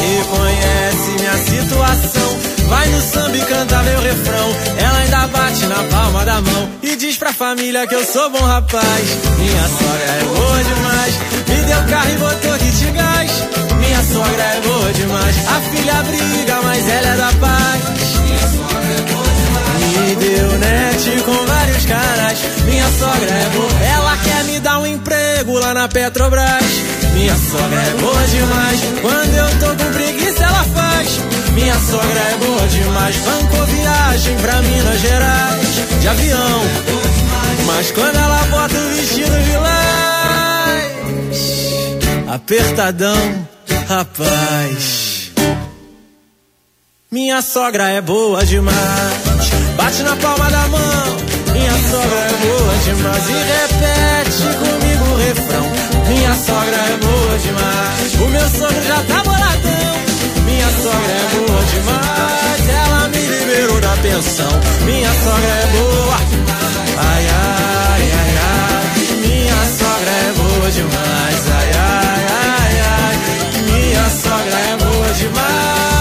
Reconhece 0.00 1.10
minha 1.18 1.36
situação 1.44 2.50
Vai 2.70 2.86
no 2.86 3.00
samba 3.00 3.36
e 3.36 3.40
canta 3.40 3.82
meu 3.82 4.00
refrão. 4.00 4.56
Ela 4.78 4.98
ainda 4.98 5.26
bate 5.26 5.66
na 5.66 5.82
palma 5.90 6.24
da 6.24 6.40
mão 6.40 6.70
e 6.80 6.94
diz 6.94 7.16
pra 7.16 7.32
família 7.32 7.84
que 7.84 7.96
eu 7.96 8.04
sou 8.04 8.30
bom 8.30 8.38
rapaz. 8.38 9.18
Minha 9.38 9.68
sogra 9.68 10.04
é 10.04 10.24
boa 10.24 10.64
demais. 10.64 11.18
Me 11.48 11.62
deu 11.64 11.82
carro 11.88 12.10
e 12.10 12.16
botou 12.18 12.58
sogra 14.12 14.42
é 14.42 14.60
boa 14.60 14.92
demais. 14.92 15.36
A 15.48 15.60
filha 15.70 16.02
briga, 16.02 16.62
mas 16.62 16.88
ela 16.88 17.08
é 17.08 17.16
da 17.16 17.32
paz. 17.40 17.82
Minha 18.24 18.46
sogra 18.56 18.92
é 18.98 19.12
boa 19.12 19.30
demais. 19.40 19.80
Me 19.96 20.16
deu 20.16 20.58
net 20.58 21.22
com 21.24 21.46
vários 21.46 21.84
canais. 21.86 22.38
Minha 22.64 22.88
sogra 22.98 23.30
é 23.30 23.50
boa. 23.54 23.70
Ela 23.94 24.16
quer 24.18 24.44
me 24.44 24.60
dar 24.60 24.78
um 24.78 24.86
emprego 24.86 25.58
lá 25.58 25.74
na 25.74 25.88
Petrobras. 25.88 26.64
Minha 27.14 27.34
sogra 27.36 27.80
é 27.80 27.94
boa 28.00 28.26
demais. 28.26 28.80
Quando 29.00 29.34
eu 29.34 29.58
tô 29.60 29.84
com 29.84 29.92
preguiça, 29.92 30.44
ela 30.44 30.64
faz. 30.64 31.20
Minha 31.54 31.74
sogra 31.74 32.20
é 32.20 32.36
boa 32.36 32.68
demais, 32.68 33.16
bancou 33.16 33.66
viagem 33.66 34.36
pra 34.36 34.62
Minas 34.62 35.00
Gerais 35.00 36.00
de 36.00 36.08
avião. 36.08 36.62
Mas 37.66 37.90
quando 37.90 38.16
ela 38.16 38.46
bota 38.50 38.74
o 38.74 38.94
vestido 38.94 39.44
de 39.44 39.50
apertadão, 42.30 43.46
rapaz. 43.90 45.32
Minha 47.10 47.42
sogra 47.42 47.90
é 47.90 48.00
boa 48.00 48.46
demais, 48.46 49.50
bate 49.76 50.02
na 50.04 50.14
palma 50.14 50.48
da 50.48 50.68
mão. 50.68 51.06
Minha 51.52 51.72
sogra 51.90 52.20
é 52.20 52.34
boa 52.46 52.74
demais 52.84 53.24
e 53.28 53.38
repete 53.52 54.42
comigo 54.62 55.04
o 55.12 55.16
refrão. 55.16 55.66
Minha 56.06 56.34
sogra 56.36 56.76
é 56.76 56.96
boa 56.98 57.38
demais, 57.38 58.14
o 58.14 58.28
meu 58.28 58.48
sogro 58.48 58.82
já 58.86 59.02
tá 59.02 59.22
boladão. 59.24 59.94
Minha 60.44 60.70
sogra 60.82 61.12
é 61.12 61.26
boa 61.34 61.62
demais, 61.74 62.68
ela 62.68 63.08
me 63.08 63.26
liberou 63.26 63.80
da 63.80 63.96
pensão. 63.96 64.52
Minha 64.84 65.12
sogra 65.24 65.50
é 65.50 65.66
boa, 65.66 66.16
ai, 66.96 67.26
ai, 67.26 68.02
ai, 68.20 68.34
ai. 68.38 69.26
Minha 69.26 69.60
sogra 69.78 70.10
é 70.10 70.32
boa 70.36 70.70
demais 70.70 71.59
sogra 74.10 74.58
é 74.58 74.76
boa 74.76 75.12
demais, 75.14 75.94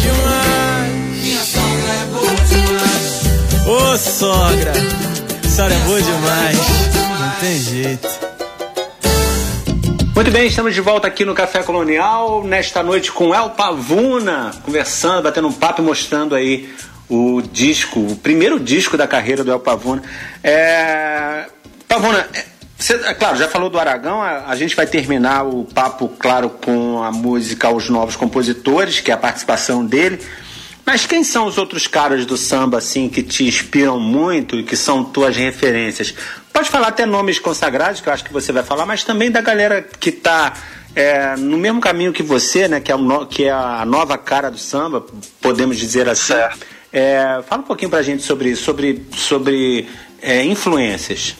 demais. 0.00 1.22
Minha 1.22 1.40
sogra 1.40 1.92
é 1.92 2.04
boa 2.12 2.34
demais. 2.48 3.22
Ô 3.66 3.96
sogra, 3.96 4.72
a 5.44 5.48
senhora 5.48 5.74
é 5.74 5.78
boa 5.80 6.02
demais. 6.02 6.58
Não 7.20 7.30
tem 7.40 7.58
jeito. 7.58 8.08
Muito 10.14 10.30
bem, 10.30 10.46
estamos 10.46 10.74
de 10.74 10.80
volta 10.80 11.06
aqui 11.06 11.26
no 11.26 11.34
Café 11.34 11.62
Colonial, 11.62 12.42
nesta 12.42 12.82
noite 12.82 13.12
com 13.12 13.34
El 13.34 13.50
Pavuna, 13.50 14.50
conversando, 14.64 15.22
batendo 15.22 15.46
um 15.48 15.52
papo 15.52 15.82
mostrando 15.82 16.34
aí 16.34 16.72
o 17.06 17.42
disco, 17.42 18.00
o 18.00 18.16
primeiro 18.16 18.58
disco 18.58 18.96
da 18.96 19.06
carreira 19.06 19.44
do 19.44 19.52
El 19.52 19.60
Pavuna. 19.60 20.02
É... 20.42 21.44
Pavuna, 21.86 22.26
você, 22.78 22.94
é 22.94 23.14
claro, 23.14 23.38
já 23.38 23.48
falou 23.48 23.70
do 23.70 23.78
Aragão, 23.78 24.20
a, 24.20 24.48
a, 24.48 24.56
gente 24.56 24.76
vai 24.76 24.86
terminar 24.86 25.44
o 25.44 25.64
papo, 25.64 26.08
claro, 26.18 26.50
com 26.50 27.02
a 27.02 27.10
música 27.10 27.70
Os 27.70 27.88
Novos 27.88 28.16
Compositores, 28.16 29.00
que 29.00 29.10
é 29.10 29.14
a 29.14 29.16
participação 29.16 29.84
dele. 29.84 30.20
Mas 30.84 31.06
quem 31.06 31.24
são 31.24 31.46
os 31.46 31.58
outros 31.58 31.86
caras 31.86 32.26
do 32.26 32.36
samba, 32.36 32.78
assim, 32.78 33.08
que 33.08 33.22
te 33.22 33.44
inspiram 33.44 33.98
muito 33.98 34.56
e 34.56 34.62
que 34.62 34.76
são 34.76 35.02
tuas 35.02 35.36
referências? 35.36 36.14
Pode 36.52 36.68
falar 36.68 36.88
até 36.88 37.06
nomes 37.06 37.38
consagrados, 37.38 38.00
que 38.00 38.08
eu 38.08 38.12
acho 38.12 38.24
que 38.24 38.32
você 38.32 38.52
vai 38.52 38.62
falar, 38.62 38.86
mas 38.86 39.02
também 39.02 39.30
da 39.30 39.40
galera 39.40 39.82
que 39.82 40.10
está 40.10 40.52
é, 40.94 41.34
no 41.36 41.56
mesmo 41.56 41.80
caminho 41.80 42.12
que 42.12 42.22
você, 42.22 42.68
né? 42.68 42.78
Que 42.78 42.92
é, 42.92 42.94
o, 42.94 43.26
que 43.26 43.44
é 43.44 43.50
a 43.50 43.84
nova 43.86 44.16
cara 44.18 44.50
do 44.50 44.58
samba, 44.58 45.04
podemos 45.40 45.76
dizer 45.78 46.08
assim. 46.08 46.34
É, 46.92 47.42
fala 47.48 47.62
um 47.62 47.66
pouquinho 47.66 47.90
pra 47.90 48.02
gente 48.02 48.22
sobre, 48.22 48.54
sobre, 48.54 49.02
sobre 49.16 49.88
é, 50.22 50.44
influências. 50.44 51.36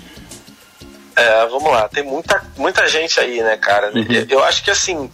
É, 1.16 1.46
vamos 1.46 1.70
lá, 1.72 1.88
tem 1.88 2.04
muita, 2.04 2.44
muita 2.58 2.86
gente 2.86 3.18
aí, 3.18 3.42
né, 3.42 3.56
cara? 3.56 3.90
Uhum. 3.94 4.04
Eu 4.28 4.44
acho 4.44 4.62
que 4.62 4.70
assim, 4.70 5.10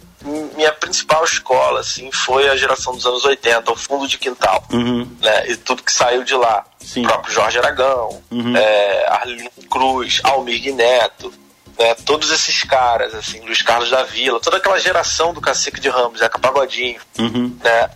minha 0.55 0.71
principal 0.73 1.23
escola, 1.23 1.79
assim, 1.79 2.11
foi 2.11 2.49
a 2.49 2.57
geração 2.57 2.93
dos 2.93 3.05
anos 3.05 3.23
80, 3.23 3.71
o 3.71 3.75
fundo 3.75 4.07
de 4.07 4.17
quintal, 4.17 4.63
uhum. 4.71 5.09
né? 5.21 5.49
E 5.49 5.55
tudo 5.55 5.81
que 5.81 5.93
saiu 5.93 6.23
de 6.23 6.35
lá. 6.35 6.65
Sim. 6.79 7.05
O 7.05 7.07
próprio 7.07 7.33
Jorge 7.33 7.57
Aragão, 7.57 8.21
uhum. 8.29 8.55
é, 8.55 9.05
Arlindo 9.07 9.49
Cruz, 9.69 10.19
Almir 10.23 10.75
Neto, 10.75 11.33
né? 11.77 11.95
Todos 12.05 12.31
esses 12.31 12.63
caras, 12.63 13.15
assim, 13.15 13.39
Luiz 13.41 13.61
Carlos 13.61 13.89
da 13.89 14.03
Vila, 14.03 14.39
toda 14.39 14.57
aquela 14.57 14.79
geração 14.79 15.33
do 15.33 15.41
Cacique 15.41 15.79
de 15.79 15.89
Ramos, 15.89 16.19
Zeca 16.19 16.39
Pagodinho, 16.39 16.99
uhum. 17.17 17.57
né? 17.63 17.89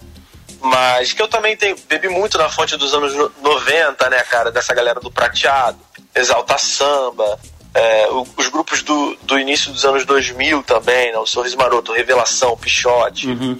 Mas 0.60 1.14
que 1.14 1.22
eu 1.22 1.28
também 1.28 1.56
tenho, 1.56 1.76
bebi 1.88 2.10
muito 2.10 2.38
na 2.38 2.50
fonte 2.50 2.76
dos 2.78 2.94
anos 2.94 3.14
90, 3.42 4.10
né, 4.10 4.24
cara? 4.24 4.52
Dessa 4.52 4.74
galera 4.74 5.00
do 5.00 5.12
prateado, 5.12 5.78
Exalta 6.16 6.58
Samba, 6.58 7.40
é, 7.78 8.08
os 8.36 8.48
grupos 8.48 8.82
do, 8.82 9.16
do 9.22 9.38
início 9.38 9.72
dos 9.72 9.86
anos 9.86 10.04
2000 10.04 10.64
também, 10.64 11.12
né? 11.12 11.18
O 11.20 11.28
Sorriso 11.28 11.56
Maroto, 11.56 11.94
Revelação, 11.94 12.58
Pichote, 12.58 13.28
uhum. 13.28 13.56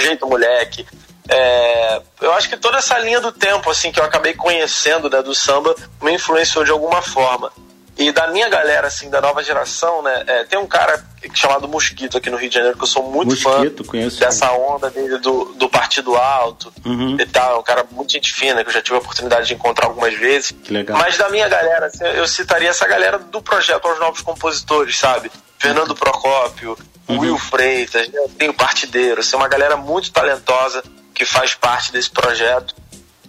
Jeito 0.00 0.24
Moleque. 0.24 0.86
É, 1.28 2.00
eu 2.20 2.32
acho 2.34 2.48
que 2.48 2.56
toda 2.56 2.78
essa 2.78 2.96
linha 3.00 3.20
do 3.20 3.32
tempo, 3.32 3.68
assim, 3.68 3.90
que 3.90 3.98
eu 3.98 4.04
acabei 4.04 4.34
conhecendo 4.34 5.10
né, 5.10 5.20
do 5.20 5.34
samba, 5.34 5.74
me 6.00 6.14
influenciou 6.14 6.64
de 6.64 6.70
alguma 6.70 7.02
forma. 7.02 7.50
E 7.98 8.12
da 8.12 8.26
minha 8.28 8.48
galera, 8.48 8.88
assim, 8.88 9.08
da 9.08 9.20
nova 9.20 9.42
geração, 9.42 10.02
né? 10.02 10.24
É, 10.26 10.44
tem 10.44 10.58
um 10.58 10.66
cara 10.66 11.02
chamado 11.34 11.66
Mosquito 11.66 12.18
aqui 12.18 12.28
no 12.28 12.36
Rio 12.36 12.48
de 12.48 12.54
Janeiro, 12.54 12.76
que 12.76 12.82
eu 12.84 12.88
sou 12.88 13.02
muito 13.10 13.30
Mosquito, 13.30 13.84
fã 13.84 13.90
conheço. 13.90 14.20
dessa 14.20 14.52
onda 14.52 14.90
dele 14.90 15.18
do, 15.18 15.54
do 15.56 15.68
Partido 15.68 16.14
Alto 16.14 16.72
uhum. 16.84 17.16
e 17.18 17.26
tal. 17.26 17.56
É 17.56 17.58
um 17.58 17.62
cara 17.62 17.86
muito 17.90 18.12
gente 18.12 18.32
fina, 18.32 18.62
que 18.62 18.68
eu 18.68 18.74
já 18.74 18.82
tive 18.82 18.96
a 18.96 19.00
oportunidade 19.00 19.46
de 19.46 19.54
encontrar 19.54 19.86
algumas 19.86 20.14
vezes. 20.14 20.52
Que 20.62 20.72
legal. 20.72 20.98
Mas 20.98 21.16
da 21.16 21.28
minha 21.30 21.48
galera, 21.48 21.86
assim, 21.86 22.04
eu 22.04 22.26
citaria 22.26 22.68
essa 22.68 22.86
galera 22.86 23.18
do 23.18 23.40
projeto 23.40 23.86
aos 23.88 23.98
novos 23.98 24.20
compositores, 24.20 24.98
sabe? 24.98 25.30
Fernando 25.58 25.94
Procópio, 25.94 26.76
Uhum. 27.08 27.20
Will 27.20 27.38
Freitas, 27.38 28.08
né? 28.08 28.20
tem 28.36 28.48
o 28.48 28.54
Partideiro, 28.54 29.20
assim, 29.20 29.36
uma 29.36 29.46
galera 29.48 29.76
muito 29.76 30.10
talentosa 30.10 30.82
que 31.14 31.24
faz 31.24 31.54
parte 31.54 31.92
desse 31.92 32.10
projeto. 32.10 32.74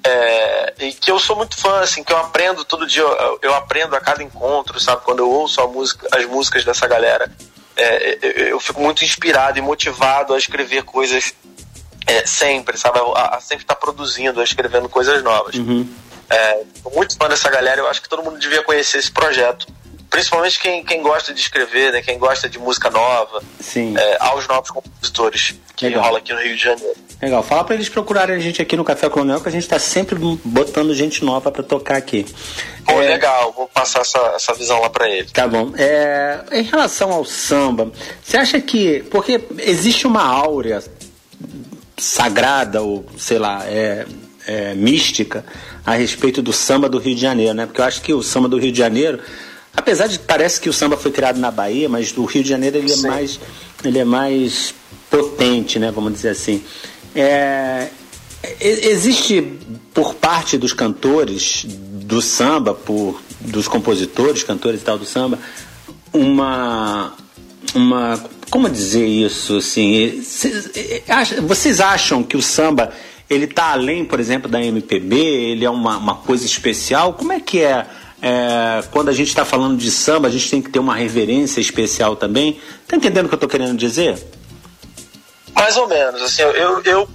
É, 0.07 0.73
e 0.79 0.93
que 0.93 1.11
eu 1.11 1.19
sou 1.19 1.35
muito 1.35 1.57
fã, 1.57 1.81
assim, 1.81 2.01
que 2.01 2.13
eu 2.13 2.17
aprendo 2.17 2.63
todo 2.63 2.87
dia, 2.87 3.03
eu, 3.03 3.39
eu 3.41 3.53
aprendo 3.53 3.93
a 3.93 3.99
cada 3.99 4.23
encontro, 4.23 4.79
sabe? 4.79 5.01
Quando 5.03 5.19
eu 5.19 5.29
ouço 5.29 5.65
música, 5.67 6.07
as 6.13 6.25
músicas 6.25 6.63
dessa 6.63 6.87
galera, 6.87 7.29
é, 7.75 8.17
eu, 8.21 8.31
eu 8.47 8.59
fico 8.59 8.81
muito 8.81 9.03
inspirado 9.03 9.59
e 9.59 9.61
motivado 9.61 10.33
a 10.33 10.37
escrever 10.37 10.83
coisas 10.83 11.33
é, 12.05 12.25
sempre, 12.25 12.77
sabe? 12.77 12.99
A, 12.99 13.35
a 13.35 13.41
sempre 13.41 13.65
estar 13.65 13.75
tá 13.75 13.81
produzindo, 13.81 14.39
a 14.39 14.45
escrevendo 14.45 14.87
coisas 14.87 15.21
novas. 15.21 15.55
Uhum. 15.55 15.85
É, 16.29 16.63
muito 16.93 17.17
fã 17.17 17.27
dessa 17.27 17.49
galera, 17.49 17.81
eu 17.81 17.87
acho 17.87 18.01
que 18.01 18.07
todo 18.07 18.23
mundo 18.23 18.39
devia 18.39 18.63
conhecer 18.63 18.99
esse 18.99 19.11
projeto. 19.11 19.67
Principalmente 20.09 20.59
quem, 20.59 20.83
quem 20.83 21.01
gosta 21.01 21.33
de 21.33 21.39
escrever, 21.39 21.91
né? 21.91 22.01
Quem 22.01 22.17
gosta 22.17 22.47
de 22.49 22.57
música 22.57 22.89
nova, 22.89 23.43
Sim. 23.59 23.93
é, 23.97 24.17
aos 24.21 24.47
novos 24.47 24.71
compositores 24.71 25.53
que 25.75 25.85
Legal. 25.87 26.03
rola 26.03 26.17
aqui 26.19 26.33
no 26.33 26.39
Rio 26.39 26.55
de 26.55 26.63
Janeiro. 26.63 26.95
Legal. 27.21 27.43
Fala 27.43 27.63
pra 27.63 27.75
eles 27.75 27.89
procurarem 27.89 28.35
a 28.35 28.39
gente 28.39 28.61
aqui 28.61 28.75
no 28.77 28.83
Café 28.83 29.09
Colonial, 29.09 29.41
que 29.41 29.49
a 29.49 29.51
gente 29.51 29.67
tá 29.67 29.77
sempre 29.77 30.17
botando 30.43 30.93
gente 30.95 31.23
nova 31.25 31.51
pra 31.51 31.61
tocar 31.61 31.97
aqui. 31.97 32.25
Pô, 32.85 32.93
É, 33.01 33.09
legal, 33.09 33.51
vou 33.53 33.67
passar 33.67 34.01
essa, 34.01 34.19
essa 34.35 34.53
visão 34.53 34.79
lá 34.81 34.89
pra 34.89 35.09
ele. 35.09 35.27
Tá 35.29 35.47
bom. 35.47 35.71
É, 35.77 36.39
em 36.51 36.63
relação 36.63 37.11
ao 37.11 37.25
samba, 37.25 37.91
você 38.23 38.37
acha 38.37 38.59
que. 38.61 39.03
Porque 39.11 39.41
existe 39.59 40.07
uma 40.07 40.23
áurea 40.23 40.81
sagrada, 41.97 42.81
ou 42.81 43.05
sei 43.17 43.39
lá, 43.39 43.63
é, 43.65 44.05
é, 44.45 44.73
mística, 44.73 45.43
a 45.85 45.93
respeito 45.93 46.41
do 46.41 46.53
samba 46.53 46.87
do 46.87 46.97
Rio 46.99 47.15
de 47.15 47.21
Janeiro, 47.21 47.53
né? 47.53 47.65
Porque 47.65 47.81
eu 47.81 47.85
acho 47.85 48.01
que 48.01 48.13
o 48.13 48.21
samba 48.23 48.47
do 48.47 48.57
Rio 48.57 48.71
de 48.71 48.77
Janeiro, 48.77 49.19
apesar 49.78 50.07
de 50.07 50.17
parece 50.19 50.59
que 50.59 50.67
o 50.67 50.73
samba 50.73 50.97
foi 50.97 51.11
criado 51.11 51.39
na 51.39 51.51
Bahia, 51.51 51.88
mas 51.88 52.11
do 52.11 52.25
Rio 52.25 52.43
de 52.43 52.49
Janeiro 52.49 52.78
ele 52.78 52.91
é 52.91 52.95
Sim. 52.95 53.07
mais. 53.07 53.39
Ele 53.84 53.99
é 53.99 54.05
mais 54.05 54.73
potente, 55.09 55.78
né? 55.78 55.91
Vamos 55.91 56.13
dizer 56.13 56.30
assim. 56.30 56.63
É, 57.15 57.88
existe 58.59 59.41
por 59.93 60.15
parte 60.15 60.57
dos 60.57 60.73
cantores 60.73 61.65
do 61.67 62.21
samba, 62.21 62.73
por 62.73 63.21
dos 63.39 63.67
compositores, 63.67 64.43
cantores 64.43 64.82
e 64.82 64.84
tal 64.84 64.97
do 64.97 65.05
samba, 65.05 65.39
uma 66.11 67.13
uma 67.75 68.19
como 68.49 68.69
dizer 68.69 69.05
isso 69.05 69.57
assim? 69.57 70.21
Vocês 71.47 71.80
acham 71.80 72.23
que 72.23 72.36
o 72.36 72.41
samba 72.41 72.91
ele 73.30 73.45
está 73.45 73.73
além, 73.73 74.05
por 74.05 74.19
exemplo, 74.19 74.49
da 74.49 74.61
MPB? 74.61 75.15
Ele 75.15 75.65
é 75.65 75.69
uma, 75.69 75.97
uma 75.97 76.15
coisa 76.15 76.45
especial? 76.45 77.13
Como 77.13 77.34
é 77.34 77.39
que 77.39 77.59
é? 77.59 77.86
É, 78.22 78.84
quando 78.91 79.09
a 79.09 79.13
gente 79.13 79.28
está 79.30 79.45
falando 79.45 79.78
de 79.78 79.91
samba, 79.91 80.28
a 80.28 80.32
gente 80.32 80.49
tem 80.49 80.61
que 80.61 80.70
ter 80.70 80.80
uma 80.80 80.95
reverência 80.95 81.59
especial 81.61 82.15
também. 82.15 82.59
Tá 82.88 82.95
entendendo 82.95 83.26
o 83.26 83.30
que 83.30 83.36
eu 83.36 83.38
estou 83.38 83.49
querendo 83.49 83.78
dizer? 83.78 84.18
Mais 85.53 85.76
ou 85.78 85.88
menos, 85.88 86.22
assim, 86.22 86.41
eu, 86.43 86.82
eu 86.84 87.09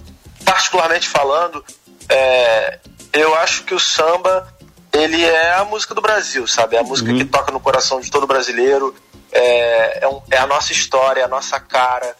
particularmente 0.45 1.09
falando, 1.09 1.65
é, 2.09 2.79
eu 3.13 3.35
acho 3.37 3.65
que 3.65 3.75
o 3.75 3.79
samba, 3.79 4.53
ele 4.93 5.23
é 5.25 5.55
a 5.55 5.65
música 5.65 5.95
do 5.95 6.01
Brasil, 6.01 6.47
sabe? 6.47 6.77
É 6.77 6.81
a 6.81 6.83
música 6.83 7.13
que 7.13 7.25
toca 7.25 7.53
no 7.53 7.61
coração 7.61 8.01
de 8.01 8.11
todo 8.11 8.27
brasileiro, 8.27 8.95
é, 9.31 10.05
é, 10.05 10.09
um- 10.09 10.21
é 10.31 10.39
a 10.39 10.47
nossa 10.47 10.73
história, 10.73 11.21
é 11.21 11.25
a 11.25 11.29
nossa 11.29 11.59
cara. 11.61 12.17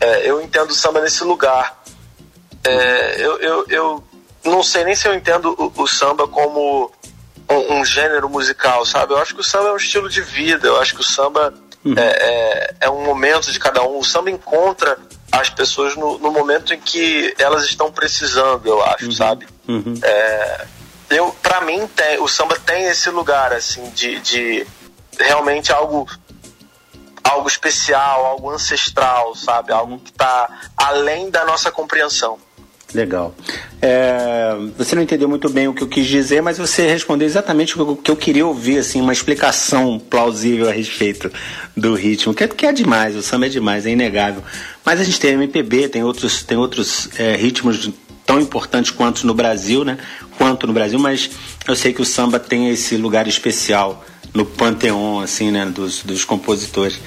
É, 0.00 0.30
eu 0.30 0.40
entendo 0.40 0.70
o 0.70 0.74
samba 0.74 1.00
nesse 1.00 1.24
lugar. 1.24 1.82
É, 2.64 3.16
eu, 3.18 3.38
eu, 3.38 3.66
eu 3.68 4.04
não 4.44 4.62
sei 4.62 4.84
nem 4.84 4.94
se 4.94 5.06
eu 5.08 5.14
entendo 5.14 5.54
o, 5.58 5.82
o 5.82 5.86
samba 5.86 6.26
como 6.28 6.90
um, 7.50 7.80
um 7.80 7.84
gênero 7.84 8.28
musical, 8.28 8.84
sabe? 8.84 9.12
Eu 9.12 9.18
acho 9.18 9.34
que 9.34 9.40
o 9.40 9.44
samba 9.44 9.68
é 9.68 9.72
um 9.72 9.76
estilo 9.76 10.08
de 10.08 10.20
vida, 10.20 10.66
eu 10.66 10.80
acho 10.80 10.94
que 10.94 11.00
o 11.00 11.04
samba 11.04 11.54
é, 11.96 12.00
é, 12.00 12.74
é 12.82 12.90
um 12.90 13.04
momento 13.04 13.52
de 13.52 13.58
cada 13.58 13.82
um. 13.82 13.98
O 13.98 14.04
samba 14.04 14.30
encontra 14.30 14.98
as 15.30 15.50
pessoas 15.50 15.94
no, 15.96 16.18
no 16.18 16.32
momento 16.32 16.72
em 16.74 16.80
que 16.80 17.34
elas 17.38 17.64
estão 17.64 17.92
precisando, 17.92 18.66
eu 18.66 18.82
acho, 18.82 19.12
sabe? 19.12 19.46
Uhum. 19.68 19.94
É, 20.02 20.66
eu, 21.10 21.30
para 21.42 21.60
mim, 21.60 21.86
tem, 21.88 22.18
o 22.20 22.26
samba 22.26 22.58
tem 22.58 22.84
esse 22.86 23.10
lugar, 23.10 23.52
assim, 23.52 23.90
de, 23.90 24.18
de 24.20 24.66
realmente 25.18 25.72
algo 25.72 26.08
algo 27.22 27.48
especial, 27.48 28.24
algo 28.24 28.50
ancestral, 28.50 29.34
sabe? 29.34 29.72
Algo 29.72 29.98
que 29.98 30.10
está 30.10 30.48
além 30.76 31.28
da 31.28 31.44
nossa 31.44 31.72
compreensão. 31.72 32.38
Legal. 32.94 33.34
É, 33.82 34.54
você 34.78 34.94
não 34.94 35.02
entendeu 35.02 35.28
muito 35.28 35.48
bem 35.50 35.66
o 35.68 35.74
que 35.74 35.82
eu 35.82 35.88
quis 35.88 36.06
dizer, 36.06 36.40
mas 36.40 36.56
você 36.56 36.86
respondeu 36.86 37.26
exatamente 37.26 37.74
o 37.74 37.84
que 37.84 37.90
eu- 37.90 37.96
que 37.96 38.10
eu 38.12 38.16
queria 38.16 38.46
ouvir, 38.46 38.78
assim, 38.78 39.00
uma 39.00 39.12
explicação 39.12 39.98
plausível 39.98 40.68
a 40.68 40.72
respeito 40.72 41.30
do 41.76 41.94
ritmo, 41.94 42.32
que 42.32 42.44
é, 42.44 42.48
que 42.48 42.64
é 42.64 42.72
demais, 42.72 43.16
o 43.16 43.22
samba 43.22 43.46
é 43.46 43.48
demais, 43.48 43.86
é 43.86 43.90
inegável. 43.90 44.42
Mas 44.84 45.00
a 45.00 45.04
gente 45.04 45.18
tem 45.20 45.32
MPB, 45.32 45.88
tem 45.88 46.04
outros, 46.04 46.42
tem 46.42 46.56
outros 46.56 47.08
é, 47.18 47.34
ritmos 47.36 47.90
tão 48.24 48.40
importantes 48.40 48.90
quanto 48.90 49.26
no 49.26 49.34
Brasil, 49.34 49.84
né? 49.84 49.98
Quanto 50.38 50.66
no 50.66 50.72
Brasil, 50.72 50.98
mas 50.98 51.30
eu 51.66 51.76
sei 51.76 51.92
que 51.92 52.00
o 52.02 52.04
samba 52.04 52.38
tem 52.38 52.70
esse 52.70 52.96
lugar 52.96 53.26
especial 53.28 54.04
no 54.32 54.44
panteão, 54.46 55.20
assim, 55.20 55.50
né? 55.50 55.66
Dos, 55.66 56.02
dos 56.02 56.24
compositores. 56.24 56.98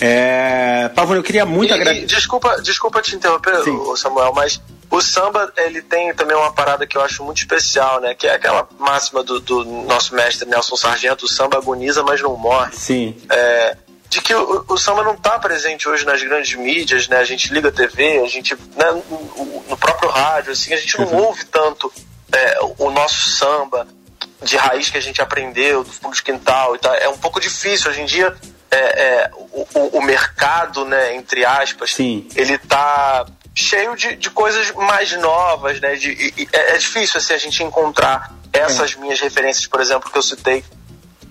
É, 0.00 0.88
Pavone, 0.94 1.18
eu 1.18 1.24
queria 1.24 1.44
muito 1.44 1.74
agradecer. 1.74 2.06
desculpa, 2.06 2.60
desculpa 2.62 3.02
te 3.02 3.16
interromper, 3.16 3.62
Sim. 3.64 3.96
Samuel, 3.96 4.32
mas 4.32 4.60
o 4.90 5.00
samba 5.00 5.52
ele 5.56 5.82
tem 5.82 6.14
também 6.14 6.36
uma 6.36 6.52
parada 6.52 6.86
que 6.86 6.96
eu 6.96 7.02
acho 7.02 7.22
muito 7.24 7.38
especial, 7.38 8.00
né? 8.00 8.14
Que 8.14 8.26
é 8.26 8.34
aquela 8.34 8.68
máxima 8.78 9.22
do, 9.22 9.40
do 9.40 9.64
nosso 9.64 10.14
mestre 10.14 10.48
Nelson 10.48 10.76
Sargento: 10.76 11.24
o 11.24 11.28
samba 11.28 11.58
agoniza, 11.58 12.02
mas 12.02 12.20
não 12.22 12.36
morre. 12.36 12.72
Sim. 12.74 13.16
É, 13.28 13.76
de 14.08 14.20
que 14.22 14.34
o, 14.34 14.64
o 14.68 14.78
samba 14.78 15.02
não 15.02 15.14
está 15.14 15.38
presente 15.38 15.88
hoje 15.88 16.06
nas 16.06 16.22
grandes 16.22 16.54
mídias, 16.56 17.08
né? 17.08 17.18
A 17.18 17.24
gente 17.24 17.52
liga 17.52 17.68
a 17.68 17.72
TV, 17.72 18.20
a 18.24 18.28
gente 18.28 18.54
né, 18.76 18.90
no, 19.10 19.64
no 19.68 19.76
próprio 19.76 20.08
rádio, 20.10 20.52
assim, 20.52 20.72
a 20.72 20.76
gente 20.76 20.98
não 20.98 21.06
Uhum. 21.08 21.24
ouve 21.26 21.44
tanto 21.46 21.92
é, 22.32 22.58
o 22.78 22.90
nosso 22.90 23.30
samba 23.30 23.86
de 24.42 24.56
raiz 24.56 24.88
que 24.88 24.96
a 24.96 25.02
gente 25.02 25.20
aprendeu, 25.20 25.82
do 25.82 25.90
fundo 25.92 26.14
de 26.14 26.22
quintal 26.22 26.76
e 26.76 26.78
tal. 26.78 26.94
É 26.94 27.08
um 27.08 27.18
pouco 27.18 27.40
difícil 27.40 27.90
hoje 27.90 28.00
em 28.00 28.06
dia. 28.06 28.34
É, 28.70 28.76
é, 28.76 29.30
o, 29.34 29.66
o, 29.74 29.98
o 29.98 30.02
mercado, 30.02 30.84
né, 30.84 31.14
entre 31.14 31.44
aspas, 31.44 31.94
Sim. 31.94 32.28
ele 32.36 32.58
tá 32.58 33.26
cheio 33.54 33.96
de, 33.96 34.14
de 34.16 34.30
coisas 34.30 34.70
mais 34.72 35.12
novas, 35.12 35.80
né? 35.80 35.96
De, 35.96 36.48
é, 36.52 36.74
é 36.74 36.78
difícil 36.78 37.18
assim, 37.18 37.34
a 37.34 37.38
gente 37.38 37.62
encontrar 37.62 38.32
essas 38.52 38.94
minhas 38.94 39.20
referências, 39.20 39.66
por 39.66 39.80
exemplo, 39.80 40.10
que 40.10 40.16
eu 40.16 40.22
citei 40.22 40.64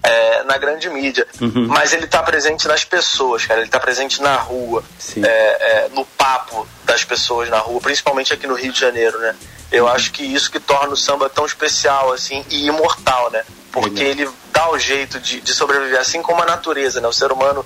é, 0.03 0.43
na 0.43 0.57
grande 0.57 0.89
mídia. 0.89 1.25
Mas 1.67 1.93
ele 1.93 2.07
tá 2.07 2.21
presente 2.23 2.67
nas 2.67 2.83
pessoas, 2.83 3.45
cara. 3.45 3.61
Ele 3.61 3.69
tá 3.69 3.79
presente 3.79 4.21
na 4.21 4.35
rua, 4.35 4.83
é, 5.17 5.27
é, 5.27 5.89
no 5.89 6.05
papo 6.05 6.67
das 6.83 7.03
pessoas 7.03 7.49
na 7.49 7.59
rua, 7.59 7.79
principalmente 7.79 8.33
aqui 8.33 8.45
no 8.45 8.55
Rio 8.55 8.71
de 8.71 8.79
Janeiro, 8.79 9.17
né? 9.19 9.35
Eu 9.71 9.88
acho 9.88 10.11
que 10.11 10.23
isso 10.23 10.49
que 10.49 10.59
torna 10.59 10.93
o 10.93 10.97
samba 10.97 11.29
tão 11.29 11.45
especial, 11.45 12.13
assim, 12.13 12.43
e 12.49 12.67
imortal, 12.67 13.29
né? 13.31 13.43
Porque 13.82 14.03
Legal. 14.03 14.25
ele 14.25 14.30
dá 14.51 14.71
o 14.71 14.80
jeito 14.80 15.19
de, 15.19 15.39
de 15.39 15.53
sobreviver, 15.53 15.99
assim 15.99 16.21
como 16.21 16.41
a 16.41 16.45
natureza, 16.45 16.99
né? 16.99 17.07
O 17.07 17.13
ser 17.13 17.32
humano 17.32 17.65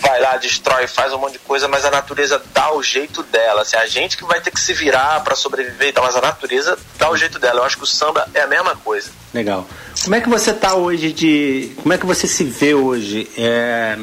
vai 0.00 0.20
lá, 0.20 0.36
destrói, 0.36 0.86
faz 0.88 1.12
um 1.12 1.18
monte 1.18 1.34
de 1.34 1.38
coisa, 1.38 1.68
mas 1.68 1.84
a 1.84 1.90
natureza 1.90 2.42
dá 2.52 2.74
o 2.74 2.82
jeito 2.82 3.22
dela. 3.22 3.62
Assim, 3.62 3.76
a 3.76 3.86
gente 3.86 4.16
que 4.16 4.24
vai 4.24 4.40
ter 4.40 4.50
que 4.50 4.60
se 4.60 4.72
virar 4.74 5.20
para 5.20 5.36
sobreviver 5.36 5.88
e 5.88 5.92
tal, 5.92 6.04
mas 6.04 6.16
a 6.16 6.20
natureza 6.20 6.76
dá 6.98 7.08
o 7.10 7.16
jeito 7.16 7.38
dela. 7.38 7.60
Eu 7.60 7.64
acho 7.64 7.76
que 7.76 7.84
o 7.84 7.86
samba 7.86 8.28
é 8.34 8.40
a 8.40 8.46
mesma 8.46 8.74
coisa. 8.76 9.10
Legal. 9.32 9.66
Como 10.02 10.16
é 10.16 10.20
que 10.20 10.28
você 10.28 10.52
tá 10.52 10.74
hoje 10.74 11.12
de. 11.12 11.72
Como 11.76 11.92
é 11.92 11.98
que 11.98 12.04
você 12.04 12.26
se 12.26 12.42
vê 12.42 12.74
hoje 12.74 13.30
é, 13.38 13.96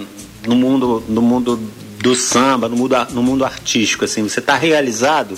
no 0.47 0.55
mundo 0.55 1.03
no 1.07 1.21
mundo 1.21 1.57
do 1.57 2.15
samba, 2.15 2.69
no 2.69 2.77
mundo, 2.77 2.95
no 3.09 3.21
mundo 3.21 3.43
artístico? 3.43 4.05
Assim, 4.05 4.23
você 4.23 4.39
está 4.39 4.55
realizado? 4.55 5.37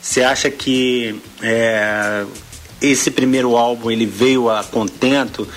Você 0.00 0.22
acha 0.22 0.50
que 0.50 1.20
é, 1.42 2.24
esse 2.80 3.10
primeiro 3.10 3.56
álbum 3.56 3.90
ele 3.90 4.06
veio 4.06 4.50
a 4.50 4.62
contento? 4.64 5.48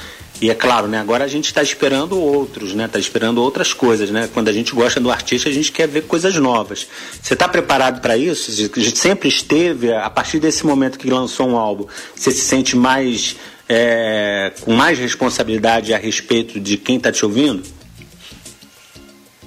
E 0.42 0.50
é 0.50 0.56
claro, 0.56 0.88
né? 0.88 1.00
Agora 1.00 1.24
a 1.24 1.28
gente 1.28 1.46
está 1.46 1.62
esperando 1.62 2.20
outros, 2.20 2.74
né? 2.74 2.86
Está 2.86 2.98
esperando 2.98 3.44
outras 3.44 3.74
coisas, 3.74 4.10
né? 4.10 4.28
Quando 4.34 4.48
a 4.48 4.52
gente 4.52 4.74
gosta 4.74 5.00
do 5.00 5.12
artista, 5.12 5.48
a 5.50 5.52
gente 5.52 5.72
quer 5.72 5.88
ver 5.88 6.08
coisas 6.08 6.36
novas. 6.36 6.88
Você 7.22 7.36
está 7.36 7.48
preparado 7.48 8.02
para 8.02 8.18
isso? 8.18 8.50
A 8.50 8.80
gente 8.80 8.98
sempre 8.98 9.30
esteve 9.30 9.94
a 9.94 10.10
partir 10.10 10.40
desse 10.40 10.66
momento 10.66 10.98
que 10.98 11.08
lançou 11.08 11.48
um 11.48 11.56
álbum. 11.56 11.86
Você 12.16 12.32
se 12.32 12.42
sente 12.42 12.76
mais 12.76 13.36
é, 13.70 14.52
com 14.62 14.74
mais 14.74 14.98
responsabilidade 14.98 15.94
a 15.94 15.98
respeito 15.98 16.60
de 16.60 16.76
quem 16.76 16.98
está 16.98 17.12
te 17.12 17.24
ouvindo? 17.24 17.64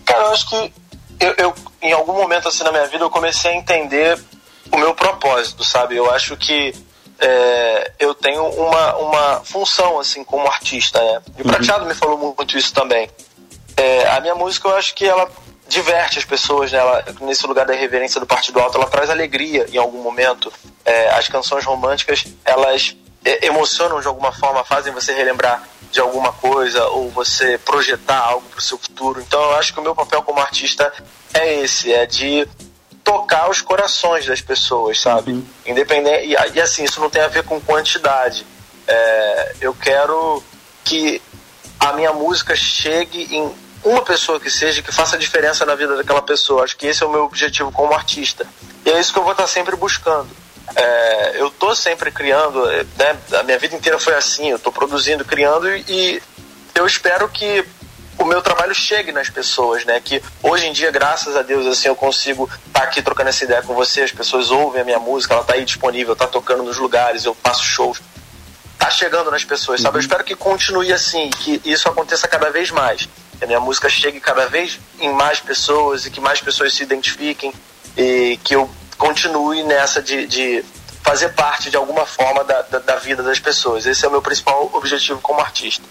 Cara, 0.07 0.21
eu 0.21 0.33
acho 0.33 0.49
que 0.49 0.73
eu, 1.21 1.35
eu, 1.37 1.55
em 1.83 1.93
algum 1.93 2.15
momento 2.15 2.49
assim 2.49 2.65
na 2.65 2.71
minha 2.71 2.87
vida 2.87 3.05
eu 3.05 3.11
comecei 3.11 3.51
a 3.51 3.57
entender 3.57 4.19
o 4.71 4.79
meu 4.79 4.95
propósito, 4.95 5.63
sabe? 5.63 5.97
Eu 5.97 6.11
acho 6.11 6.37
que 6.37 6.73
é, 7.19 7.93
eu 7.99 8.15
tenho 8.15 8.45
uma, 8.45 8.97
uma 8.97 9.41
função 9.45 9.99
assim 9.99 10.25
como 10.25 10.47
artista, 10.47 11.01
né? 11.03 11.23
E 11.39 11.43
o 11.43 11.45
Prateado 11.45 11.87
me 11.87 11.95
falou 11.95 12.35
muito 12.37 12.57
isso 12.59 12.73
também. 12.73 13.09
É, 13.77 14.09
a 14.09 14.21
minha 14.21 14.35
música 14.35 14.69
eu 14.69 14.77
acho 14.77 14.95
que 14.95 15.05
ela 15.05 15.31
diverte 15.69 16.19
as 16.19 16.25
pessoas, 16.25 16.73
né? 16.73 16.79
Ela, 16.79 17.05
nesse 17.21 17.47
lugar 17.47 17.67
da 17.67 17.75
reverência 17.75 18.21
do 18.21 18.27
Partido 18.27 18.61
Alto, 18.61 18.77
ela 18.77 18.87
traz 18.87 19.11
alegria 19.11 19.67
em 19.73 19.79
algum 19.79 20.03
momento. 20.03 20.53
É, 20.85 21.11
as 21.11 21.29
canções 21.29 21.65
românticas, 21.65 22.25
elas 22.45 22.97
emocionam 23.43 24.01
de 24.01 24.07
alguma 24.07 24.33
forma, 24.33 24.63
fazem 24.65 24.93
você 24.93 25.15
relembrar 25.15 25.63
de 25.91 26.01
alguma 26.01 26.33
coisa 26.33 26.87
ou 26.89 27.09
você 27.11 27.57
projetar 27.57 28.19
algo 28.19 28.47
para 28.49 28.59
o 28.59 28.63
seu 28.63 28.77
futuro. 28.77 29.21
Então 29.21 29.41
eu 29.41 29.57
acho 29.57 29.73
que 29.73 29.81
o 29.81 29.83
meu 29.83 29.95
papel 29.95 30.23
como 30.23 30.41
artista 30.41 30.93
é 31.33 31.61
esse, 31.61 31.93
é 31.93 32.05
de 32.05 32.47
tocar 33.05 33.51
os 33.51 33.61
corações 33.61 34.25
das 34.25 34.41
pessoas, 34.41 34.99
sabe? 34.99 35.45
Independente 35.67 36.27
e, 36.27 36.57
e 36.57 36.61
assim 36.61 36.85
isso 36.85 37.01
não 37.01 37.11
tem 37.11 37.23
a 37.23 37.29
ver 37.29 37.45
com 37.45 37.61
quantidade. 37.61 38.47
É, 38.89 39.55
eu 39.61 39.75
quero 39.75 40.43
que 40.83 41.21
a 41.79 41.93
minha 41.93 42.13
música 42.13 42.57
chegue 42.57 43.29
em 43.31 43.55
uma 43.85 44.03
pessoa 44.03 44.41
que 44.41 44.51
seja 44.51 44.83
que 44.83 44.91
faça 44.91 45.19
diferença 45.19 45.67
na 45.67 45.75
vida 45.75 45.97
daquela 45.97 46.23
pessoa. 46.23 46.65
Acho 46.65 46.77
que 46.77 46.87
esse 46.87 47.03
é 47.03 47.07
o 47.07 47.11
meu 47.11 47.25
objetivo 47.25 47.71
como 47.71 47.93
artista. 47.93 48.47
E 48.85 48.91
é 48.91 48.99
isso 48.99 49.13
que 49.13 49.19
eu 49.19 49.23
vou 49.23 49.33
estar 49.33 49.47
sempre 49.47 49.77
buscando. 49.77 50.29
É, 50.75 51.41
eu 51.41 51.51
tô 51.51 51.75
sempre 51.75 52.11
criando, 52.11 52.65
né? 52.97 53.19
A 53.39 53.43
minha 53.43 53.59
vida 53.59 53.77
inteira 53.77 53.99
foi 53.99 54.15
assim. 54.15 54.51
Eu 54.51 54.59
tô 54.59 54.73
produzindo, 54.73 55.25
criando 55.25 55.69
e, 55.69 55.85
e 55.87 56.23
eu 56.75 56.87
espero 56.87 57.29
que 57.29 57.65
o 58.19 58.25
meu 58.25 58.41
trabalho 58.43 58.75
chegue 58.75 59.13
nas 59.13 59.29
pessoas, 59.29 59.85
né? 59.85 60.01
Que 60.01 60.23
hoje 60.43 60.67
em 60.67 60.73
dia, 60.73 60.91
graças 60.91 61.37
a 61.37 61.43
Deus, 61.43 61.67
assim, 61.67 61.89
eu 61.89 61.97
consigo 61.97 62.49
estar 62.67 62.85
aqui 62.85 63.03
trocando 63.03 63.31
essa 63.31 63.45
ideia 63.45 63.63
com 63.63 63.75
você. 63.75 64.03
As 64.03 64.13
pessoas 64.13 64.51
ouvem 64.51 64.83
a 64.83 64.85
minha 64.85 64.99
música, 64.99 65.35
ela 65.35 65.45
tá 65.45 65.55
aí 65.55 65.65
disponível, 65.65 66.15
tá 66.15 66.27
tocando 66.27 66.63
nos 66.63 66.79
lugares, 66.79 67.25
eu 67.25 67.37
faço 67.43 67.65
shows 67.65 68.01
tá 68.85 68.91
chegando 68.91 69.31
nas 69.31 69.45
pessoas, 69.45 69.81
sabe? 69.81 69.97
Eu 69.97 70.01
espero 70.01 70.23
que 70.23 70.35
continue 70.35 70.93
assim, 70.93 71.31
que 71.31 71.59
isso 71.65 71.89
aconteça 71.89 72.29
cada 72.29 72.51
vez 72.51 72.71
mais. 72.71 73.09
Que 73.39 73.45
a 73.45 73.47
minha 73.47 73.61
música 73.61 73.89
chegue 73.89 74.21
cada 74.21 74.47
vez 74.47 74.79
em 75.01 75.11
mais 75.11 75.41
pessoas 75.41 76.05
e 76.05 76.11
que 76.11 76.21
mais 76.21 76.41
pessoas 76.43 76.75
se 76.75 76.83
identifiquem 76.83 77.53
e 77.97 78.39
que 78.45 78.55
eu 78.55 78.71
continue 78.99 79.63
nessa 79.63 80.03
de, 80.03 80.27
de 80.27 80.65
fazer 81.05 81.29
parte 81.35 81.71
de 81.71 81.77
alguma 81.77 82.07
forma 82.07 82.43
da, 82.45 82.63
da, 82.63 82.79
da 82.79 82.97
vida 82.97 83.23
das 83.23 83.39
pessoas. 83.39 83.85
Esse 83.85 84.05
é 84.05 84.09
o 84.09 84.11
meu 84.11 84.23
principal 84.23 84.71
objetivo 84.73 85.21
como 85.21 85.39
artista. 85.41 85.83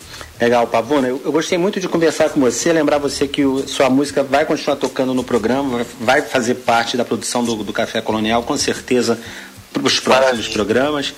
Legal, 0.41 0.65
Pavona. 0.67 1.07
Eu, 1.07 1.21
eu 1.23 1.31
gostei 1.31 1.57
muito 1.57 1.79
de 1.79 1.87
conversar 1.87 2.29
com 2.31 2.39
você, 2.39 2.73
lembrar 2.73 2.97
você 2.97 3.27
que 3.27 3.45
o- 3.45 3.67
sua 3.67 3.89
música 3.89 4.23
vai 4.23 4.43
continuar 4.43 4.75
tocando 4.77 5.13
no 5.13 5.23
programa, 5.23 5.85
vai 6.01 6.21
fazer 6.23 6.55
parte 6.55 6.97
da 6.97 7.05
produção 7.05 7.43
do, 7.43 7.55
do 7.63 7.71
Café 7.71 8.01
Colonial, 8.01 8.41
com 8.43 8.57
certeza, 8.57 9.19
para 9.71 9.83
os 9.83 9.99
próximos 9.99 10.47
programas. 10.47 11.13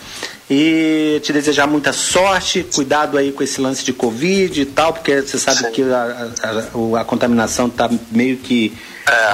E 0.49 1.19
te 1.23 1.33
desejar 1.33 1.65
muita 1.65 1.91
sorte, 1.91 2.63
cuidado 2.75 3.17
aí 3.17 3.31
com 3.31 3.41
esse 3.41 3.59
lance 3.59 3.83
de 3.83 3.91
Covid 3.93 4.61
e 4.61 4.65
tal, 4.65 4.93
porque 4.93 5.21
você 5.21 5.39
sabe 5.39 5.59
Sim. 5.59 5.71
que 5.71 5.81
a, 5.83 6.31
a- 6.43 6.97
a- 6.97 7.01
a 7.01 7.05
contaminação 7.05 7.67
está 7.67 7.89
meio 8.11 8.37
que 8.37 8.77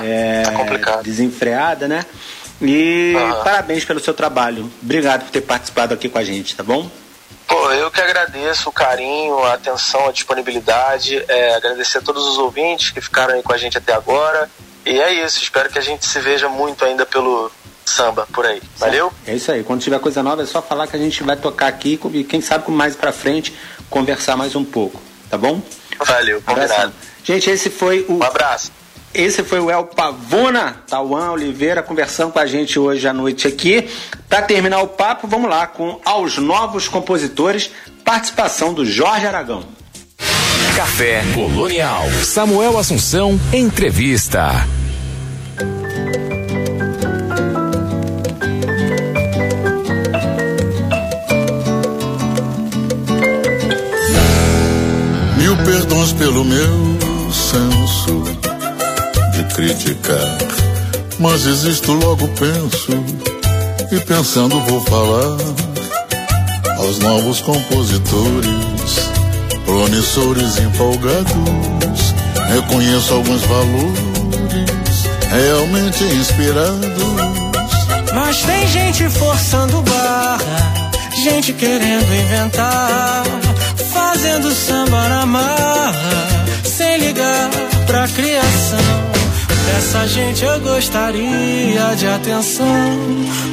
É, 0.03 0.43
tá 0.43 0.51
complicado. 0.53 1.03
desenfreada, 1.03 1.87
né? 1.87 2.05
E 2.61 3.13
parabéns 3.43 3.83
pelo 3.83 3.99
seu 3.99 4.13
trabalho. 4.13 4.71
Obrigado 4.81 5.23
por 5.23 5.31
ter 5.31 5.41
participado 5.41 5.93
aqui 5.93 6.07
com 6.07 6.17
a 6.17 6.23
gente, 6.23 6.55
tá 6.55 6.63
bom? 6.63 6.89
Pô, 7.47 7.71
eu 7.73 7.91
que 7.91 7.99
agradeço 7.99 8.69
o 8.69 8.71
carinho, 8.71 9.43
a 9.43 9.55
atenção, 9.55 10.07
a 10.07 10.11
disponibilidade, 10.11 11.23
é, 11.27 11.55
agradecer 11.55 11.97
a 11.97 12.01
todos 12.01 12.25
os 12.25 12.37
ouvintes 12.37 12.91
que 12.91 13.01
ficaram 13.01 13.33
aí 13.33 13.43
com 13.43 13.51
a 13.51 13.57
gente 13.57 13.77
até 13.77 13.93
agora. 13.93 14.49
E 14.85 14.99
é 14.99 15.25
isso, 15.25 15.41
espero 15.43 15.69
que 15.69 15.77
a 15.77 15.81
gente 15.81 16.05
se 16.05 16.19
veja 16.19 16.47
muito 16.47 16.85
ainda 16.85 17.05
pelo 17.05 17.51
samba 17.85 18.25
por 18.31 18.45
aí. 18.45 18.61
Valeu? 18.77 19.11
É 19.27 19.35
isso 19.35 19.51
aí. 19.51 19.63
Quando 19.63 19.81
tiver 19.81 19.99
coisa 19.99 20.23
nova, 20.23 20.43
é 20.43 20.45
só 20.45 20.61
falar 20.61 20.87
que 20.87 20.95
a 20.95 20.99
gente 20.99 21.23
vai 21.23 21.35
tocar 21.35 21.67
aqui 21.67 21.99
e 22.13 22.23
quem 22.23 22.39
sabe 22.41 22.63
com 22.63 22.71
mais 22.71 22.95
pra 22.95 23.11
frente 23.11 23.53
conversar 23.89 24.37
mais 24.37 24.55
um 24.55 24.63
pouco, 24.63 25.01
tá 25.29 25.37
bom? 25.37 25.61
Valeu, 25.99 26.41
combinado. 26.41 26.73
Abração. 26.73 26.93
Gente, 27.23 27.49
esse 27.49 27.69
foi 27.69 28.05
o 28.07 28.19
Um 28.19 28.23
abraço. 28.23 28.71
Esse 29.13 29.43
foi 29.43 29.59
o 29.59 29.69
El 29.69 29.85
Pavona, 29.85 30.77
Tauan 30.87 31.31
Oliveira, 31.31 31.83
conversando 31.83 32.31
com 32.31 32.39
a 32.39 32.45
gente 32.45 32.79
hoje 32.79 33.07
à 33.07 33.13
noite 33.13 33.47
aqui. 33.47 33.89
Para 34.29 34.43
terminar 34.43 34.81
o 34.81 34.87
papo, 34.87 35.27
vamos 35.27 35.49
lá 35.49 35.67
com 35.67 35.99
Aos 36.05 36.37
Novos 36.37 36.87
Compositores, 36.87 37.69
participação 38.05 38.73
do 38.73 38.85
Jorge 38.85 39.25
Aragão. 39.25 39.63
Café 40.75 41.23
Colonial. 41.33 42.05
Samuel 42.23 42.77
Assunção, 42.77 43.37
entrevista. 43.51 44.65
Mil 55.37 55.57
perdões 55.57 56.13
pelo 56.13 56.45
meu 56.45 57.31
senso 57.31 58.50
criticar, 59.53 60.37
mas 61.19 61.45
existo 61.45 61.93
logo 61.93 62.27
penso 62.29 62.91
e 63.91 63.99
pensando 64.01 64.59
vou 64.61 64.81
falar 64.81 65.37
aos 66.77 66.99
novos 66.99 67.41
compositores, 67.41 69.09
promissores 69.65 70.57
empolgados. 70.57 72.15
Reconheço 72.53 73.13
alguns 73.13 73.41
valores 73.43 74.11
realmente 75.29 76.03
inspirados. 76.03 76.81
Mas 78.13 78.41
tem 78.41 78.67
gente 78.67 79.09
forçando 79.09 79.81
barra, 79.83 80.91
gente 81.23 81.53
querendo 81.53 82.13
inventar, 82.13 83.23
fazendo 83.93 84.51
samba 84.53 85.09
na 85.09 85.25
marra, 85.25 86.45
sem 86.65 86.97
ligar 86.97 87.49
pra 87.85 88.07
criação. 88.09 89.20
Dessa 89.65 90.07
gente 90.07 90.43
eu 90.43 90.59
gostaria 90.61 91.95
de 91.97 92.07
atenção, 92.07 92.65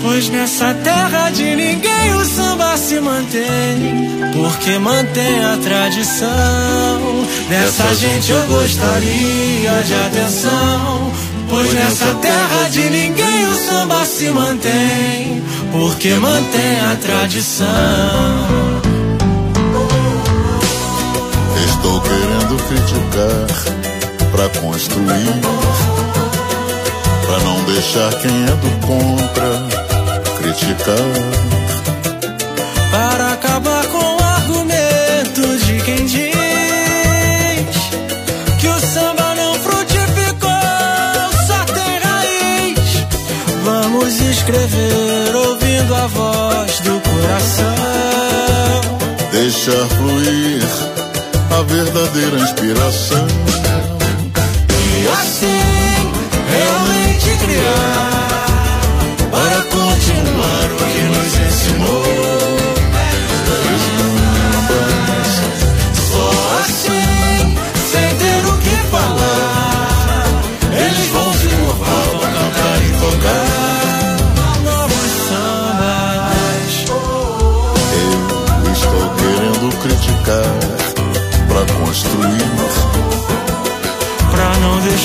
pois 0.02 0.28
nessa 0.28 0.74
terra 0.74 1.30
de 1.30 1.56
ninguém 1.56 2.14
o 2.14 2.24
samba 2.24 2.76
se 2.76 3.00
mantém, 3.00 4.20
porque 4.32 4.78
mantém 4.78 5.44
a 5.44 5.56
tradição. 5.56 7.26
Dessa 7.48 7.94
gente 7.94 8.30
eu 8.30 8.46
gostaria 8.46 9.82
de 9.84 9.94
atenção, 10.06 11.12
pois 11.48 11.72
nessa 11.72 12.14
terra 12.16 12.68
de 12.70 12.90
ninguém 12.90 13.46
o 13.46 13.54
samba 13.54 14.04
se 14.04 14.30
mantém, 14.30 15.42
porque 15.72 16.14
mantém 16.14 16.80
a 16.92 16.96
tradição. 16.96 18.78
estou 21.78 22.00
querendo 22.00 22.56
criticar 22.68 23.68
pra 24.30 24.48
construir, 24.61 25.67
deixar 27.72 28.12
quem 28.20 28.30
é 28.30 28.56
do 28.56 28.70
contra 28.86 29.50
criticar. 30.38 30.96
Para 32.90 33.32
acabar 33.32 33.86
com 33.86 33.98
o 33.98 34.22
argumento 34.22 35.58
de 35.64 35.80
quem 35.82 36.06
diz 36.06 36.34
que 38.58 38.68
o 38.68 38.80
samba 38.80 39.34
não 39.34 39.54
frutificou, 39.54 40.50
só 41.46 41.64
tem 41.74 41.98
raiz. 41.98 43.06
Vamos 43.64 44.20
escrever 44.20 45.36
ouvindo 45.36 45.94
a 45.94 46.06
voz 46.06 46.80
do 46.80 47.00
coração. 47.00 47.74
Deixar 49.30 49.86
fluir 49.96 50.62
a 51.50 51.62
verdadeira 51.62 52.38
inspiração. 52.40 53.57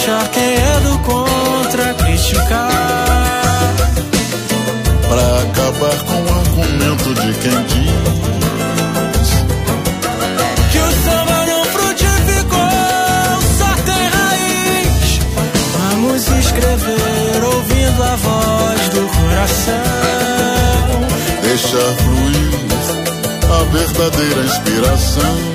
Deixar 0.03 0.27
quem 0.31 0.43
é 0.43 0.79
do 0.81 0.99
contra 0.99 1.93
criticar. 1.93 2.69
pra 5.07 5.41
acabar 5.43 5.97
com 6.03 6.19
o 6.21 6.29
argumento 6.39 7.13
de 7.13 7.33
quem 7.39 7.63
diz 7.63 7.93
Que 10.71 10.79
o 10.79 10.91
samba 11.03 11.45
não 11.45 11.63
frutificou, 11.65 13.41
só 13.57 13.71
tem 13.85 14.03
raiz. 14.09 15.19
Vamos 15.77 16.27
escrever 16.27 17.43
ouvindo 17.45 18.03
a 18.03 18.15
voz 18.17 18.81
do 18.89 19.07
coração. 19.07 19.83
deixar 21.43 21.93
fluir 22.03 22.53
a 23.49 23.63
verdadeira 23.71 24.41
inspiração. 24.43 25.52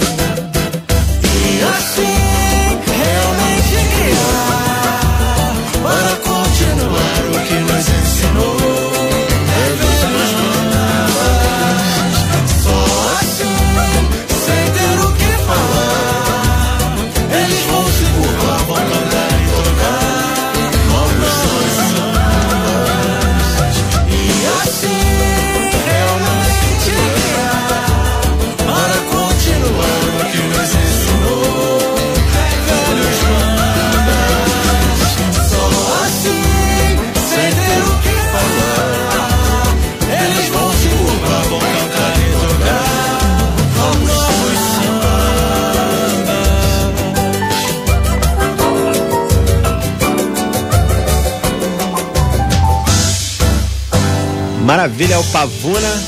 Maravilha, 54.99 55.15
é 55.15 55.19
o 55.19 55.25
Pavuna. 55.31 56.03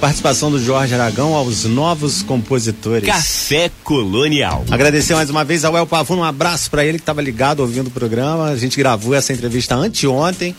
Participação 0.00 0.50
do 0.50 0.58
Jorge 0.58 0.92
Aragão 0.92 1.34
aos 1.34 1.64
novos 1.66 2.20
compositores. 2.20 3.06
Café 3.06 3.70
Colonial. 3.84 4.64
Agradecer 4.68 5.14
mais 5.14 5.30
uma 5.30 5.44
vez 5.44 5.64
ao 5.64 5.76
El 5.76 5.86
Pavuna, 5.86 6.22
um 6.22 6.24
abraço 6.24 6.68
para 6.68 6.84
ele 6.84 6.98
que 6.98 7.02
estava 7.02 7.22
ligado 7.22 7.60
ouvindo 7.60 7.86
o 7.86 7.90
programa. 7.92 8.46
A 8.46 8.56
gente 8.56 8.76
gravou 8.76 9.14
essa 9.14 9.32
entrevista 9.32 9.76
anteontem. 9.76 10.52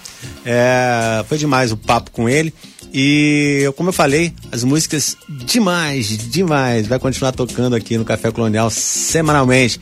É, 0.45 1.25
foi 1.27 1.37
demais 1.37 1.73
o 1.73 1.75
papo 1.75 2.11
com 2.11 2.29
ele. 2.29 2.53
E 2.93 3.69
como 3.75 3.89
eu 3.89 3.93
falei, 3.93 4.33
as 4.49 4.63
músicas 4.63 5.17
demais, 5.27 6.17
demais. 6.17 6.87
Vai 6.87 6.97
continuar 6.97 7.33
tocando 7.33 7.75
aqui 7.75 7.97
no 7.97 8.05
Café 8.05 8.31
Colonial 8.31 8.69
semanalmente. 8.69 9.81